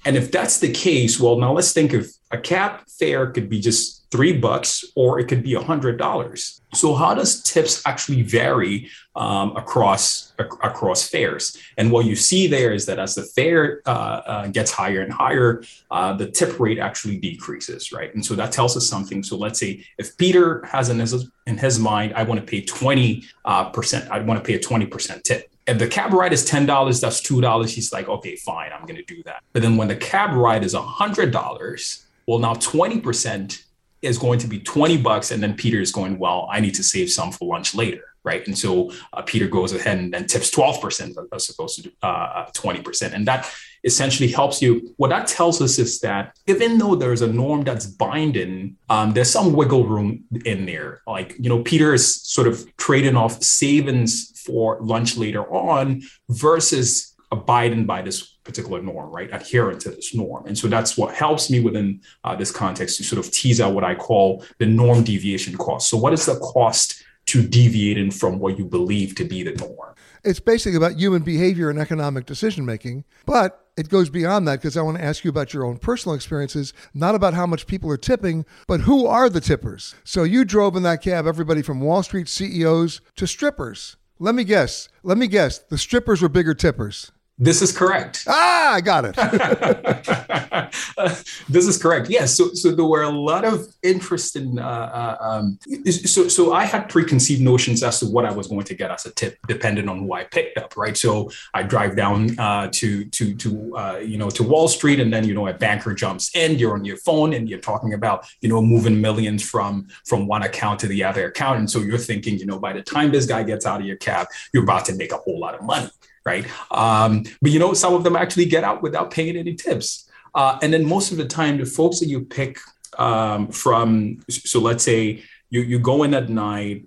And 0.08 0.16
if 0.16 0.32
that's 0.32 0.62
the 0.62 0.72
case, 0.72 1.20
well, 1.20 1.38
now 1.38 1.51
let's 1.51 1.74
think 1.74 1.91
of 1.91 2.08
a 2.32 2.38
cab 2.38 2.80
fare 2.97 3.28
could 3.30 3.49
be 3.49 3.60
just 3.60 4.10
three 4.10 4.32
bucks 4.32 4.86
or 4.95 5.20
it 5.20 5.28
could 5.28 5.43
be 5.43 5.53
a 5.55 5.62
hundred 5.62 5.97
dollars. 5.97 6.62
So 6.74 6.95
how 6.95 7.14
does 7.14 7.43
tips 7.43 7.82
actually 7.86 8.22
vary 8.22 8.89
um, 9.18 9.53
across 9.58 10.32
ac- 10.39 10.62
across 10.64 11.10
fares? 11.10 11.58
And 11.78 11.91
what 11.91 12.05
you 12.05 12.16
see 12.16 12.47
there 12.47 12.72
is 12.72 12.86
that 12.86 12.99
as 12.99 13.16
the 13.16 13.24
fare 13.24 13.82
uh, 13.86 14.22
uh, 14.34 14.47
gets 14.47 14.72
higher 14.72 15.01
and 15.01 15.12
higher, 15.12 15.62
uh, 15.91 16.14
the 16.14 16.32
tip 16.32 16.58
rate 16.58 16.80
actually 16.80 17.18
decreases, 17.18 17.91
right? 17.91 18.16
And 18.16 18.26
so 18.26 18.34
that 18.36 18.53
tells 18.53 18.78
us 18.78 18.88
something. 18.88 19.24
So 19.24 19.36
let's 19.36 19.60
say 19.60 19.84
if 19.97 20.18
Peter 20.18 20.64
has 20.64 20.88
in 20.88 20.99
his 20.99 21.30
in 21.47 21.58
his 21.58 21.80
mind, 21.80 22.14
I 22.16 22.24
want 22.24 22.39
to 22.39 22.45
pay 22.45 22.62
twenty 22.62 23.26
uh, 23.43 23.72
percent. 23.72 24.10
I 24.10 24.20
want 24.20 24.41
to 24.41 24.45
pay 24.47 24.55
a 24.55 24.60
twenty 24.60 24.86
percent 24.86 25.26
tip 25.26 25.51
if 25.68 25.78
the 25.78 25.88
cab 25.88 26.13
ride 26.13 26.34
is 26.34 26.45
ten 26.45 26.65
dollars, 26.65 27.01
that's 27.01 27.22
two 27.22 27.41
dollars. 27.41 27.74
He's 27.74 27.91
like, 27.91 28.07
okay, 28.07 28.36
fine, 28.36 28.72
I'm 28.72 28.86
gonna 28.86 29.03
do 29.03 29.22
that. 29.24 29.43
But 29.53 29.61
then 29.61 29.78
when 29.78 29.88
the 29.88 29.95
cab 29.95 30.36
ride 30.36 30.63
is 30.63 30.74
a 30.74 30.82
hundred 30.82 31.32
dollars, 31.32 32.05
well, 32.26 32.39
now 32.39 32.53
twenty 32.53 32.99
percent 32.99 33.63
is 34.01 34.18
going 34.18 34.39
to 34.39 34.47
be 34.47 34.59
20 34.59 34.97
bucks 34.97 35.32
and 35.32 35.41
then 35.41 35.55
peter 35.55 35.80
is 35.80 35.91
going 35.91 36.20
well 36.20 36.47
i 36.51 36.59
need 36.59 36.76
to 36.76 36.84
save 36.84 37.09
some 37.09 37.32
for 37.32 37.47
lunch 37.47 37.74
later 37.74 38.03
right 38.24 38.45
and 38.47 38.57
so 38.57 38.91
uh, 39.13 39.22
peter 39.24 39.47
goes 39.47 39.74
ahead 39.74 39.97
and, 39.97 40.13
then 40.13 40.26
tips 40.26 40.51
12% 40.51 41.15
as 41.34 41.49
opposed 41.49 41.84
to 41.84 41.91
uh, 42.03 42.45
20% 42.51 43.13
and 43.13 43.28
that 43.28 43.51
essentially 43.84 44.30
helps 44.30 44.61
you 44.61 44.93
what 44.97 45.09
that 45.09 45.28
tells 45.28 45.61
us 45.61 45.80
is 45.80 45.99
that 46.01 46.36
even 46.47 46.78
though 46.78 46.95
there's 46.95 47.22
a 47.22 47.28
norm 47.28 47.63
that's 47.63 47.86
binding 47.86 48.76
um, 48.89 49.13
there's 49.13 49.30
some 49.30 49.53
wiggle 49.53 49.88
room 49.88 50.24
in 50.45 50.65
there 50.65 51.01
like 51.07 51.36
you 51.39 51.49
know 51.49 51.63
peter 51.63 51.93
is 51.93 52.22
sort 52.22 52.47
of 52.47 52.65
trading 52.78 53.15
off 53.15 53.41
savings 53.41 54.32
for 54.48 54.80
lunch 54.82 55.18
later 55.18 55.43
on 55.54 56.02
versus 56.30 57.14
abiding 57.32 57.86
by 57.86 58.02
this 58.02 58.38
particular 58.43 58.82
norm, 58.82 59.12
right? 59.12 59.30
Adherent 59.34 59.82
to 59.82 59.89
this 59.89 60.16
norm. 60.16 60.45
And 60.48 60.58
so 60.58 60.68
that's 60.68 60.98
what 60.98 61.14
helps 61.14 61.50
me 61.50 61.60
within 61.60 62.02
uh, 62.24 62.36
this 62.36 62.52
context 62.52 62.98
to 62.98 63.04
sort 63.04 63.20
of 63.24 63.32
tease 63.32 63.60
out 63.60 63.74
what 63.74 63.84
I 63.84 63.95
call 63.95 64.45
the 64.60 64.66
norm 64.66 65.04
deviation 65.04 65.58
cost. 65.58 65.89
So, 65.89 65.98
what 65.98 66.14
is 66.14 66.26
the 66.26 66.39
cost 66.39 67.04
to 67.28 67.45
deviating 67.45 68.12
from 68.12 68.39
what 68.39 68.58
you 68.58 68.66
believe 68.66 69.16
to 69.16 69.26
be 69.26 69.43
the 69.43 69.52
norm? 69.52 69.95
It's 70.24 70.39
basically 70.39 70.78
about 70.78 70.98
human 70.98 71.22
behavior 71.22 71.70
and 71.70 71.78
economic 71.78 72.26
decision 72.26 72.66
making, 72.66 73.04
but 73.26 73.68
it 73.78 73.89
goes 73.89 74.10
beyond 74.10 74.48
that 74.48 74.56
because 74.56 74.76
I 74.76 74.82
want 74.82 74.98
to 74.98 75.04
ask 75.04 75.24
you 75.24 75.30
about 75.30 75.54
your 75.54 75.64
own 75.66 75.78
personal 75.78 76.16
experiences, 76.16 76.74
not 76.93 77.14
about 77.14 77.36
how 77.36 77.45
much 77.45 77.68
people 77.68 77.91
are 77.91 77.98
tipping, 77.98 78.45
but 78.68 78.82
who 78.82 79.06
are 79.06 79.30
the 79.30 79.39
tippers. 79.39 79.93
So 80.04 80.24
you 80.24 80.45
drove 80.45 80.76
in 80.76 80.84
that 80.84 81.04
cab 81.04 81.28
everybody 81.28 81.62
from 81.62 81.82
Wall 81.82 82.02
Street 82.02 82.28
CEOs 82.28 83.02
to 83.18 83.28
strippers. 83.28 83.97
Let 84.20 84.36
me 84.36 84.43
guess. 84.43 84.89
Let 85.03 85.18
me 85.18 85.28
guess. 85.28 85.59
The 85.59 85.78
strippers 85.78 86.22
were 86.22 86.30
bigger 86.30 86.53
tippers. 86.53 87.11
This 87.40 87.62
is 87.62 87.72
correct. 87.72 88.24
Ah, 88.28 88.74
I 88.74 88.82
got 88.82 89.06
it. 89.06 89.16
this 91.50 91.68
is 91.68 91.78
correct. 91.78 92.10
Yes. 92.10 92.36
So, 92.36 92.52
so 92.54 92.72
there 92.72 92.86
were 92.86 93.04
a 93.04 93.10
lot 93.10 93.46
of 93.46 93.68
interesting. 93.84 94.58
Uh, 94.58 94.64
uh, 94.64 95.18
um, 95.24 95.60
so, 95.86 96.30
so 96.30 96.54
I 96.54 96.66
had 96.66 96.90
preconceived 96.90 97.42
notions 97.42 97.84
as 97.84 98.00
to 98.00 98.08
what 98.08 98.26
I 98.26 98.32
was 98.32 98.48
going 98.48 98.64
to 98.64 98.74
get 98.74 98.90
as 98.90 99.06
a 99.06 99.12
tip, 99.12 99.38
depending 99.48 99.88
on 99.88 100.00
who 100.00 100.14
I 100.14 100.24
picked 100.24 100.58
up. 100.58 100.76
Right. 100.76 100.98
So 100.98 101.30
I 101.54 101.62
drive 101.62 101.96
down 101.96 102.40
uh, 102.40 102.70
to 102.72 103.06
to 103.06 103.36
to 103.36 103.78
uh, 103.78 103.98
you 103.98 104.18
know 104.18 104.32
to 104.32 104.42
Wall 104.42 104.68
Street, 104.68 105.00
and 105.00 105.14
then 105.14 105.24
you 105.24 105.36
know 105.36 105.48
a 105.48 105.54
banker 105.54 105.94
jumps 105.94 106.36
in. 106.36 106.58
You're 106.58 106.74
on 106.74 106.86
your 106.86 106.98
phone, 106.98 107.34
and 107.34 107.48
you're 107.48 107.60
talking 107.60 107.94
about 107.94 108.26
you 108.42 108.50
know 108.50 108.64
moving 108.64 109.00
millions 109.00 109.48
from 109.48 109.90
from 110.06 110.26
one 110.26 110.42
account 110.42 110.80
to 110.80 110.88
the 110.88 111.04
other 111.04 111.28
account, 111.28 111.60
and 111.60 111.70
so 111.70 111.82
you're 111.82 112.00
thinking, 112.00 112.40
you 112.40 112.48
know, 112.48 112.58
by 112.58 112.74
the 112.74 112.82
time 112.82 113.12
this 113.12 113.28
guy 113.28 113.44
gets 113.44 113.68
out 113.68 113.80
of 113.80 113.86
your 113.86 113.98
cab, 113.98 114.26
you're 114.54 114.64
about 114.64 114.86
to 114.86 114.96
make 114.96 115.12
a 115.12 115.18
whole 115.18 115.40
lot 115.40 115.54
of 115.54 115.62
money 115.62 115.92
right? 116.28 116.45
Um, 116.71 117.23
but 117.41 117.51
you 117.51 117.59
know, 117.59 117.73
some 117.73 117.93
of 117.93 118.03
them 118.03 118.15
actually 118.15 118.45
get 118.45 118.63
out 118.63 118.84
without 118.84 119.09
paying 119.11 119.38
any 119.38 119.55
tips. 119.55 120.09
Uh, 120.36 120.59
and 120.61 120.71
then 120.73 120.86
most 120.86 121.11
of 121.11 121.17
the 121.17 121.25
time, 121.25 121.57
the 121.57 121.65
folks 121.65 121.99
that 121.99 122.07
you 122.07 122.21
pick 122.21 122.59
um, 122.97 123.47
from, 123.47 124.19
so 124.30 124.59
let's 124.59 124.84
say 124.84 125.23
you, 125.49 125.61
you 125.61 125.80
go 125.80 126.03
in 126.03 126.13
at 126.13 126.28
night 126.30 126.84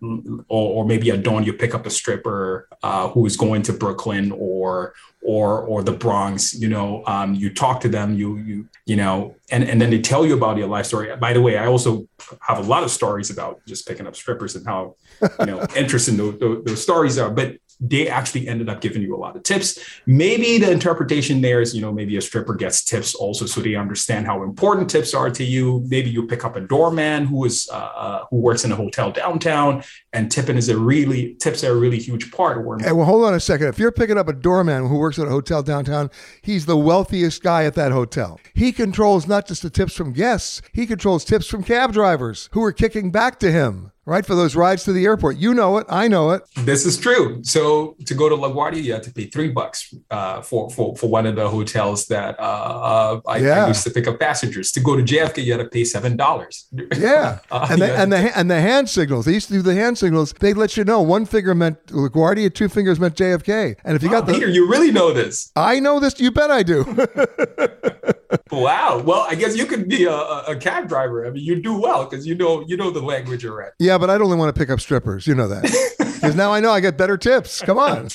or, 0.49 0.65
or 0.75 0.85
maybe 0.85 1.11
at 1.11 1.23
dawn, 1.23 1.45
you 1.45 1.55
pick 1.55 1.75
up 1.75 1.87
a 1.87 1.91
stripper 1.91 2.69
uh, 2.83 3.09
who 3.09 3.25
is 3.25 3.37
going 3.37 3.63
to 3.63 3.73
Brooklyn 3.73 4.33
or 4.33 4.95
or 5.23 5.61
or 5.63 5.83
the 5.83 5.93
Bronx, 5.93 6.55
you 6.55 6.69
know, 6.69 7.03
um, 7.07 7.35
you 7.35 7.53
talk 7.53 7.81
to 7.83 7.89
them, 7.89 8.15
you 8.15 8.37
you 8.39 8.69
you 8.87 8.97
know, 8.97 9.35
and 9.51 9.65
and 9.65 9.81
then 9.81 9.91
they 9.91 10.01
tell 10.01 10.25
you 10.27 10.35
about 10.35 10.57
your 10.57 10.67
life 10.67 10.87
story. 10.87 11.15
By 11.17 11.33
the 11.33 11.43
way, 11.43 11.59
I 11.59 11.67
also 11.67 12.07
have 12.41 12.59
a 12.59 12.63
lot 12.63 12.83
of 12.83 12.91
stories 12.91 13.31
about 13.31 13.61
just 13.67 13.87
picking 13.87 14.07
up 14.07 14.17
strippers 14.17 14.57
and 14.57 14.67
how 14.67 14.97
you 15.41 15.47
know 15.47 15.67
interesting 15.77 16.17
those, 16.17 16.39
those 16.65 16.83
stories 16.83 17.19
are. 17.19 17.31
But 17.31 17.57
they 17.81 18.09
actually 18.09 18.47
ended 18.47 18.69
up 18.69 18.81
giving 18.81 19.03
you 19.03 19.17
a 19.17 19.19
lot 19.19 19.37
of 19.37 19.43
tips. 19.43 19.79
Maybe 20.07 20.59
the 20.59 20.71
interpretation 20.71 21.41
there 21.41 21.61
is, 21.61 21.75
you 21.75 21.81
know, 21.81 21.93
maybe 21.93 22.17
a 22.17 22.21
stripper 22.21 22.55
gets 22.55 22.85
tips 22.85 23.15
also 23.15 23.47
so 23.47 23.61
they 23.61 23.75
understand 23.75 24.27
how 24.27 24.43
important 24.43 24.91
tips 24.91 25.15
are 25.15 25.31
to 25.31 25.45
you. 25.45 25.85
Maybe 25.89 26.11
you 26.11 26.27
pick 26.27 26.45
up 26.45 26.57
a 26.57 26.61
doorman 26.61 27.27
who 27.27 27.45
is 27.45 27.69
uh, 27.73 27.77
uh 27.77 28.25
who 28.31 28.37
works 28.37 28.65
in 28.65 28.73
a 28.73 28.77
hotel 28.77 29.11
downtown, 29.11 29.83
and 30.13 30.31
tipping 30.31 30.57
is 30.57 30.69
a 30.69 30.77
really 30.77 31.35
tips 31.35 31.65
are 31.65 31.73
a 31.73 31.77
really 31.77 31.99
huge 31.99 32.31
part. 32.31 32.59
Of 32.59 32.83
hey, 32.83 32.93
well, 32.93 33.07
hold 33.07 33.25
on 33.25 33.35
a 33.35 33.41
second. 33.41 33.69
If 33.69 33.79
you're 33.79 33.93
picking 33.93 34.19
up 34.19 34.29
a 34.29 34.33
doorman 34.33 34.87
who 34.87 34.99
works 34.99 35.19
at 35.19 35.27
a 35.27 35.31
hotel 35.31 35.63
downtown, 35.63 36.11
he's 36.43 36.67
the 36.67 36.77
wealthiest 36.77 37.43
guy 37.43 37.65
at 37.65 37.75
that 37.75 37.93
hotel. 37.93 38.41
He 38.55 38.73
controls 38.73 39.27
not 39.27 39.47
just 39.47 39.63
the 39.63 39.71
tips 39.71 39.95
from 39.95 40.13
guests, 40.13 40.61
he 40.73 40.87
controls 40.87 41.25
tips 41.25 41.47
from 41.47 41.63
cab 41.63 41.93
drivers 41.93 42.49
who 42.53 42.63
are 42.63 42.73
kicking 42.73 43.11
back 43.11 43.39
to 43.41 43.51
him 43.51 43.93
right? 44.11 44.27
For 44.27 44.35
those 44.35 44.57
rides 44.57 44.83
to 44.85 44.93
the 44.93 45.05
airport. 45.05 45.37
You 45.37 45.55
know 45.55 45.79
it. 45.79 45.87
I 45.89 46.09
know 46.09 46.31
it. 46.31 46.43
This 46.57 46.85
is 46.85 46.99
true. 46.99 47.45
So 47.45 47.97
to 48.07 48.13
go 48.13 48.29
to 48.29 48.35
LaGuardia, 48.35 48.83
you 48.83 48.93
have 48.93 49.03
to 49.03 49.13
pay 49.13 49.27
three 49.27 49.51
bucks 49.51 49.95
uh, 50.11 50.43
for, 50.43 50.69
for, 50.71 50.97
for 50.97 51.07
one 51.09 51.27
of 51.27 51.37
the 51.37 51.49
hotels 51.49 52.09
that 52.09 52.39
uh, 52.41 52.43
uh, 52.43 53.21
I, 53.29 53.37
yeah. 53.37 53.65
I, 53.67 53.69
used 53.69 53.85
to 53.85 53.91
pick 53.91 54.09
up 54.09 54.19
passengers. 54.19 54.73
To 54.73 54.81
go 54.81 54.97
to 54.97 55.03
JFK, 55.05 55.45
you 55.45 55.53
had 55.53 55.59
to 55.59 55.69
pay 55.69 55.85
seven 55.85 56.17
dollars. 56.17 56.67
Yeah, 56.99 57.39
uh, 57.53 57.69
and 57.71 57.81
the, 57.81 57.97
and 57.97 58.13
the 58.13 58.39
and 58.39 58.51
the 58.51 58.61
hand 58.61 58.91
signals. 58.91 59.27
They 59.27 59.35
used 59.35 59.47
to 59.47 59.55
do 59.55 59.63
the 59.63 59.77
hand 59.77 59.97
signals. 59.97 60.33
They'd 60.41 60.57
let 60.57 60.77
you 60.77 60.83
know 60.83 61.01
one 61.01 61.25
finger 61.25 61.55
meant 61.55 61.87
LaGuardia, 61.87 62.53
two 62.53 62.69
fingers 62.69 62.99
meant 62.99 63.15
JFK. 63.15 63.77
And 63.85 63.95
if 63.95 64.03
you 64.03 64.11
got 64.11 64.27
the 64.27 64.33
Peter, 64.33 64.49
you 64.49 64.69
really 64.69 64.91
know 64.91 65.13
this. 65.13 65.53
I 65.55 65.79
know 65.79 66.01
this. 66.01 66.19
You 66.19 66.33
bet 66.33 66.51
I 66.51 66.65
do. 66.65 66.85
wow. 68.51 69.03
Well, 69.05 69.27
I 69.29 69.35
guess 69.35 69.57
you 69.57 69.67
could 69.67 69.89
be 69.89 70.05
a, 70.05 70.15
a 70.15 70.57
cab 70.57 70.89
driver. 70.89 71.27
I 71.27 71.31
mean, 71.31 71.45
you 71.45 71.61
do 71.61 71.79
well 71.79 72.05
because 72.05 72.27
you 72.27 72.35
know 72.35 72.65
you 72.67 72.77
know 72.77 72.91
the 72.91 73.03
language 73.03 73.43
you're 73.43 73.63
at. 73.63 73.75
Yeah, 73.79 73.99
but 73.99 74.11
I'd 74.11 74.21
only 74.21 74.37
want 74.37 74.55
to 74.55 74.59
pick 74.59 74.71
up 74.71 74.81
strippers. 74.81 75.27
You 75.27 75.35
know 75.35 75.49
that. 75.49 75.97
Because 76.21 76.37
now 76.37 76.53
I 76.53 76.61
know 76.61 76.71
I 76.71 76.81
get 76.81 76.99
better 76.99 77.17
tips. 77.17 77.63
Come 77.63 77.79
on. 77.79 78.09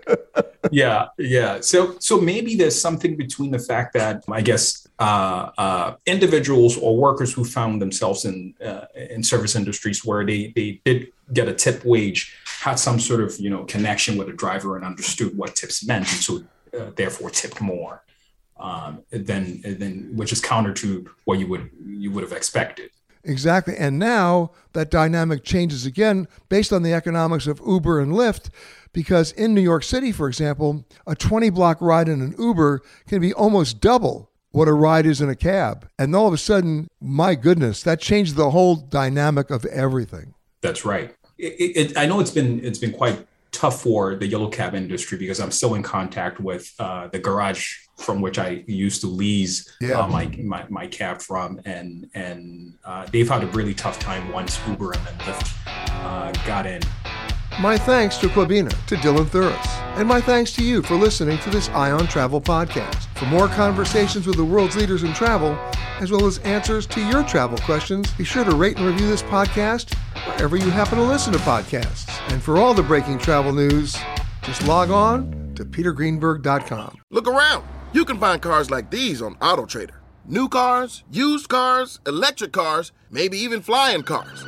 yeah, 0.70 1.08
yeah. 1.18 1.60
So, 1.60 1.96
so 1.98 2.20
maybe 2.20 2.54
there's 2.54 2.80
something 2.80 3.16
between 3.16 3.50
the 3.50 3.58
fact 3.58 3.94
that 3.94 4.22
I 4.30 4.42
guess 4.42 4.86
uh, 5.00 5.50
uh, 5.58 5.96
individuals 6.06 6.78
or 6.78 6.96
workers 6.96 7.32
who 7.32 7.44
found 7.44 7.82
themselves 7.82 8.24
in 8.24 8.54
uh, 8.64 8.84
in 8.94 9.24
service 9.24 9.56
industries 9.56 10.04
where 10.04 10.24
they 10.24 10.52
they 10.54 10.80
did 10.84 11.08
get 11.32 11.48
a 11.48 11.54
tip 11.54 11.84
wage 11.84 12.36
had 12.60 12.78
some 12.78 13.00
sort 13.00 13.20
of 13.20 13.36
you 13.40 13.50
know 13.50 13.64
connection 13.64 14.16
with 14.16 14.28
a 14.28 14.32
driver 14.32 14.76
and 14.76 14.84
understood 14.84 15.36
what 15.36 15.56
tips 15.56 15.84
meant, 15.84 16.10
and 16.12 16.22
so 16.22 16.44
uh, 16.78 16.90
therefore 16.94 17.30
tipped 17.30 17.60
more. 17.60 18.04
Um, 18.58 19.02
than 19.10 19.60
than 19.62 20.16
which 20.16 20.30
is 20.30 20.40
counter 20.40 20.72
to 20.74 21.10
what 21.24 21.40
you 21.40 21.48
would 21.48 21.70
you 21.84 22.12
would 22.12 22.22
have 22.22 22.32
expected. 22.32 22.90
Exactly. 23.24 23.76
And 23.76 23.98
now 23.98 24.50
that 24.72 24.90
dynamic 24.90 25.44
changes 25.44 25.86
again 25.86 26.28
based 26.48 26.72
on 26.72 26.82
the 26.82 26.92
economics 26.92 27.46
of 27.46 27.60
Uber 27.66 28.00
and 28.00 28.12
Lyft, 28.12 28.50
because 28.92 29.32
in 29.32 29.54
New 29.54 29.60
York 29.60 29.84
City, 29.84 30.12
for 30.12 30.28
example, 30.28 30.84
a 31.06 31.14
20 31.14 31.50
block 31.50 31.80
ride 31.80 32.08
in 32.08 32.20
an 32.20 32.34
Uber 32.38 32.82
can 33.06 33.20
be 33.20 33.32
almost 33.32 33.80
double 33.80 34.30
what 34.50 34.68
a 34.68 34.72
ride 34.72 35.06
is 35.06 35.20
in 35.20 35.28
a 35.28 35.36
cab. 35.36 35.88
And 35.98 36.14
all 36.14 36.26
of 36.26 36.34
a 36.34 36.38
sudden, 36.38 36.88
my 37.00 37.34
goodness, 37.34 37.82
that 37.84 38.00
changed 38.00 38.36
the 38.36 38.50
whole 38.50 38.76
dynamic 38.76 39.50
of 39.50 39.64
everything. 39.66 40.34
That's 40.60 40.84
right. 40.84 41.14
It, 41.38 41.90
it, 41.92 41.96
I 41.96 42.06
know 42.06 42.20
it's 42.20 42.30
been 42.30 42.64
it's 42.64 42.78
been 42.78 42.92
quite 42.92 43.26
tough 43.50 43.82
for 43.82 44.14
the 44.14 44.26
yellow 44.26 44.48
cab 44.48 44.74
industry 44.74 45.18
because 45.18 45.40
I'm 45.40 45.50
still 45.50 45.74
in 45.74 45.82
contact 45.82 46.40
with 46.40 46.72
uh, 46.78 47.08
the 47.08 47.18
garage 47.18 47.78
from 48.02 48.20
which 48.20 48.38
I 48.38 48.64
used 48.66 49.00
to 49.02 49.06
lease 49.06 49.70
yeah. 49.80 50.00
uh, 50.00 50.06
my, 50.06 50.26
my, 50.42 50.64
my 50.68 50.86
cab 50.86 51.20
from, 51.20 51.60
and 51.64 52.08
and 52.14 52.74
uh, 52.84 53.06
they've 53.10 53.28
had 53.28 53.44
a 53.44 53.46
really 53.48 53.74
tough 53.74 53.98
time 53.98 54.32
once 54.32 54.58
Uber 54.68 54.92
and 54.92 55.06
then 55.06 55.18
Lyft 55.18 55.52
uh, 55.66 56.32
got 56.46 56.66
in. 56.66 56.82
My 57.60 57.76
thanks 57.76 58.16
to 58.18 58.28
Kwabena, 58.28 58.70
to 58.86 58.96
Dylan 58.96 59.26
Thuris, 59.26 59.66
and 59.96 60.08
my 60.08 60.20
thanks 60.20 60.52
to 60.54 60.64
you 60.64 60.82
for 60.82 60.94
listening 60.94 61.38
to 61.38 61.50
this 61.50 61.68
Eye 61.68 61.90
on 61.90 62.06
Travel 62.06 62.40
podcast. 62.40 63.06
For 63.18 63.26
more 63.26 63.46
conversations 63.46 64.26
with 64.26 64.36
the 64.36 64.44
world's 64.44 64.74
leaders 64.74 65.02
in 65.02 65.12
travel, 65.12 65.52
as 66.00 66.10
well 66.10 66.26
as 66.26 66.38
answers 66.38 66.86
to 66.88 67.06
your 67.06 67.22
travel 67.22 67.58
questions, 67.58 68.10
be 68.12 68.24
sure 68.24 68.42
to 68.42 68.56
rate 68.56 68.78
and 68.78 68.86
review 68.86 69.06
this 69.06 69.22
podcast 69.22 69.94
wherever 70.26 70.56
you 70.56 70.70
happen 70.70 70.96
to 70.96 71.04
listen 71.04 71.32
to 71.32 71.38
podcasts. 71.40 72.08
And 72.32 72.42
for 72.42 72.56
all 72.56 72.72
the 72.72 72.82
breaking 72.82 73.18
travel 73.18 73.52
news, 73.52 73.96
just 74.42 74.66
log 74.66 74.90
on 74.90 75.52
to 75.54 75.64
petergreenberg.com. 75.64 76.98
Look 77.10 77.28
around. 77.28 77.64
You 77.94 78.06
can 78.06 78.18
find 78.18 78.40
cars 78.40 78.70
like 78.70 78.90
these 78.90 79.20
on 79.20 79.34
AutoTrader. 79.36 79.96
New 80.24 80.48
cars, 80.48 81.04
used 81.10 81.50
cars, 81.50 82.00
electric 82.06 82.52
cars, 82.52 82.90
maybe 83.10 83.36
even 83.36 83.60
flying 83.60 84.02
cars. 84.02 84.44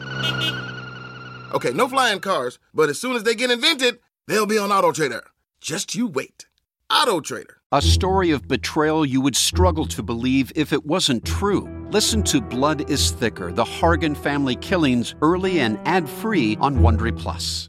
Okay, 1.52 1.70
no 1.72 1.86
flying 1.86 2.20
cars, 2.20 2.58
but 2.72 2.88
as 2.88 2.98
soon 2.98 3.14
as 3.14 3.22
they 3.22 3.34
get 3.34 3.50
invented, 3.50 3.98
they'll 4.26 4.46
be 4.46 4.56
on 4.56 4.70
AutoTrader. 4.70 5.20
Just 5.60 5.94
you 5.94 6.06
wait. 6.06 6.46
AutoTrader. 6.90 7.56
A 7.70 7.82
story 7.82 8.30
of 8.30 8.48
betrayal 8.48 9.04
you 9.04 9.20
would 9.20 9.36
struggle 9.36 9.86
to 9.88 10.02
believe 10.02 10.50
if 10.56 10.72
it 10.72 10.86
wasn't 10.86 11.26
true. 11.26 11.68
Listen 11.90 12.22
to 12.24 12.40
Blood 12.40 12.88
is 12.88 13.10
Thicker: 13.10 13.52
The 13.52 13.64
Hargan 13.64 14.16
Family 14.16 14.56
Killings 14.56 15.14
early 15.20 15.60
and 15.60 15.78
ad-free 15.84 16.56
on 16.60 16.78
Wondery 16.78 17.16
Plus. 17.16 17.68